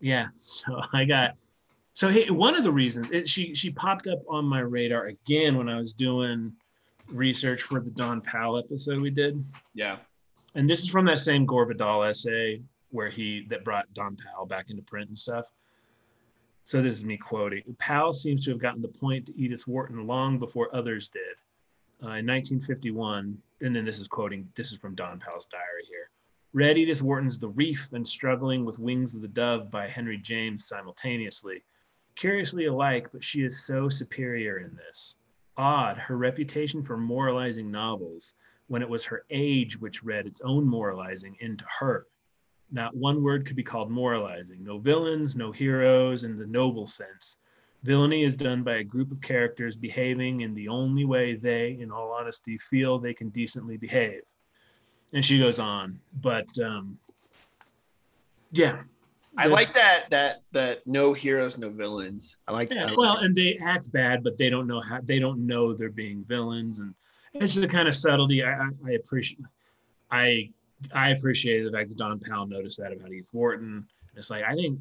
yeah, 0.00 0.28
so 0.34 0.80
I 0.92 1.04
got, 1.04 1.36
so 1.94 2.08
hey, 2.08 2.30
one 2.30 2.56
of 2.56 2.64
the 2.64 2.72
reasons 2.72 3.10
it, 3.10 3.28
she 3.28 3.54
she 3.54 3.70
popped 3.70 4.06
up 4.06 4.20
on 4.28 4.46
my 4.46 4.60
radar 4.60 5.06
again 5.06 5.58
when 5.58 5.68
I 5.68 5.78
was 5.78 5.92
doing 5.92 6.52
research 7.08 7.62
for 7.62 7.80
the 7.80 7.90
Dawn 7.90 8.22
Powell 8.22 8.58
episode 8.58 9.00
we 9.00 9.10
did, 9.10 9.44
yeah. 9.74 9.96
and 10.54 10.68
this 10.68 10.80
is 10.80 10.88
from 10.88 11.04
that 11.04 11.18
same 11.18 11.44
Gore 11.44 11.66
Vidal 11.66 12.04
essay 12.04 12.62
where 12.92 13.10
he 13.10 13.46
that 13.50 13.64
brought 13.64 13.92
Dawn 13.94 14.16
Powell 14.16 14.46
back 14.46 14.70
into 14.70 14.82
print 14.82 15.08
and 15.08 15.18
stuff. 15.18 15.46
So 16.64 16.80
this 16.80 16.96
is 16.96 17.04
me 17.04 17.16
quoting. 17.16 17.62
Powell 17.78 18.12
seems 18.12 18.44
to 18.44 18.50
have 18.52 18.60
gotten 18.60 18.82
the 18.82 18.88
point 18.88 19.26
to 19.26 19.36
Edith 19.36 19.66
Wharton 19.66 20.06
long 20.06 20.38
before 20.38 20.74
others 20.74 21.08
did. 21.08 21.36
Uh, 22.02 22.18
in 22.18 22.26
1951, 22.26 23.36
and 23.60 23.76
then 23.76 23.84
this 23.84 23.98
is 23.98 24.08
quoting, 24.08 24.48
this 24.56 24.72
is 24.72 24.78
from 24.78 24.94
Dawn 24.94 25.20
Powell's 25.20 25.46
diary 25.46 25.84
here. 25.88 26.10
Read 26.52 26.76
Edith 26.76 27.00
Wharton's 27.00 27.38
The 27.38 27.48
Reef 27.48 27.88
and 27.92 28.06
Struggling 28.06 28.64
with 28.64 28.78
Wings 28.78 29.14
of 29.14 29.22
the 29.22 29.28
Dove 29.28 29.70
by 29.70 29.88
Henry 29.88 30.18
James 30.18 30.66
simultaneously. 30.66 31.62
Curiously 32.14 32.66
alike, 32.66 33.08
but 33.12 33.24
she 33.24 33.42
is 33.42 33.64
so 33.64 33.88
superior 33.88 34.58
in 34.58 34.76
this. 34.76 35.16
Odd, 35.56 35.96
her 35.96 36.16
reputation 36.16 36.82
for 36.82 36.96
moralizing 36.96 37.70
novels, 37.70 38.34
when 38.68 38.82
it 38.82 38.88
was 38.88 39.04
her 39.04 39.24
age 39.30 39.80
which 39.80 40.02
read 40.02 40.26
its 40.26 40.40
own 40.42 40.66
moralizing 40.66 41.36
into 41.40 41.64
her. 41.78 42.06
Not 42.72 42.96
one 42.96 43.22
word 43.22 43.46
could 43.46 43.56
be 43.56 43.62
called 43.62 43.90
moralizing. 43.90 44.64
No 44.64 44.78
villains, 44.78 45.36
no 45.36 45.52
heroes 45.52 46.24
in 46.24 46.38
the 46.38 46.46
noble 46.46 46.86
sense. 46.86 47.38
Villainy 47.82 48.24
is 48.24 48.36
done 48.36 48.62
by 48.62 48.76
a 48.76 48.84
group 48.84 49.10
of 49.12 49.20
characters 49.20 49.76
behaving 49.76 50.40
in 50.40 50.54
the 50.54 50.68
only 50.68 51.04
way 51.04 51.34
they, 51.34 51.76
in 51.80 51.90
all 51.90 52.12
honesty, 52.12 52.56
feel 52.58 52.98
they 52.98 53.12
can 53.14 53.28
decently 53.30 53.76
behave. 53.76 54.22
and 55.12 55.24
she 55.24 55.38
goes 55.38 55.58
on. 55.58 55.98
But 56.20 56.48
um, 56.60 56.98
yeah, 58.52 58.82
I 59.36 59.46
like 59.46 59.74
that 59.74 60.10
that 60.10 60.42
that 60.52 60.86
no 60.86 61.12
heroes, 61.12 61.58
no 61.58 61.70
villains. 61.70 62.36
I 62.48 62.52
like 62.52 62.70
Yeah, 62.70 62.86
that. 62.86 62.96
well, 62.96 63.18
and 63.18 63.34
they 63.34 63.56
act 63.62 63.92
bad, 63.92 64.22
but 64.22 64.38
they 64.38 64.48
don't 64.48 64.66
know 64.66 64.80
how. 64.80 65.00
They 65.02 65.18
don't 65.18 65.46
know 65.46 65.74
they're 65.74 65.90
being 65.90 66.24
villains, 66.24 66.78
and 66.78 66.94
it's 67.34 67.54
the 67.54 67.68
kind 67.68 67.88
of 67.88 67.94
subtlety 67.94 68.42
I, 68.42 68.52
I, 68.52 68.68
I 68.86 68.90
appreciate. 68.92 69.40
I 70.10 70.50
I 70.94 71.10
appreciate 71.10 71.64
the 71.64 71.70
fact 71.70 71.88
that 71.88 71.98
Dawn 71.98 72.18
Powell 72.18 72.46
noticed 72.46 72.78
that 72.78 72.92
about 72.92 73.12
Edith 73.12 73.32
Wharton. 73.32 73.86
It's 74.16 74.30
like 74.30 74.44
I 74.44 74.54
think, 74.54 74.78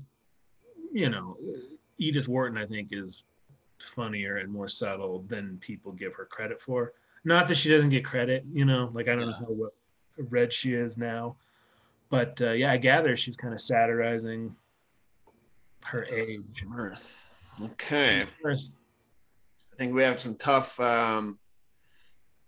you 0.92 1.10
know, 1.10 1.38
Edith 1.98 2.28
Wharton 2.28 2.58
I 2.58 2.66
think 2.66 2.90
is 2.92 3.24
funnier 3.80 4.38
and 4.38 4.52
more 4.52 4.68
subtle 4.68 5.24
than 5.28 5.58
people 5.60 5.92
give 5.92 6.14
her 6.14 6.26
credit 6.26 6.62
for. 6.62 6.94
Not 7.24 7.48
that 7.48 7.56
she 7.56 7.70
doesn't 7.70 7.90
get 7.90 8.06
credit, 8.06 8.44
you 8.52 8.66
know, 8.66 8.90
like 8.94 9.08
I 9.08 9.16
don't 9.16 9.28
know 9.28 9.34
how 9.34 9.46
what 9.46 9.74
read 10.18 10.52
she 10.52 10.74
is 10.74 10.98
now, 10.98 11.36
but 12.10 12.42
uh, 12.42 12.52
yeah, 12.52 12.72
I 12.72 12.78
gather 12.78 13.16
she's 13.16 13.38
kind 13.38 13.54
of 13.54 13.62
satirizing 13.62 14.56
her 15.86 16.06
age. 16.06 16.40
Mirth. 16.66 17.28
Okay. 17.62 18.24
First, 18.42 18.76
I 19.72 19.76
think 19.76 19.94
we 19.94 20.04
have 20.04 20.20
some 20.20 20.36
tough 20.36 20.80
um 20.80 21.40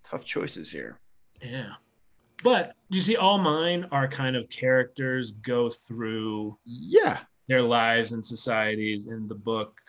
tough 0.04 0.26
choices 0.26 0.72
here. 0.72 1.00
Yeah. 1.42 1.74
But 2.44 2.76
you 2.90 3.02
see, 3.02 3.16
all 3.16 3.38
mine 3.38 3.88
are 3.92 4.08
kind 4.08 4.36
of 4.36 4.50
characters 4.50 5.32
go 5.32 5.70
through 5.70 6.58
Yeah. 6.66 7.20
their 7.48 7.62
lives 7.62 8.12
and 8.12 8.26
societies, 8.26 9.08
and 9.08 9.28
the 9.30 9.36
book 9.36 9.80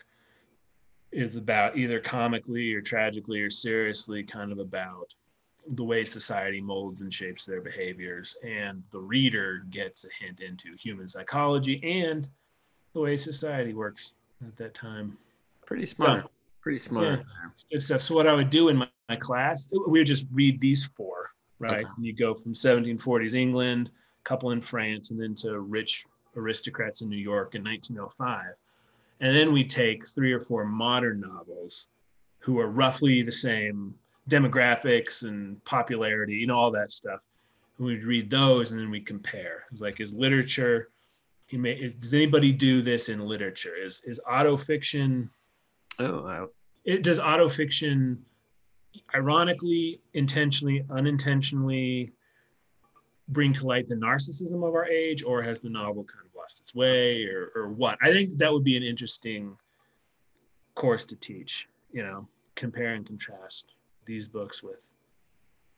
is 1.13 1.37
about 1.37 1.77
either 1.77 2.01
comically 2.01 2.73
or 2.75 2.81
tragically 2.81 3.41
or 3.41 3.51
seriously 3.51 4.23
kind 4.25 4.51
of 4.51 4.59
about 4.59 5.15
the 5.69 5.85
way 5.85 6.05
society 6.05 6.61
molds 6.61 7.01
and 7.01 7.13
shapes 7.13 7.47
their 7.47 7.61
behaviors. 7.61 8.37
And 8.45 8.83
the 8.91 9.01
reader 9.01 9.65
gets 9.71 10.05
a 10.05 10.09
hint 10.25 10.41
into 10.41 10.75
human 10.77 11.09
psychology 11.09 11.81
and 11.83 12.29
the 12.93 13.01
way 13.01 13.17
society 13.17 13.75
works 13.75 14.15
at 14.47 14.57
that 14.57 14.75
time. 14.75 15.17
Pretty 15.65 15.87
smart. 15.87 16.27
Pretty 16.61 16.79
smart. 16.79 17.25
good 17.71 17.83
stuff. 17.83 18.03
So 18.03 18.15
what 18.15 18.27
I 18.27 18.35
would 18.35 18.51
do 18.51 18.69
in 18.69 18.77
my, 18.77 18.89
my 19.09 19.17
class, 19.17 19.71
we 19.73 20.01
would 20.01 20.07
just 20.07 20.27
read 20.33 20.61
these 20.61 20.85
four, 20.97 21.31
right? 21.65 21.85
Okay. 21.85 21.91
And 21.97 22.05
you 22.05 22.15
go 22.15 22.35
from 22.35 22.55
1740s 22.55 23.35
England, 23.35 23.91
a 23.95 24.29
couple 24.29 24.51
in 24.51 24.61
France, 24.61 25.11
and 25.11 25.21
then 25.21 25.35
to 25.37 25.61
rich 25.61 26.05
aristocrats 26.37 27.03
in 27.03 27.09
New 27.09 27.17
York 27.17 27.55
in 27.55 27.63
1905. 27.63 28.55
And 29.21 29.35
then 29.35 29.53
we 29.53 29.65
take 29.65 30.09
three 30.09 30.33
or 30.33 30.41
four 30.41 30.65
modern 30.65 31.21
novels 31.21 31.87
who 32.39 32.59
are 32.61 32.69
roughly 32.69 33.23
the 33.23 33.33
same 33.33 33.95
demographics 34.29 35.23
and 35.23 35.63
popularity, 35.65 36.35
you 36.35 36.47
know, 36.47 36.59
all 36.59 36.71
that 36.73 36.91
stuff. 36.91 37.21
And 37.79 37.87
we'd 37.87 38.05
read 38.05 38.31
those 38.31 38.71
and 38.71 38.81
then 38.81 38.91
we 38.91 39.01
compare. 39.01 39.65
It's 39.73 39.81
like, 39.81 40.01
is 40.01 40.13
literature, 40.13 40.91
he 41.47 41.57
may, 41.57 41.73
is, 41.73 41.95
does 41.95 42.15
anybody 42.15 42.53
do 42.53 42.83
this 42.83 43.09
in 43.09 43.21
literature? 43.21 43.75
Is, 43.77 44.03
is 44.05 44.21
auto 44.29 44.57
fiction 44.57 45.31
Oh, 45.99 46.27
I, 46.27 46.47
it 46.85 47.03
does 47.03 47.19
autofiction 47.19 48.19
ironically 49.15 50.01
intentionally 50.15 50.85
unintentionally 50.91 52.13
bring 53.29 53.53
to 53.53 53.67
light 53.67 53.89
the 53.89 53.95
narcissism 53.95 54.57
of 54.67 54.75
our 54.75 54.87
age 54.87 55.23
or 55.25 55.43
has 55.43 55.61
the 55.61 55.69
novel 55.69 56.05
kind 56.05 56.25
of 56.27 56.35
lost 56.37 56.61
its 56.61 56.75
way 56.75 57.25
or, 57.25 57.51
or 57.55 57.69
what 57.69 57.99
i 58.03 58.13
think 58.13 58.37
that 58.39 58.53
would 58.53 58.65
be 58.65 58.77
an 58.77 58.83
interesting 58.83 59.57
course 60.75 61.05
to 61.05 61.17
teach 61.17 61.69
you 61.93 62.03
know 62.03 62.27
compare 62.55 62.95
and 62.95 63.07
contrast 63.07 63.75
these 64.07 64.29
books 64.29 64.63
with 64.63 64.93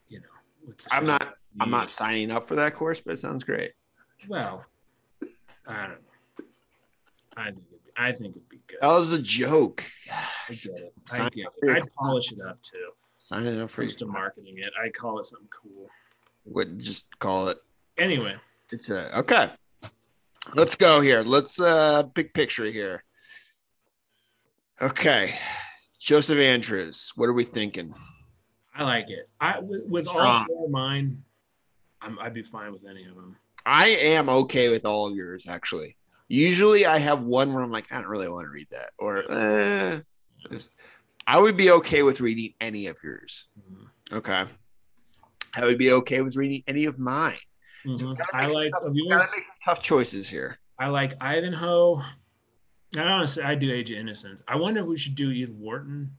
you 0.08 0.20
know 0.20 0.26
with 0.66 0.80
I'm 0.90 1.06
not 1.06 1.36
I'm 1.60 1.70
not 1.70 1.88
signing 1.88 2.30
up 2.30 2.46
for 2.48 2.56
that 2.56 2.74
course, 2.74 3.00
but 3.00 3.14
it 3.14 3.18
sounds 3.18 3.44
great. 3.44 3.72
well 4.28 4.64
i 5.68 5.82
don't 5.82 5.90
know 5.90 6.44
i 7.36 7.44
think 7.46 7.64
it'd 7.70 7.84
be, 7.84 7.90
i 7.96 8.12
think 8.12 8.36
it'd 8.36 8.48
be 8.48 8.60
good 8.66 8.78
That 8.80 8.88
was 8.88 9.12
a 9.12 9.22
joke. 9.22 9.84
I 10.48 10.52
get 10.52 10.78
it. 10.78 10.92
I 11.12 11.28
get 11.28 11.46
up 11.46 11.54
for 11.58 11.66
your 11.66 11.76
it. 11.76 11.82
I'd 11.82 11.92
polish 11.94 12.32
it 12.32 12.40
up 12.40 12.60
too. 12.62 12.90
Signing 13.26 13.60
up 13.60 13.70
for 13.70 13.82
Close 13.82 13.96
to 13.96 14.06
marketing 14.06 14.54
it. 14.58 14.70
I 14.80 14.88
call 14.88 15.18
it 15.18 15.26
something 15.26 15.48
cool. 15.50 15.88
would 16.44 16.78
just 16.78 17.18
call 17.18 17.48
it. 17.48 17.58
Anyway, 17.98 18.36
It's 18.70 18.88
a 18.88 19.18
okay. 19.18 19.50
Let's 20.54 20.76
go 20.76 21.00
here. 21.00 21.22
Let's 21.22 21.58
uh 21.60 22.04
big 22.04 22.32
picture 22.34 22.66
here. 22.66 23.02
Okay. 24.80 25.34
Joseph 25.98 26.38
Andrews, 26.38 27.10
what 27.16 27.28
are 27.28 27.32
we 27.32 27.42
thinking? 27.42 27.92
I 28.76 28.84
like 28.84 29.10
it. 29.10 29.28
I 29.40 29.58
with, 29.58 29.82
with 29.86 30.06
all 30.06 30.44
four 30.44 30.66
of 30.66 30.70
mine, 30.70 31.20
I'm, 32.00 32.20
I'd 32.20 32.32
be 32.32 32.44
fine 32.44 32.70
with 32.70 32.86
any 32.88 33.06
of 33.06 33.16
them. 33.16 33.34
I 33.64 33.88
am 33.88 34.28
okay 34.28 34.68
with 34.68 34.86
all 34.86 35.08
of 35.08 35.16
yours, 35.16 35.48
actually. 35.48 35.96
Usually 36.28 36.86
I 36.86 36.98
have 36.98 37.24
one 37.24 37.52
where 37.52 37.64
I'm 37.64 37.72
like, 37.72 37.90
I 37.90 37.96
don't 37.96 38.06
really 38.06 38.28
want 38.28 38.46
to 38.46 38.52
read 38.52 38.68
that. 38.70 38.90
Or 38.98 39.28
eh, 39.28 40.00
just- 40.48 40.76
I 41.26 41.40
would 41.40 41.56
be 41.56 41.70
okay 41.72 42.02
with 42.02 42.20
reading 42.20 42.54
any 42.60 42.86
of 42.86 42.98
yours. 43.02 43.46
Mhm. 43.58 43.88
Okay. 44.12 44.44
I 45.56 45.64
would 45.64 45.78
be 45.78 45.90
okay 45.92 46.20
with 46.20 46.36
reading 46.36 46.62
any 46.66 46.84
of 46.84 46.98
mine. 46.98 47.38
Mhm. 47.84 48.16
Gotta 48.16 48.36
I 48.36 48.46
like 48.46 48.72
tough- 48.72 48.84
of 48.84 48.94
yours. 48.96 49.34
tough 49.64 49.82
choices 49.82 50.28
here. 50.28 50.58
I 50.78 50.88
like 50.88 51.14
Ivanhoe. 51.20 51.96
I 51.98 52.04
don't 52.92 53.08
want 53.10 53.26
to 53.26 53.32
say 53.32 53.42
I 53.42 53.54
do 53.54 53.72
Age 53.72 53.90
of 53.90 53.98
Innocence. 53.98 54.42
I 54.46 54.56
wonder 54.56 54.80
if 54.80 54.86
we 54.86 54.96
should 54.96 55.14
do 55.14 55.30
Edith 55.30 55.54
Wharton. 55.54 56.16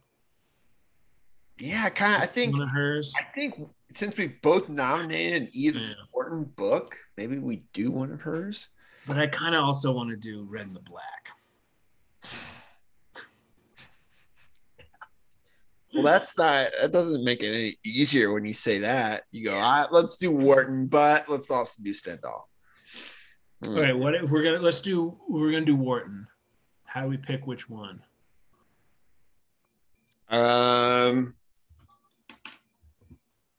Yeah, 1.60 1.89
kind 1.89 2.16
of. 2.18 2.22
I 2.22 2.26
think 2.26 2.53
one 2.53 2.64
of 2.64 2.70
hers. 2.70 3.14
I 3.20 3.24
think 3.34 3.55
since 3.93 4.18
we 4.18 4.28
both 4.28 4.70
nominated 4.70 5.43
an 5.43 5.49
Edith 5.53 5.82
Yeah. 5.82 5.93
Wharton 6.14 6.43
book, 6.43 6.95
maybe 7.16 7.38
we 7.39 7.64
do 7.74 7.89
one 7.91 8.12
of 8.12 8.22
hers. 8.22 8.70
But 9.08 9.18
I 9.18 9.28
kind 9.28 9.55
of 9.55 9.64
also 9.64 9.91
want 9.93 10.10
to 10.10 10.18
do 10.18 10.43
Red 10.43 10.68
and 10.68 10.76
the 10.76 10.82
Black. 10.82 11.32
Well, 15.94 16.04
that's 16.04 16.38
not. 16.38 16.70
That 16.82 16.92
doesn't 16.92 17.24
make 17.24 17.44
it 17.44 17.54
any 17.54 17.80
easier 17.84 18.34
when 18.34 18.46
you 18.46 18.54
say 18.54 18.80
that. 18.80 19.24
You 19.32 19.46
go, 19.46 19.56
all 19.56 19.60
right, 19.60 19.88
let's 19.92 20.18
do 20.18 20.32
Wharton, 20.32 20.88
but 20.88 21.30
let's 21.30 21.50
also 21.50 21.82
do 21.82 21.94
Stendhal. 21.94 22.50
Hmm. 23.64 23.76
Okay, 23.76 23.94
what 23.94 24.14
if 24.14 24.30
we're 24.30 24.44
gonna 24.44 24.60
let's 24.60 24.82
do 24.82 25.18
we're 25.28 25.52
gonna 25.52 25.66
do 25.66 25.76
Wharton. 25.76 26.28
How 26.86 27.02
do 27.02 27.08
we 27.08 27.18
pick 27.18 27.48
which 27.48 27.70
one? 27.70 28.02
Um, 30.30 31.36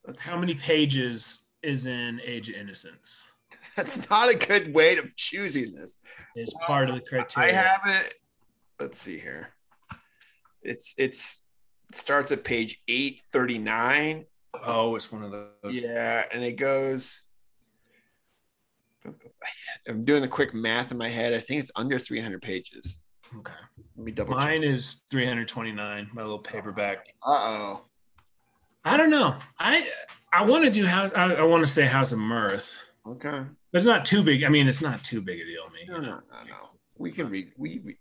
let's, 0.05 0.25
How 0.25 0.39
many 0.39 0.53
pages 0.53 1.49
is 1.63 1.85
in 1.85 2.21
Age 2.23 2.49
of 2.49 2.55
Innocence? 2.55 3.25
That's 3.75 4.09
not 4.09 4.29
a 4.29 4.35
good 4.35 4.73
way 4.73 4.97
of 4.97 5.15
choosing 5.15 5.71
this. 5.71 5.97
Is 6.35 6.53
part 6.61 6.89
of 6.89 6.95
the 6.95 7.01
criteria. 7.01 7.49
I 7.49 7.51
have 7.51 7.81
it. 7.85 8.13
Let's 8.79 8.99
see 8.99 9.17
here. 9.17 9.49
It's 10.61 10.93
it's 10.97 11.45
it 11.45 11.48
starts 11.93 12.31
at 12.31 12.43
page 12.43 12.81
eight 12.87 13.21
thirty 13.31 13.57
nine. 13.57 14.25
oh, 14.65 14.95
it's 14.95 15.11
one 15.11 15.23
of 15.23 15.31
those. 15.31 15.47
Yeah, 15.81 16.25
and 16.31 16.43
it 16.43 16.53
goes. 16.53 17.21
I'm 19.87 20.03
doing 20.03 20.21
the 20.21 20.27
quick 20.27 20.53
math 20.53 20.91
in 20.91 20.97
my 20.97 21.07
head. 21.07 21.33
I 21.33 21.39
think 21.39 21.61
it's 21.61 21.71
under 21.75 21.97
300 21.97 22.41
pages. 22.41 23.01
Okay. 23.37 23.53
Let 23.95 24.05
me 24.05 24.11
double. 24.11 24.35
Mine 24.35 24.63
is 24.63 25.01
329. 25.09 26.09
My 26.13 26.21
little 26.21 26.39
paperback. 26.39 27.07
Uh 27.25 27.37
oh. 27.39 27.81
I 28.83 28.97
don't 28.97 29.09
know. 29.09 29.37
I 29.59 29.87
I 30.31 30.43
want 30.45 30.65
to 30.65 30.69
do 30.69 30.85
house. 30.85 31.11
I, 31.15 31.33
I 31.33 31.43
want 31.43 31.63
to 31.63 31.71
say 31.71 31.85
House 31.85 32.11
of 32.11 32.19
Mirth. 32.19 32.77
Okay. 33.07 33.29
But 33.71 33.77
it's 33.77 33.85
not 33.85 34.05
too 34.05 34.23
big. 34.23 34.43
I 34.43 34.49
mean, 34.49 34.67
it's 34.67 34.81
not 34.81 35.03
too 35.03 35.21
big 35.21 35.39
a 35.39 35.45
deal 35.45 35.69
me. 35.69 35.85
No, 35.87 35.99
no, 35.99 36.21
no, 36.31 36.43
no. 36.47 36.69
We 36.97 37.11
can 37.11 37.29
read. 37.29 37.51
We, 37.57 37.79
we 37.83 37.97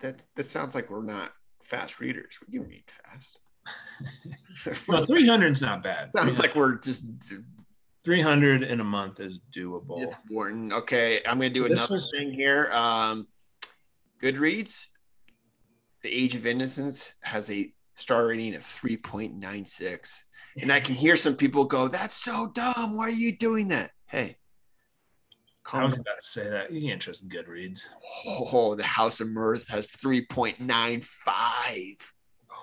that 0.00 0.24
that 0.36 0.44
sounds 0.44 0.74
like 0.74 0.90
we're 0.90 1.02
not 1.02 1.32
fast 1.72 1.98
readers. 2.00 2.38
We 2.46 2.58
can 2.58 2.68
read 2.68 2.84
fast. 2.86 3.38
Well, 4.86 5.06
300 5.06 5.52
is 5.52 5.62
not 5.62 5.82
bad. 5.82 6.10
sounds 6.14 6.38
like 6.38 6.54
we're 6.54 6.76
just 6.78 7.04
300 8.04 8.62
in 8.62 8.80
a 8.80 8.84
month 8.84 9.18
is 9.20 9.40
doable. 9.56 10.02
Edith 10.02 10.16
Wharton. 10.28 10.72
Okay, 10.72 11.20
I'm 11.26 11.38
gonna 11.38 11.50
do 11.50 11.62
This 11.68 11.80
another 11.80 11.94
was- 11.94 12.10
thing 12.16 12.32
here. 12.32 12.68
Um, 12.72 13.26
Goodreads, 14.20 14.88
The 16.02 16.12
Age 16.12 16.34
of 16.36 16.46
Innocence 16.46 17.12
has 17.22 17.50
a 17.50 17.72
star 17.96 18.26
rating 18.28 18.54
of 18.54 18.60
3.96, 18.62 20.24
and 20.60 20.70
I 20.72 20.80
can 20.80 20.94
hear 20.94 21.16
some 21.16 21.34
people 21.36 21.64
go, 21.64 21.88
"That's 21.88 22.16
so 22.16 22.48
dumb. 22.54 22.96
Why 22.96 23.04
are 23.04 23.10
you 23.10 23.36
doing 23.36 23.68
that?" 23.68 23.90
Hey, 24.06 24.36
I 25.72 25.84
was 25.84 25.94
about 25.94 26.20
to 26.20 26.28
say 26.28 26.48
that. 26.50 26.72
You 26.72 26.82
can't 26.88 27.00
trust 27.00 27.28
Goodreads. 27.28 27.86
Oh, 28.26 28.74
the 28.74 28.82
House 28.82 29.20
of 29.20 29.28
Mirth 29.30 29.68
has 29.68 29.88
3.95. 29.88 32.12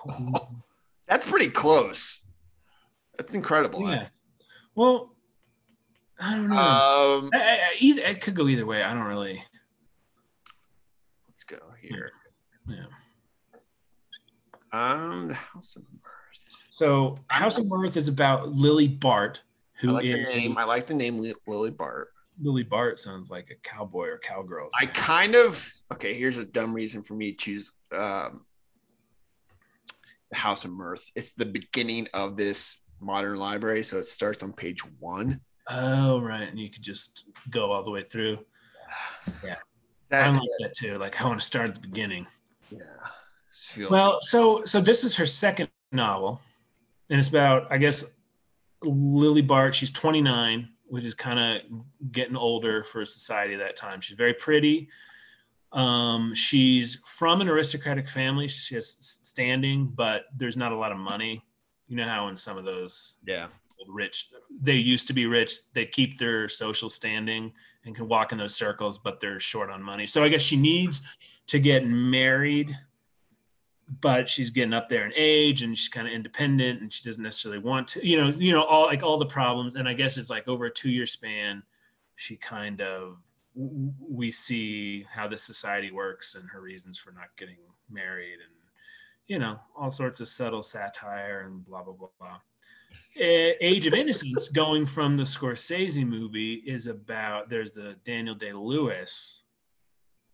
That's 1.08 1.26
pretty 1.28 1.48
close. 1.48 2.22
That's 3.16 3.34
incredible. 3.34 3.90
yeah. 3.90 4.08
Well, 4.74 5.14
I 6.20 6.34
don't 6.34 6.48
know. 6.48 6.56
Um, 6.56 7.30
I, 7.34 7.38
I, 7.40 7.52
I- 7.72 7.76
either 7.80 8.02
it 8.02 8.20
could 8.20 8.34
go 8.34 8.46
either 8.48 8.66
way. 8.66 8.82
I 8.82 8.92
don't 8.94 9.04
really. 9.06 9.42
let's 11.28 11.44
go 11.44 11.58
here. 11.80 12.12
Yeah. 12.68 12.84
Um, 14.72 15.28
the 15.28 15.34
House 15.34 15.76
of 15.76 15.82
Mirth. 15.92 16.68
So 16.70 17.18
House 17.28 17.58
of 17.58 17.66
Mirth 17.66 17.96
is 17.96 18.08
about 18.08 18.52
Lily 18.52 18.88
Bart, 18.88 19.42
I 19.78 19.80
who 19.80 19.90
like 19.92 20.02
the 20.04 20.22
name. 20.22 20.56
I 20.56 20.64
like 20.64 20.86
the 20.86 20.94
name 20.94 21.18
Lily 21.46 21.70
Bart. 21.70 22.08
Lily 22.42 22.62
Bart 22.62 22.98
sounds 22.98 23.30
like 23.30 23.50
a 23.50 23.54
cowboy 23.68 24.06
or 24.08 24.18
cowgirl. 24.18 24.68
I 24.80 24.86
kind 24.86 25.34
of 25.34 25.70
okay. 25.92 26.14
Here's 26.14 26.38
a 26.38 26.46
dumb 26.46 26.72
reason 26.74 27.02
for 27.02 27.14
me 27.14 27.32
to 27.32 27.36
choose 27.36 27.72
um, 27.92 28.44
the 30.30 30.36
House 30.36 30.64
of 30.64 30.70
Mirth. 30.72 31.04
It's 31.14 31.32
the 31.32 31.46
beginning 31.46 32.08
of 32.14 32.36
this 32.36 32.80
modern 33.00 33.38
library, 33.38 33.82
so 33.82 33.98
it 33.98 34.06
starts 34.06 34.42
on 34.42 34.52
page 34.52 34.80
one. 34.98 35.40
oh 35.68 36.20
right, 36.20 36.48
and 36.48 36.58
you 36.58 36.70
could 36.70 36.82
just 36.82 37.26
go 37.50 37.72
all 37.72 37.82
the 37.82 37.90
way 37.90 38.04
through. 38.04 38.38
Yeah. 39.44 39.54
I 40.12 40.16
That, 40.32 40.32
like 40.32 40.48
that 40.60 40.74
too. 40.76 40.98
Like 40.98 41.20
I 41.22 41.26
want 41.26 41.38
to 41.38 41.46
start 41.46 41.68
at 41.68 41.74
the 41.74 41.80
beginning. 41.80 42.26
yeah. 42.70 42.80
Feels- 43.52 43.90
Well, 43.90 44.18
so 44.22 44.62
so 44.64 44.80
this 44.80 45.04
is 45.04 45.16
her 45.16 45.26
second 45.26 45.68
novel, 45.92 46.40
and 47.08 47.18
it's 47.18 47.28
about 47.28 47.70
I 47.70 47.78
guess 47.78 48.14
Lily 48.82 49.42
Bart. 49.42 49.74
She's 49.76 49.92
29, 49.92 50.68
which 50.90 51.04
is 51.04 51.14
kind 51.14 51.38
of 51.38 52.10
getting 52.10 52.36
older 52.36 52.82
for 52.82 53.06
society 53.06 53.54
at 53.54 53.60
that 53.60 53.76
time. 53.76 54.00
She's 54.00 54.16
very 54.16 54.34
pretty. 54.34 54.88
Um, 55.72 56.34
she's 56.34 56.96
from 57.04 57.40
an 57.40 57.48
aristocratic 57.48 58.08
family. 58.08 58.48
She 58.48 58.74
has 58.74 58.88
standing, 59.22 59.86
but 59.86 60.24
there's 60.36 60.56
not 60.56 60.72
a 60.72 60.76
lot 60.76 60.90
of 60.90 60.98
money. 60.98 61.44
You 61.86 61.96
know 61.96 62.08
how 62.08 62.26
in 62.26 62.36
some 62.36 62.58
of 62.58 62.64
those 62.64 63.14
yeah. 63.24 63.46
rich, 63.88 64.30
they 64.60 64.74
used 64.74 65.06
to 65.06 65.12
be 65.12 65.26
rich. 65.26 65.52
They 65.74 65.86
keep 65.86 66.18
their 66.18 66.48
social 66.48 66.90
standing 66.90 67.52
and 67.84 67.94
can 67.94 68.08
walk 68.08 68.32
in 68.32 68.38
those 68.38 68.54
circles, 68.54 68.98
but 68.98 69.20
they're 69.20 69.40
short 69.40 69.70
on 69.70 69.82
money. 69.82 70.06
So 70.06 70.24
I 70.24 70.28
guess 70.28 70.42
she 70.42 70.56
needs 70.56 71.02
to 71.46 71.60
get 71.60 71.86
married, 71.86 72.76
but 74.00 74.28
she's 74.28 74.50
getting 74.50 74.72
up 74.72 74.88
there 74.88 75.04
in 75.04 75.12
age 75.16 75.62
and 75.62 75.76
she's 75.76 75.88
kind 75.88 76.06
of 76.06 76.12
independent 76.12 76.80
and 76.80 76.92
she 76.92 77.02
doesn't 77.02 77.22
necessarily 77.22 77.58
want 77.60 77.88
to, 77.88 78.06
you 78.06 78.16
know, 78.16 78.28
you 78.28 78.52
know, 78.52 78.62
all 78.62 78.86
like 78.86 79.02
all 79.02 79.18
the 79.18 79.26
problems. 79.26 79.74
And 79.74 79.88
I 79.88 79.94
guess 79.94 80.16
it's 80.16 80.30
like 80.30 80.46
over 80.46 80.66
a 80.66 80.72
two 80.72 80.90
year 80.90 81.06
span, 81.06 81.62
she 82.14 82.36
kind 82.36 82.80
of 82.80 83.18
we 83.54 84.30
see 84.30 85.04
how 85.10 85.26
the 85.26 85.36
society 85.36 85.90
works 85.90 86.34
and 86.34 86.48
her 86.50 86.60
reasons 86.60 86.98
for 86.98 87.10
not 87.10 87.36
getting 87.36 87.56
married 87.90 88.34
and 88.34 88.54
you 89.26 89.38
know 89.38 89.58
all 89.76 89.90
sorts 89.90 90.20
of 90.20 90.28
subtle 90.28 90.62
satire 90.62 91.40
and 91.46 91.64
blah 91.66 91.82
blah 91.82 91.94
blah 91.94 92.08
blah 92.18 92.38
Age 93.20 93.86
of 93.86 93.94
Innocence, 93.94 94.48
going 94.48 94.84
from 94.84 95.16
the 95.16 95.22
Scorsese 95.22 96.04
movie, 96.04 96.54
is 96.54 96.88
about 96.88 97.48
there's 97.48 97.70
the 97.70 97.94
Daniel 98.04 98.34
Day 98.34 98.52
Lewis, 98.52 99.44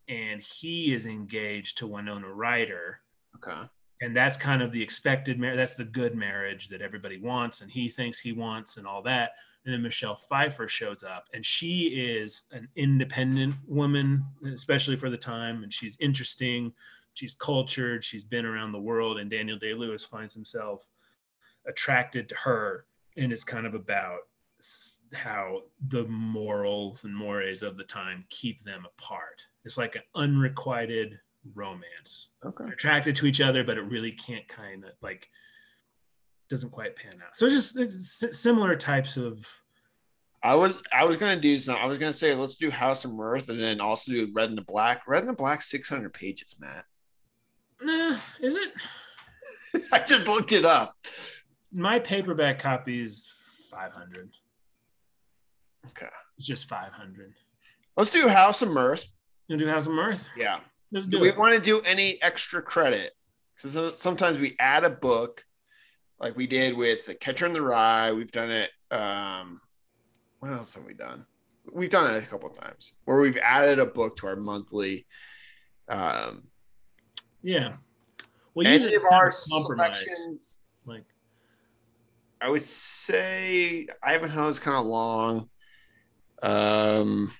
and 0.08 0.42
he 0.42 0.94
is 0.94 1.04
engaged 1.04 1.76
to 1.76 1.86
Winona 1.86 2.32
Ryder, 2.32 3.00
Okay. 3.36 3.68
and 4.00 4.16
that's 4.16 4.36
kind 4.36 4.62
of 4.62 4.72
the 4.72 4.82
expected 4.82 5.38
marriage. 5.38 5.56
That's 5.56 5.76
the 5.76 5.84
good 5.84 6.14
marriage 6.14 6.68
that 6.68 6.82
everybody 6.82 7.20
wants, 7.20 7.60
and 7.60 7.70
he 7.70 7.88
thinks 7.88 8.20
he 8.20 8.32
wants, 8.32 8.76
and 8.76 8.86
all 8.86 9.02
that. 9.02 9.32
And 9.64 9.74
then 9.74 9.82
Michelle 9.82 10.16
Pfeiffer 10.16 10.68
shows 10.68 11.02
up, 11.02 11.26
and 11.34 11.44
she 11.44 11.86
is 11.88 12.42
an 12.52 12.68
independent 12.76 13.54
woman, 13.66 14.24
especially 14.54 14.96
for 14.96 15.10
the 15.10 15.16
time, 15.16 15.62
and 15.62 15.72
she's 15.72 15.96
interesting. 15.98 16.72
She's 17.14 17.34
cultured. 17.34 18.04
She's 18.04 18.24
been 18.24 18.44
around 18.46 18.72
the 18.72 18.80
world, 18.80 19.18
and 19.18 19.30
Daniel 19.30 19.58
Day 19.58 19.74
Lewis 19.74 20.04
finds 20.04 20.34
himself 20.34 20.88
attracted 21.66 22.28
to 22.28 22.34
her 22.36 22.86
and 23.16 23.32
it's 23.32 23.44
kind 23.44 23.66
of 23.66 23.74
about 23.74 24.18
how 25.14 25.60
the 25.88 26.04
morals 26.04 27.04
and 27.04 27.14
mores 27.14 27.62
of 27.62 27.76
the 27.76 27.84
time 27.84 28.24
keep 28.30 28.62
them 28.62 28.86
apart 28.86 29.42
it's 29.64 29.78
like 29.78 29.94
an 29.96 30.02
unrequited 30.14 31.18
romance 31.54 32.28
Okay. 32.44 32.64
they're 32.64 32.72
attracted 32.74 33.14
to 33.16 33.26
each 33.26 33.40
other 33.40 33.62
but 33.64 33.78
it 33.78 33.82
really 33.82 34.12
can't 34.12 34.46
kind 34.48 34.84
of 34.84 34.90
like 35.02 35.28
doesn't 36.48 36.70
quite 36.70 36.94
pan 36.96 37.12
out 37.24 37.36
so 37.36 37.48
just 37.48 37.78
it's 37.78 38.24
similar 38.38 38.76
types 38.76 39.16
of 39.16 39.46
I 40.42 40.54
was 40.54 40.80
I 40.92 41.04
was 41.04 41.16
gonna 41.16 41.40
do 41.40 41.58
some. 41.58 41.74
I 41.76 41.86
was 41.86 41.98
gonna 41.98 42.12
say 42.12 42.32
let's 42.34 42.54
do 42.54 42.70
House 42.70 43.04
of 43.04 43.12
Mirth 43.12 43.48
and 43.48 43.58
then 43.58 43.80
also 43.80 44.12
do 44.12 44.30
Red 44.32 44.50
and 44.50 44.56
the 44.58 44.62
Black. 44.62 45.02
Red 45.08 45.20
and 45.20 45.28
the 45.28 45.32
Black, 45.34 45.60
six 45.60 45.88
hundred 45.88 46.12
pages, 46.12 46.54
Matt. 46.60 46.84
nah, 47.82 48.16
is 48.40 48.56
it 48.56 48.72
I 49.92 49.98
just 50.00 50.28
looked 50.28 50.52
it 50.52 50.64
up. 50.64 50.94
my 51.72 51.98
paperback 51.98 52.60
copy 52.60 53.02
is 53.02 53.26
500 53.72 54.30
Okay. 55.88 56.06
it's 56.38 56.46
just 56.46 56.68
500 56.68 57.32
Let's 57.96 58.12
do 58.12 58.28
House 58.28 58.62
of 58.62 58.68
Mirth. 58.70 59.10
you 59.48 59.56
do 59.56 59.66
house 59.68 59.86
of 59.86 59.94
mirth 59.94 60.28
Yeah. 60.36 60.60
Let's 60.92 61.06
Do 61.06 61.18
do 61.18 61.22
we 61.22 61.30
want 61.32 61.54
to 61.54 61.60
do 61.60 61.80
any 61.82 62.20
extra 62.22 62.62
credit? 62.62 63.12
Because 63.54 64.00
sometimes 64.00 64.38
we 64.38 64.54
add 64.58 64.84
a 64.84 64.90
book, 64.90 65.44
like 66.20 66.36
we 66.36 66.46
did 66.46 66.76
with 66.76 67.06
the 67.06 67.14
Catcher 67.14 67.46
in 67.46 67.52
the 67.52 67.62
Rye. 67.62 68.12
We've 68.12 68.30
done 68.30 68.50
it. 68.50 68.70
Um, 68.90 69.60
what 70.40 70.52
else 70.52 70.74
have 70.74 70.84
we 70.84 70.94
done? 70.94 71.24
We've 71.72 71.90
done 71.90 72.14
it 72.14 72.22
a 72.22 72.26
couple 72.26 72.50
of 72.50 72.58
times 72.58 72.92
where 73.04 73.18
we've 73.18 73.38
added 73.38 73.78
a 73.78 73.86
book 73.86 74.18
to 74.18 74.26
our 74.28 74.36
monthly. 74.36 75.06
Um, 75.88 76.44
yeah 77.42 77.76
well 78.56 78.66
any 78.66 78.94
of 78.94 79.04
our 79.04 79.30
selections, 79.30 80.60
like 80.86 81.04
I 82.40 82.48
would 82.48 82.62
say 82.62 83.86
Ivanhoe 84.02 84.48
is 84.48 84.58
kind 84.58 84.76
of 84.76 84.86
long. 84.86 85.48
Um, 86.42 87.32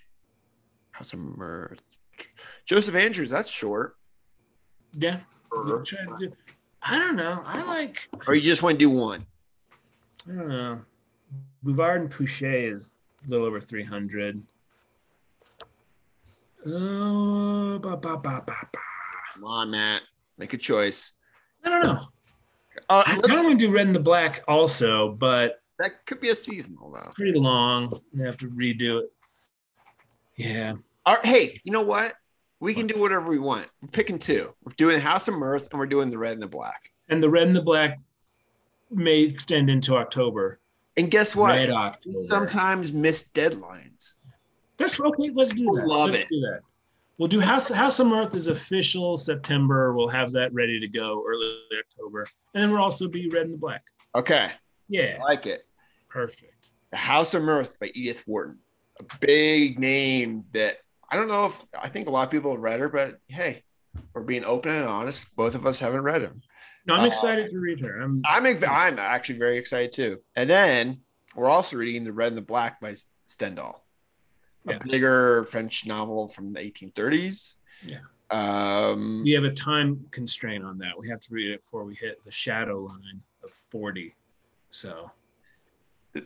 House 0.91 1.13
of 1.15 1.19
Mirth. 1.19 1.81
Joseph 2.67 2.95
Andrews, 2.95 3.31
that's 3.31 3.49
short. 3.49 3.97
yeah 4.99 5.21
Or, 5.51 5.79
we 5.79 5.85
try 5.85 6.05
to 6.05 6.17
do- 6.19 6.33
I 6.83 6.99
don't 6.99 7.17
know. 7.17 7.43
I 7.45 7.62
like. 7.64 8.09
or 8.29 8.35
you 8.35 8.43
just 8.43 8.62
want 8.62 8.75
to 8.75 8.79
do 8.79 8.91
one. 8.91 9.25
I 10.29 10.33
don't 10.35 10.49
know. 10.49 10.81
Bouvard 11.62 12.03
and 12.03 12.11
Pouchet 12.11 12.73
is 12.73 12.93
a 13.27 13.31
little 13.31 13.47
over 13.47 13.61
three 13.61 13.83
hundred. 13.85 14.41
Uh, 16.64 17.79
ba, 17.79 17.97
ba, 17.97 18.17
ba, 18.17 18.19
ba, 18.19 18.43
ba. 18.47 18.79
Come 19.35 19.45
on, 19.45 19.71
Matt. 19.71 20.03
Make 20.39 20.53
a 20.53 20.57
choice. 20.57 21.12
I 21.64 21.71
don't 21.71 21.83
know. 21.83 22.07
Uh, 22.89 23.03
I 23.07 23.14
let's- 23.17 23.27
kind 23.29 23.39
of 23.39 23.45
want 23.47 23.59
to 23.61 23.67
do 23.67 23.73
Red 23.73 23.87
and 23.87 23.95
the 23.95 24.01
Black 24.01 24.43
also, 24.49 25.12
but 25.12 25.62
that 25.79 26.05
could 26.07 26.21
be 26.21 26.29
a 26.31 26.35
seasonal 26.35 26.91
though. 26.93 27.11
pretty 27.14 27.39
long. 27.39 27.93
I 28.21 28.25
have 28.27 28.37
to 28.39 28.49
redo 28.51 29.01
it. 29.03 29.12
Yeah. 30.37 30.75
All 31.05 31.14
right, 31.17 31.27
hey, 31.27 31.55
you 31.64 31.73
know 31.73 31.83
what? 31.83 32.14
We 32.61 32.75
can 32.75 32.87
do 32.87 32.99
whatever 33.01 33.29
we 33.31 33.39
want. 33.39 33.69
We're 33.83 33.89
picking 33.89 34.19
two. 34.19 34.55
We're 34.65 34.73
doing 34.77 35.01
House 35.01 35.29
of 35.29 35.35
Mirth 35.35 35.69
and 35.71 35.79
we're 35.79 35.87
doing 35.87 36.11
the 36.11 36.19
Red 36.19 36.33
and 36.35 36.43
the 36.43 36.47
Black. 36.47 36.91
And 37.09 37.23
the 37.23 37.29
Red 37.31 37.47
and 37.47 37.55
the 37.57 37.63
Black 37.63 37.99
may 38.91 39.21
extend 39.21 39.69
into 39.71 39.97
October. 39.97 40.59
And 40.97 41.11
guess 41.11 41.37
what? 41.37 41.51
Red 41.51 41.71
October. 41.71 42.23
sometimes 42.23 42.93
miss 42.93 43.29
deadlines. 43.35 44.15
That's 44.79 44.99
okay. 44.99 45.31
Let's 45.35 45.53
do 45.53 45.65
that. 45.65 45.87
Love 45.87 46.11
Let's 46.11 46.23
it. 46.25 46.29
Do 46.31 46.41
that. 46.41 46.61
We'll 47.19 47.29
do 47.29 47.41
House 47.41 47.69
House 47.69 47.99
of 47.99 48.07
Mirth 48.09 48.35
is 48.35 48.47
official 48.49 49.17
September. 49.17 49.95
We'll 49.95 50.09
have 50.09 50.33
that 50.33 50.53
ready 50.53 50.79
to 50.81 50.87
go 50.89 51.25
early 51.27 51.57
October, 51.79 52.27
and 52.55 52.63
then 52.63 52.71
we'll 52.71 52.83
also 52.83 53.09
be 53.09 53.29
Red 53.31 53.45
and 53.45 53.55
the 53.55 53.59
Black. 53.59 53.83
Okay, 54.15 54.53
Yeah, 54.89 55.17
I 55.19 55.25
like 55.25 55.47
it. 55.47 55.67
perfect. 56.11 56.73
The 56.91 56.99
House 56.99 57.33
of 57.33 57.43
Mirth 57.43 57.79
by 57.79 57.91
Edith 57.95 58.23
Wharton. 58.27 58.59
A 59.01 59.05
big 59.21 59.79
name 59.79 60.45
that 60.53 60.77
I 61.11 61.17
don't 61.17 61.29
know 61.29 61.47
if 61.47 61.65
I 61.81 61.89
think 61.89 62.09
a 62.09 62.11
lot 62.11 62.25
of 62.25 62.31
people 62.31 62.53
have 62.53 62.61
read 62.61 62.81
her, 62.81 62.89
but 62.89 63.19
hey, 63.29 63.63
we're 64.13 64.23
being 64.23 64.45
open 64.45 64.73
and 64.73 64.89
honest. 64.89 65.35
Both 65.37 65.55
of 65.55 65.67
us 65.67 65.79
haven't 65.79 66.03
read 66.03 66.23
them. 66.23 66.43
No, 66.87 66.95
I'm 66.95 67.01
Uh, 67.03 67.07
excited 67.07 67.51
to 67.51 67.59
read 67.59 67.85
her. 67.85 68.01
I'm 68.01 68.23
I'm 68.25 68.47
I'm 68.47 68.99
actually 68.99 69.39
very 69.39 69.57
excited 69.57 69.93
too. 69.93 70.19
And 70.35 70.49
then 70.49 71.01
we're 71.35 71.49
also 71.51 71.77
reading 71.77 72.05
The 72.05 72.13
Red 72.13 72.29
and 72.29 72.37
the 72.39 72.43
Black 72.43 72.81
by 72.81 72.95
Stendhal, 73.27 73.85
a 74.69 74.73
Yeah. 74.73 74.79
bigger 74.79 75.45
French 75.45 75.87
novel 75.87 76.29
from 76.29 76.53
the 76.53 76.61
1830s. 76.61 77.57
Yeah. 77.85 77.99
Um, 78.31 79.23
we 79.23 79.33
have 79.33 79.45
a 79.45 79.53
time 79.53 80.05
constraint 80.11 80.65
on 80.65 80.79
that. 80.79 80.99
We 80.99 81.09
have 81.09 81.21
to 81.21 81.33
read 81.33 81.51
it 81.53 81.63
before 81.63 81.85
we 81.85 81.95
hit 81.95 82.25
the 82.25 82.33
shadow 82.33 82.81
line 82.81 83.23
of 83.45 83.51
40. 83.71 84.17
So 84.71 85.11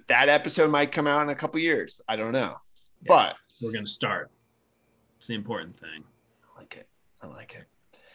that 0.06 0.28
episode 0.30 0.70
might 0.70 0.92
come 0.92 1.06
out 1.06 1.22
in 1.22 1.28
a 1.28 1.34
couple 1.34 1.60
years. 1.60 2.00
I 2.08 2.16
don't 2.16 2.32
know, 2.32 2.56
Yeah. 3.02 3.08
but 3.08 3.36
we're 3.60 3.72
gonna 3.72 3.86
start. 3.86 4.30
It's 5.20 5.26
the 5.26 5.34
important 5.34 5.76
thing. 5.76 6.02
I 6.42 6.60
like 6.60 6.78
it. 6.78 6.88
I 7.20 7.26
like 7.26 7.54
it. 7.54 7.66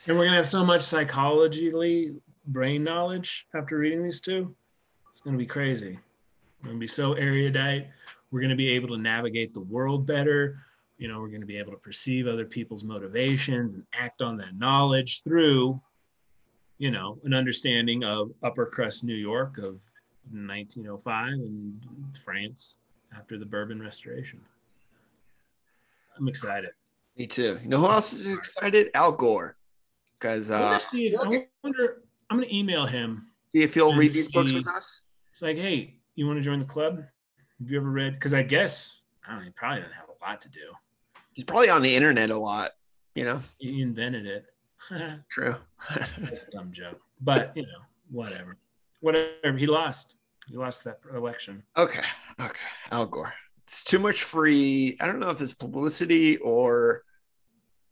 And 0.07 0.17
we're 0.17 0.25
gonna 0.25 0.37
have 0.37 0.49
so 0.49 0.65
much 0.65 0.81
psychologically 0.81 2.15
brain 2.47 2.83
knowledge 2.83 3.45
after 3.53 3.77
reading 3.77 4.01
these 4.01 4.19
two. 4.19 4.55
It's 5.11 5.21
gonna 5.21 5.37
be 5.37 5.45
crazy. 5.45 5.99
We're 6.63 6.69
gonna 6.69 6.79
be 6.79 6.87
so 6.87 7.13
erudite. 7.13 7.89
We're 8.31 8.41
gonna 8.41 8.55
be 8.55 8.69
able 8.69 8.87
to 8.87 8.97
navigate 8.97 9.53
the 9.53 9.59
world 9.59 10.07
better. 10.07 10.57
You 10.97 11.07
know, 11.07 11.19
we're 11.19 11.27
gonna 11.27 11.45
be 11.45 11.57
able 11.57 11.73
to 11.73 11.77
perceive 11.77 12.25
other 12.25 12.43
people's 12.43 12.83
motivations 12.83 13.75
and 13.75 13.83
act 13.93 14.23
on 14.23 14.35
that 14.37 14.57
knowledge 14.57 15.21
through, 15.21 15.79
you 16.79 16.89
know, 16.89 17.19
an 17.23 17.35
understanding 17.35 18.03
of 18.03 18.31
upper 18.41 18.65
crust 18.65 19.03
New 19.03 19.13
York 19.13 19.59
of 19.59 19.79
1905 20.31 21.33
and 21.33 22.17
France 22.17 22.79
after 23.15 23.37
the 23.37 23.45
Bourbon 23.45 23.79
Restoration. 23.79 24.41
I'm 26.17 26.27
excited. 26.27 26.71
Me 27.17 27.27
too. 27.27 27.59
You 27.63 27.69
know 27.69 27.79
who 27.79 27.87
else 27.87 28.13
is 28.13 28.33
excited? 28.33 28.89
Al 28.93 29.11
Gore. 29.11 29.55
Because 30.19 30.51
uh, 30.51 30.79
see 30.79 31.15
I 31.15 31.47
wonder. 31.63 32.01
I'm 32.29 32.37
gonna 32.37 32.51
email 32.51 32.85
him 32.85 33.27
see 33.55 33.63
if 33.63 33.73
he'll 33.73 33.95
read 33.95 34.13
these 34.13 34.27
books 34.27 34.51
with 34.51 34.67
us. 34.67 35.03
It's 35.31 35.41
like, 35.41 35.57
hey, 35.57 35.95
you 36.15 36.27
want 36.27 36.37
to 36.37 36.43
join 36.43 36.59
the 36.59 36.65
club? 36.65 36.97
Have 36.97 37.71
you 37.71 37.77
ever 37.77 37.89
read? 37.89 38.13
Because 38.13 38.33
I 38.33 38.43
guess 38.43 39.01
I 39.25 39.31
don't 39.31 39.39
know. 39.39 39.45
He 39.45 39.51
probably 39.51 39.79
doesn't 39.79 39.93
have 39.93 40.09
a 40.09 40.25
lot 40.25 40.41
to 40.41 40.49
do. 40.49 40.73
He's 41.33 41.45
probably 41.45 41.69
on 41.69 41.81
the 41.81 41.95
internet 41.95 42.31
a 42.31 42.37
lot. 42.37 42.71
You 43.15 43.23
know. 43.23 43.43
He 43.57 43.81
invented 43.81 44.25
it. 44.25 44.45
True. 45.29 45.55
That's 46.17 46.47
a 46.47 46.51
dumb 46.51 46.71
joke, 46.71 46.99
but 47.21 47.53
you 47.55 47.63
know, 47.63 47.79
whatever. 48.11 48.57
Whatever. 48.99 49.57
He 49.57 49.67
lost. 49.67 50.15
He 50.47 50.57
lost 50.57 50.83
that 50.83 50.99
election. 51.13 51.63
okay. 51.77 52.03
Okay. 52.39 52.59
Al 52.91 53.05
Gore. 53.05 53.33
It's 53.65 53.83
too 53.83 53.99
much 53.99 54.23
free. 54.23 54.95
I 54.99 55.07
don't 55.07 55.19
know 55.19 55.29
if 55.29 55.41
it's 55.41 55.53
publicity 55.53 56.37
or 56.37 57.03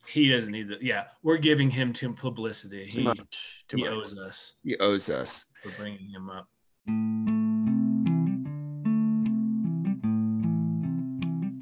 He 0.08 0.30
doesn't 0.30 0.52
need 0.52 0.68
the. 0.68 0.78
Yeah, 0.82 1.06
we're 1.22 1.38
giving 1.38 1.70
him 1.70 1.94
too 1.94 2.14
publicity. 2.14 2.86
He, 2.86 3.04
much. 3.04 3.64
Too 3.68 3.78
he 3.78 3.88
owes 3.88 4.18
us 4.18 4.54
He 4.64 4.76
owes 4.78 5.10
us. 5.10 5.46
for 5.62 5.70
bringing 5.72 6.10
him 6.10 6.30
up. 6.30 6.48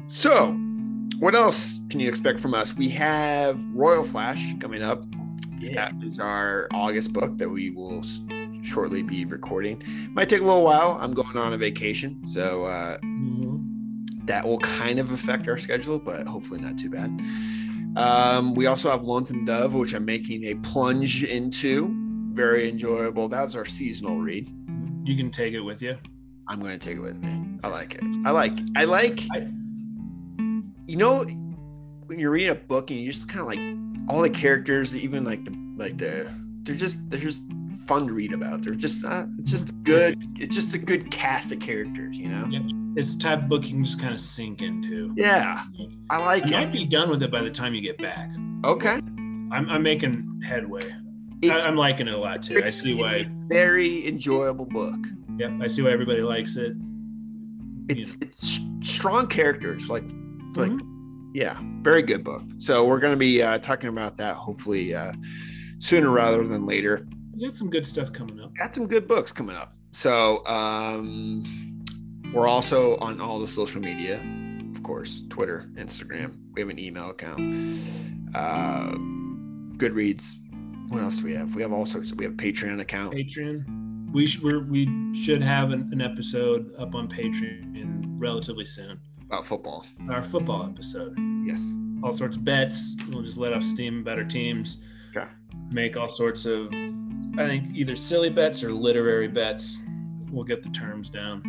So, 0.09 0.51
what 1.19 1.35
else 1.35 1.79
can 1.89 1.99
you 1.99 2.09
expect 2.09 2.39
from 2.39 2.53
us? 2.53 2.73
We 2.75 2.89
have 2.89 3.63
Royal 3.69 4.03
Flash 4.03 4.53
coming 4.59 4.83
up. 4.83 5.03
Yeah. 5.59 5.73
That 5.73 6.03
is 6.03 6.19
our 6.19 6.67
August 6.73 7.13
book 7.13 7.37
that 7.37 7.49
we 7.49 7.69
will 7.69 8.03
shortly 8.63 9.03
be 9.03 9.25
recording. 9.25 9.81
Might 10.13 10.27
take 10.29 10.41
a 10.41 10.43
little 10.43 10.63
while. 10.63 10.97
I'm 10.99 11.13
going 11.13 11.37
on 11.37 11.53
a 11.53 11.57
vacation, 11.57 12.25
so 12.25 12.65
uh, 12.65 12.97
Mhm. 12.99 14.25
that 14.25 14.45
will 14.45 14.59
kind 14.59 14.99
of 14.99 15.11
affect 15.11 15.47
our 15.47 15.57
schedule, 15.57 15.97
but 15.99 16.27
hopefully 16.27 16.59
not 16.61 16.77
too 16.77 16.89
bad. 16.89 17.09
Um, 17.95 18.55
we 18.55 18.67
also 18.67 18.89
have 18.89 19.03
Lonesome 19.03 19.45
Dove, 19.45 19.73
which 19.75 19.93
I'm 19.93 20.05
making 20.05 20.45
a 20.45 20.55
plunge 20.55 21.23
into. 21.23 21.93
Very 22.33 22.69
enjoyable. 22.69 23.27
That 23.27 23.43
was 23.43 23.55
our 23.55 23.65
seasonal 23.65 24.19
read. 24.19 24.49
You 25.03 25.17
can 25.17 25.29
take 25.31 25.53
it 25.53 25.59
with 25.61 25.81
you. 25.81 25.97
I'm 26.47 26.59
going 26.59 26.77
to 26.77 26.79
take 26.79 26.97
it 26.97 27.01
with 27.01 27.21
me. 27.21 27.57
I 27.63 27.67
like 27.69 27.95
it. 27.95 28.03
I 28.25 28.31
like. 28.31 28.53
I 28.75 28.85
like. 28.85 29.21
I- 29.33 29.47
you 30.87 30.97
know, 30.97 31.23
when 32.07 32.19
you're 32.19 32.31
reading 32.31 32.49
a 32.49 32.55
book 32.55 32.91
and 32.91 32.99
you 32.99 33.11
just 33.11 33.29
kind 33.29 33.39
of 33.39 33.47
like 33.47 33.59
all 34.09 34.21
the 34.21 34.29
characters, 34.29 34.95
even 34.95 35.23
like 35.23 35.45
the 35.45 35.51
like 35.77 35.97
the, 35.97 36.29
they're 36.63 36.75
just 36.75 37.09
they're 37.09 37.19
just 37.19 37.43
fun 37.85 38.07
to 38.07 38.13
read 38.13 38.33
about. 38.33 38.63
They're 38.63 38.73
just 38.73 39.05
uh, 39.05 39.25
just 39.43 39.71
good. 39.83 40.21
It's 40.37 40.53
just 40.53 40.73
a 40.73 40.77
good 40.77 41.09
cast 41.09 41.51
of 41.53 41.59
characters. 41.61 42.17
You 42.17 42.29
know. 42.29 42.45
Yep. 42.49 42.61
It's 42.95 43.15
the 43.15 43.21
type 43.21 43.39
of 43.39 43.49
book 43.49 43.63
you 43.65 43.71
can 43.75 43.83
just 43.83 43.99
kind 44.01 44.13
of 44.13 44.19
sink 44.19 44.61
into. 44.61 45.13
Yeah, 45.15 45.63
I 46.09 46.17
like 46.19 46.43
it. 46.43 46.49
You 46.49 46.57
it. 46.57 46.59
might 46.59 46.73
be 46.73 46.85
done 46.85 47.09
with 47.09 47.23
it 47.23 47.31
by 47.31 47.41
the 47.41 47.49
time 47.51 47.73
you 47.73 47.81
get 47.81 47.97
back. 47.97 48.29
Okay. 48.65 48.99
I'm, 49.51 49.69
I'm 49.69 49.81
making 49.83 50.41
headway. 50.45 50.81
I, 51.43 51.59
I'm 51.65 51.75
liking 51.75 52.07
it 52.07 52.13
a 52.13 52.17
lot 52.17 52.43
too. 52.43 52.61
I 52.63 52.69
see 52.69 52.91
it's 52.91 52.99
why. 52.99 53.11
a 53.11 53.25
very 53.47 54.07
enjoyable 54.07 54.65
book. 54.65 54.99
Yep, 55.37 55.51
I 55.61 55.67
see 55.67 55.81
why 55.81 55.91
everybody 55.91 56.21
likes 56.21 56.55
it. 56.57 56.73
It's 57.89 58.17
it's 58.21 58.59
strong 58.81 59.27
characters. 59.27 59.89
Like 59.89 60.03
like 60.55 60.71
Mhm. 60.71 61.31
yeah, 61.33 61.57
very 61.81 62.03
good 62.03 62.23
book. 62.23 62.43
So 62.57 62.85
we're 62.85 62.99
going 62.99 63.13
to 63.13 63.17
be 63.17 63.41
uh, 63.41 63.57
talking 63.57 63.89
about 63.89 64.17
that 64.17 64.35
hopefully 64.35 64.93
uh, 64.93 65.13
sooner 65.79 66.09
rather 66.11 66.45
than 66.45 66.65
later. 66.65 67.07
You 67.35 67.47
got 67.47 67.55
some 67.55 67.69
good 67.69 67.85
stuff 67.87 68.13
coming 68.13 68.39
up. 68.39 68.55
Got 68.57 68.75
some 68.75 68.85
good 68.87 69.07
books 69.07 69.31
coming 69.31 69.55
up. 69.55 69.73
So 69.91 70.45
um, 70.45 71.43
we're 72.33 72.47
also 72.47 72.97
on 72.97 73.19
all 73.19 73.39
the 73.39 73.47
social 73.47 73.81
media, 73.81 74.21
of 74.73 74.83
course, 74.83 75.23
Twitter, 75.29 75.69
Instagram. 75.75 76.37
We 76.53 76.61
have 76.61 76.69
an 76.69 76.79
email 76.79 77.09
account. 77.09 77.55
Uh, 78.33 78.91
Goodreads. 79.77 80.35
What 80.89 81.01
else 81.01 81.17
do 81.17 81.25
we 81.25 81.33
have? 81.33 81.55
We 81.55 81.61
have 81.61 81.71
all 81.73 81.85
sorts. 81.85 82.11
Of, 82.11 82.17
we 82.17 82.25
have 82.25 82.33
a 82.33 82.37
Patreon 82.37 82.79
account. 82.81 83.13
Patreon. 83.13 84.11
We 84.11 84.25
sh- 84.25 84.41
we're, 84.41 84.63
we 84.63 85.13
should 85.15 85.41
have 85.41 85.71
an, 85.71 85.89
an 85.91 86.01
episode 86.01 86.73
up 86.77 86.95
on 86.95 87.07
Patreon 87.07 88.03
relatively 88.17 88.65
soon. 88.65 88.99
about 89.25 89.45
football. 89.45 89.85
Our 90.09 90.23
football 90.23 90.65
episode. 90.65 91.17
Yes. 91.45 91.73
All 92.03 92.13
sorts 92.13 92.35
of 92.37 92.43
bets. 92.43 92.97
We'll 93.09 93.23
just 93.23 93.37
let 93.37 93.53
off 93.53 93.63
steam 93.63 93.99
about 93.99 94.17
our 94.19 94.25
teams. 94.25 94.81
Okay. 95.15 95.27
Make 95.71 95.95
all 95.97 96.09
sorts 96.09 96.45
of, 96.45 96.67
I 97.37 97.45
think, 97.47 97.73
either 97.75 97.95
silly 97.95 98.29
bets 98.29 98.63
or 98.63 98.71
literary 98.71 99.27
bets. 99.27 99.79
We'll 100.29 100.43
get 100.45 100.63
the 100.63 100.69
terms 100.69 101.09
down. 101.09 101.41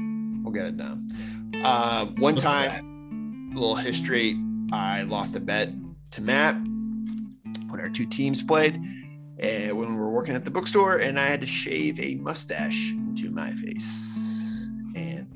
We'll 0.43 0.53
get 0.53 0.67
it 0.67 0.77
done. 0.77 1.53
Uh, 1.65 2.07
one 2.19 2.37
time, 2.37 3.53
a 3.53 3.59
little 3.59 3.77
history. 3.77 4.37
I 4.73 5.03
lost 5.03 5.37
a 5.37 5.41
bet 5.41 5.71
to 6.13 6.23
Matt 6.23 6.57
when 7.69 7.81
our 7.81 7.89
two 7.89 8.07
teams 8.07 8.43
played, 8.43 8.75
and 9.39 9.77
when 9.77 9.95
we 9.95 10.01
were 10.01 10.11
working 10.11 10.35
at 10.35 10.45
the 10.45 10.51
bookstore, 10.51 10.99
and 10.99 11.19
I 11.19 11.27
had 11.27 11.41
to 11.43 11.47
shave 11.47 12.01
a 12.01 12.15
mustache 12.17 12.93
into 12.93 13.31
my 13.31 13.53
face, 13.53 14.67
and 14.95 15.27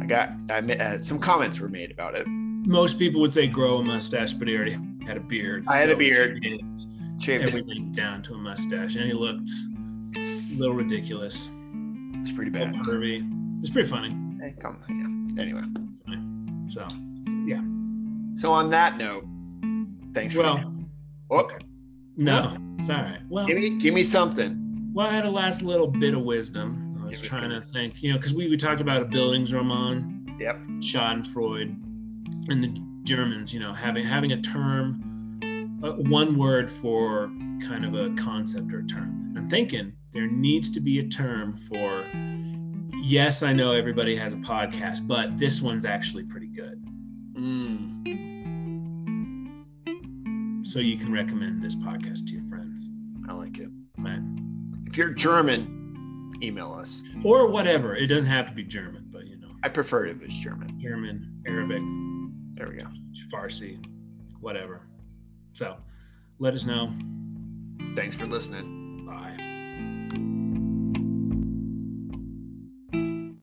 I 0.00 0.06
got 0.06 0.30
I 0.50 0.58
uh, 0.58 1.02
some 1.02 1.18
comments 1.18 1.60
were 1.60 1.68
made 1.68 1.90
about 1.90 2.16
it. 2.16 2.26
Most 2.26 2.98
people 2.98 3.20
would 3.20 3.32
say 3.32 3.46
grow 3.46 3.78
a 3.78 3.82
mustache, 3.82 4.32
but 4.32 4.48
he 4.48 4.56
already 4.56 4.78
had 5.06 5.16
a 5.16 5.20
beard. 5.20 5.64
I 5.68 5.78
had 5.78 5.90
a 5.90 5.96
beard. 5.96 6.42
shaved 6.42 6.84
Shaved 7.22 7.54
it. 7.54 7.92
Down 7.92 8.22
to 8.22 8.34
a 8.34 8.38
mustache, 8.38 8.94
and 8.96 9.04
he 9.04 9.12
looked 9.12 9.50
a 10.16 10.56
little 10.56 10.74
ridiculous. 10.74 11.50
It's 12.14 12.32
pretty 12.32 12.50
bad. 12.50 12.74
curvy. 12.74 13.37
It's 13.60 13.70
pretty 13.70 13.88
funny. 13.88 14.10
Hey, 14.40 14.54
come 14.60 14.78
yeah. 14.88 15.42
Anyway, 15.42 15.62
So, 16.68 16.86
yeah. 17.46 17.62
so 18.32 18.52
on 18.52 18.70
that 18.70 18.96
note, 18.98 19.24
thanks 20.14 20.34
for. 20.34 20.42
Well, 20.42 20.74
oh, 21.30 21.48
no, 22.16 22.56
it's 22.78 22.90
all 22.90 22.96
right. 23.02 23.20
Well, 23.28 23.46
give 23.46 23.56
me 23.58 23.78
give 23.78 23.94
me 23.94 24.02
something. 24.02 24.90
well, 24.94 25.06
I 25.06 25.10
had 25.10 25.24
a 25.26 25.30
last 25.30 25.62
little 25.62 25.86
bit 25.86 26.14
of 26.14 26.22
wisdom. 26.22 26.98
I 27.02 27.06
was 27.06 27.20
trying 27.20 27.50
to 27.50 27.60
think, 27.60 28.02
you 28.02 28.12
know, 28.12 28.18
because 28.18 28.34
we, 28.34 28.48
we 28.48 28.56
talked 28.56 28.80
about 28.80 29.02
a 29.02 29.06
Bildungsroman, 29.06 30.40
Yep. 30.40 30.56
Schadenfreude, 30.80 31.70
and 32.50 32.62
the 32.62 32.80
Germans, 33.04 33.52
you 33.54 33.60
know, 33.60 33.72
having 33.72 34.04
having 34.04 34.32
a 34.32 34.40
term, 34.40 35.80
uh, 35.82 35.92
one 35.92 36.36
word 36.38 36.70
for 36.70 37.30
kind 37.62 37.84
of 37.84 37.94
a 37.94 38.14
concept 38.14 38.72
or 38.72 38.80
a 38.80 38.86
term. 38.86 39.34
I'm 39.36 39.48
thinking 39.48 39.92
there 40.12 40.26
needs 40.26 40.70
to 40.72 40.80
be 40.80 41.00
a 41.00 41.08
term 41.08 41.56
for. 41.56 42.04
Yes, 43.00 43.42
I 43.42 43.52
know 43.52 43.72
everybody 43.72 44.16
has 44.16 44.32
a 44.32 44.36
podcast, 44.36 45.06
but 45.06 45.38
this 45.38 45.62
one's 45.62 45.84
actually 45.84 46.24
pretty 46.24 46.48
good. 46.48 46.84
Mm. 47.34 47.86
So 50.66 50.78
you 50.80 50.96
can 50.98 51.12
recommend 51.12 51.62
this 51.62 51.74
podcast 51.76 52.26
to 52.28 52.34
your 52.34 52.42
friends, 52.48 52.90
I 53.28 53.32
like 53.32 53.58
it. 53.58 53.70
right? 53.96 54.20
If 54.86 54.96
you're 54.98 55.10
German, 55.10 56.30
email 56.42 56.72
us. 56.72 57.02
Or 57.24 57.46
whatever. 57.46 57.96
It 57.96 58.08
doesn't 58.08 58.26
have 58.26 58.46
to 58.48 58.52
be 58.52 58.64
German, 58.64 59.06
but 59.10 59.26
you 59.26 59.36
know, 59.38 59.48
I 59.62 59.68
prefer 59.70 60.04
it 60.06 60.10
if 60.10 60.22
it's 60.22 60.34
German. 60.34 60.78
German, 60.80 61.42
Arabic, 61.46 61.82
There 62.54 62.68
we 62.68 62.76
go. 62.76 62.88
Farsi, 63.32 63.82
whatever. 64.40 64.82
So 65.54 65.76
let 66.38 66.54
us 66.54 66.66
know. 66.66 66.92
Thanks 67.96 68.16
for 68.16 68.26
listening. 68.26 68.77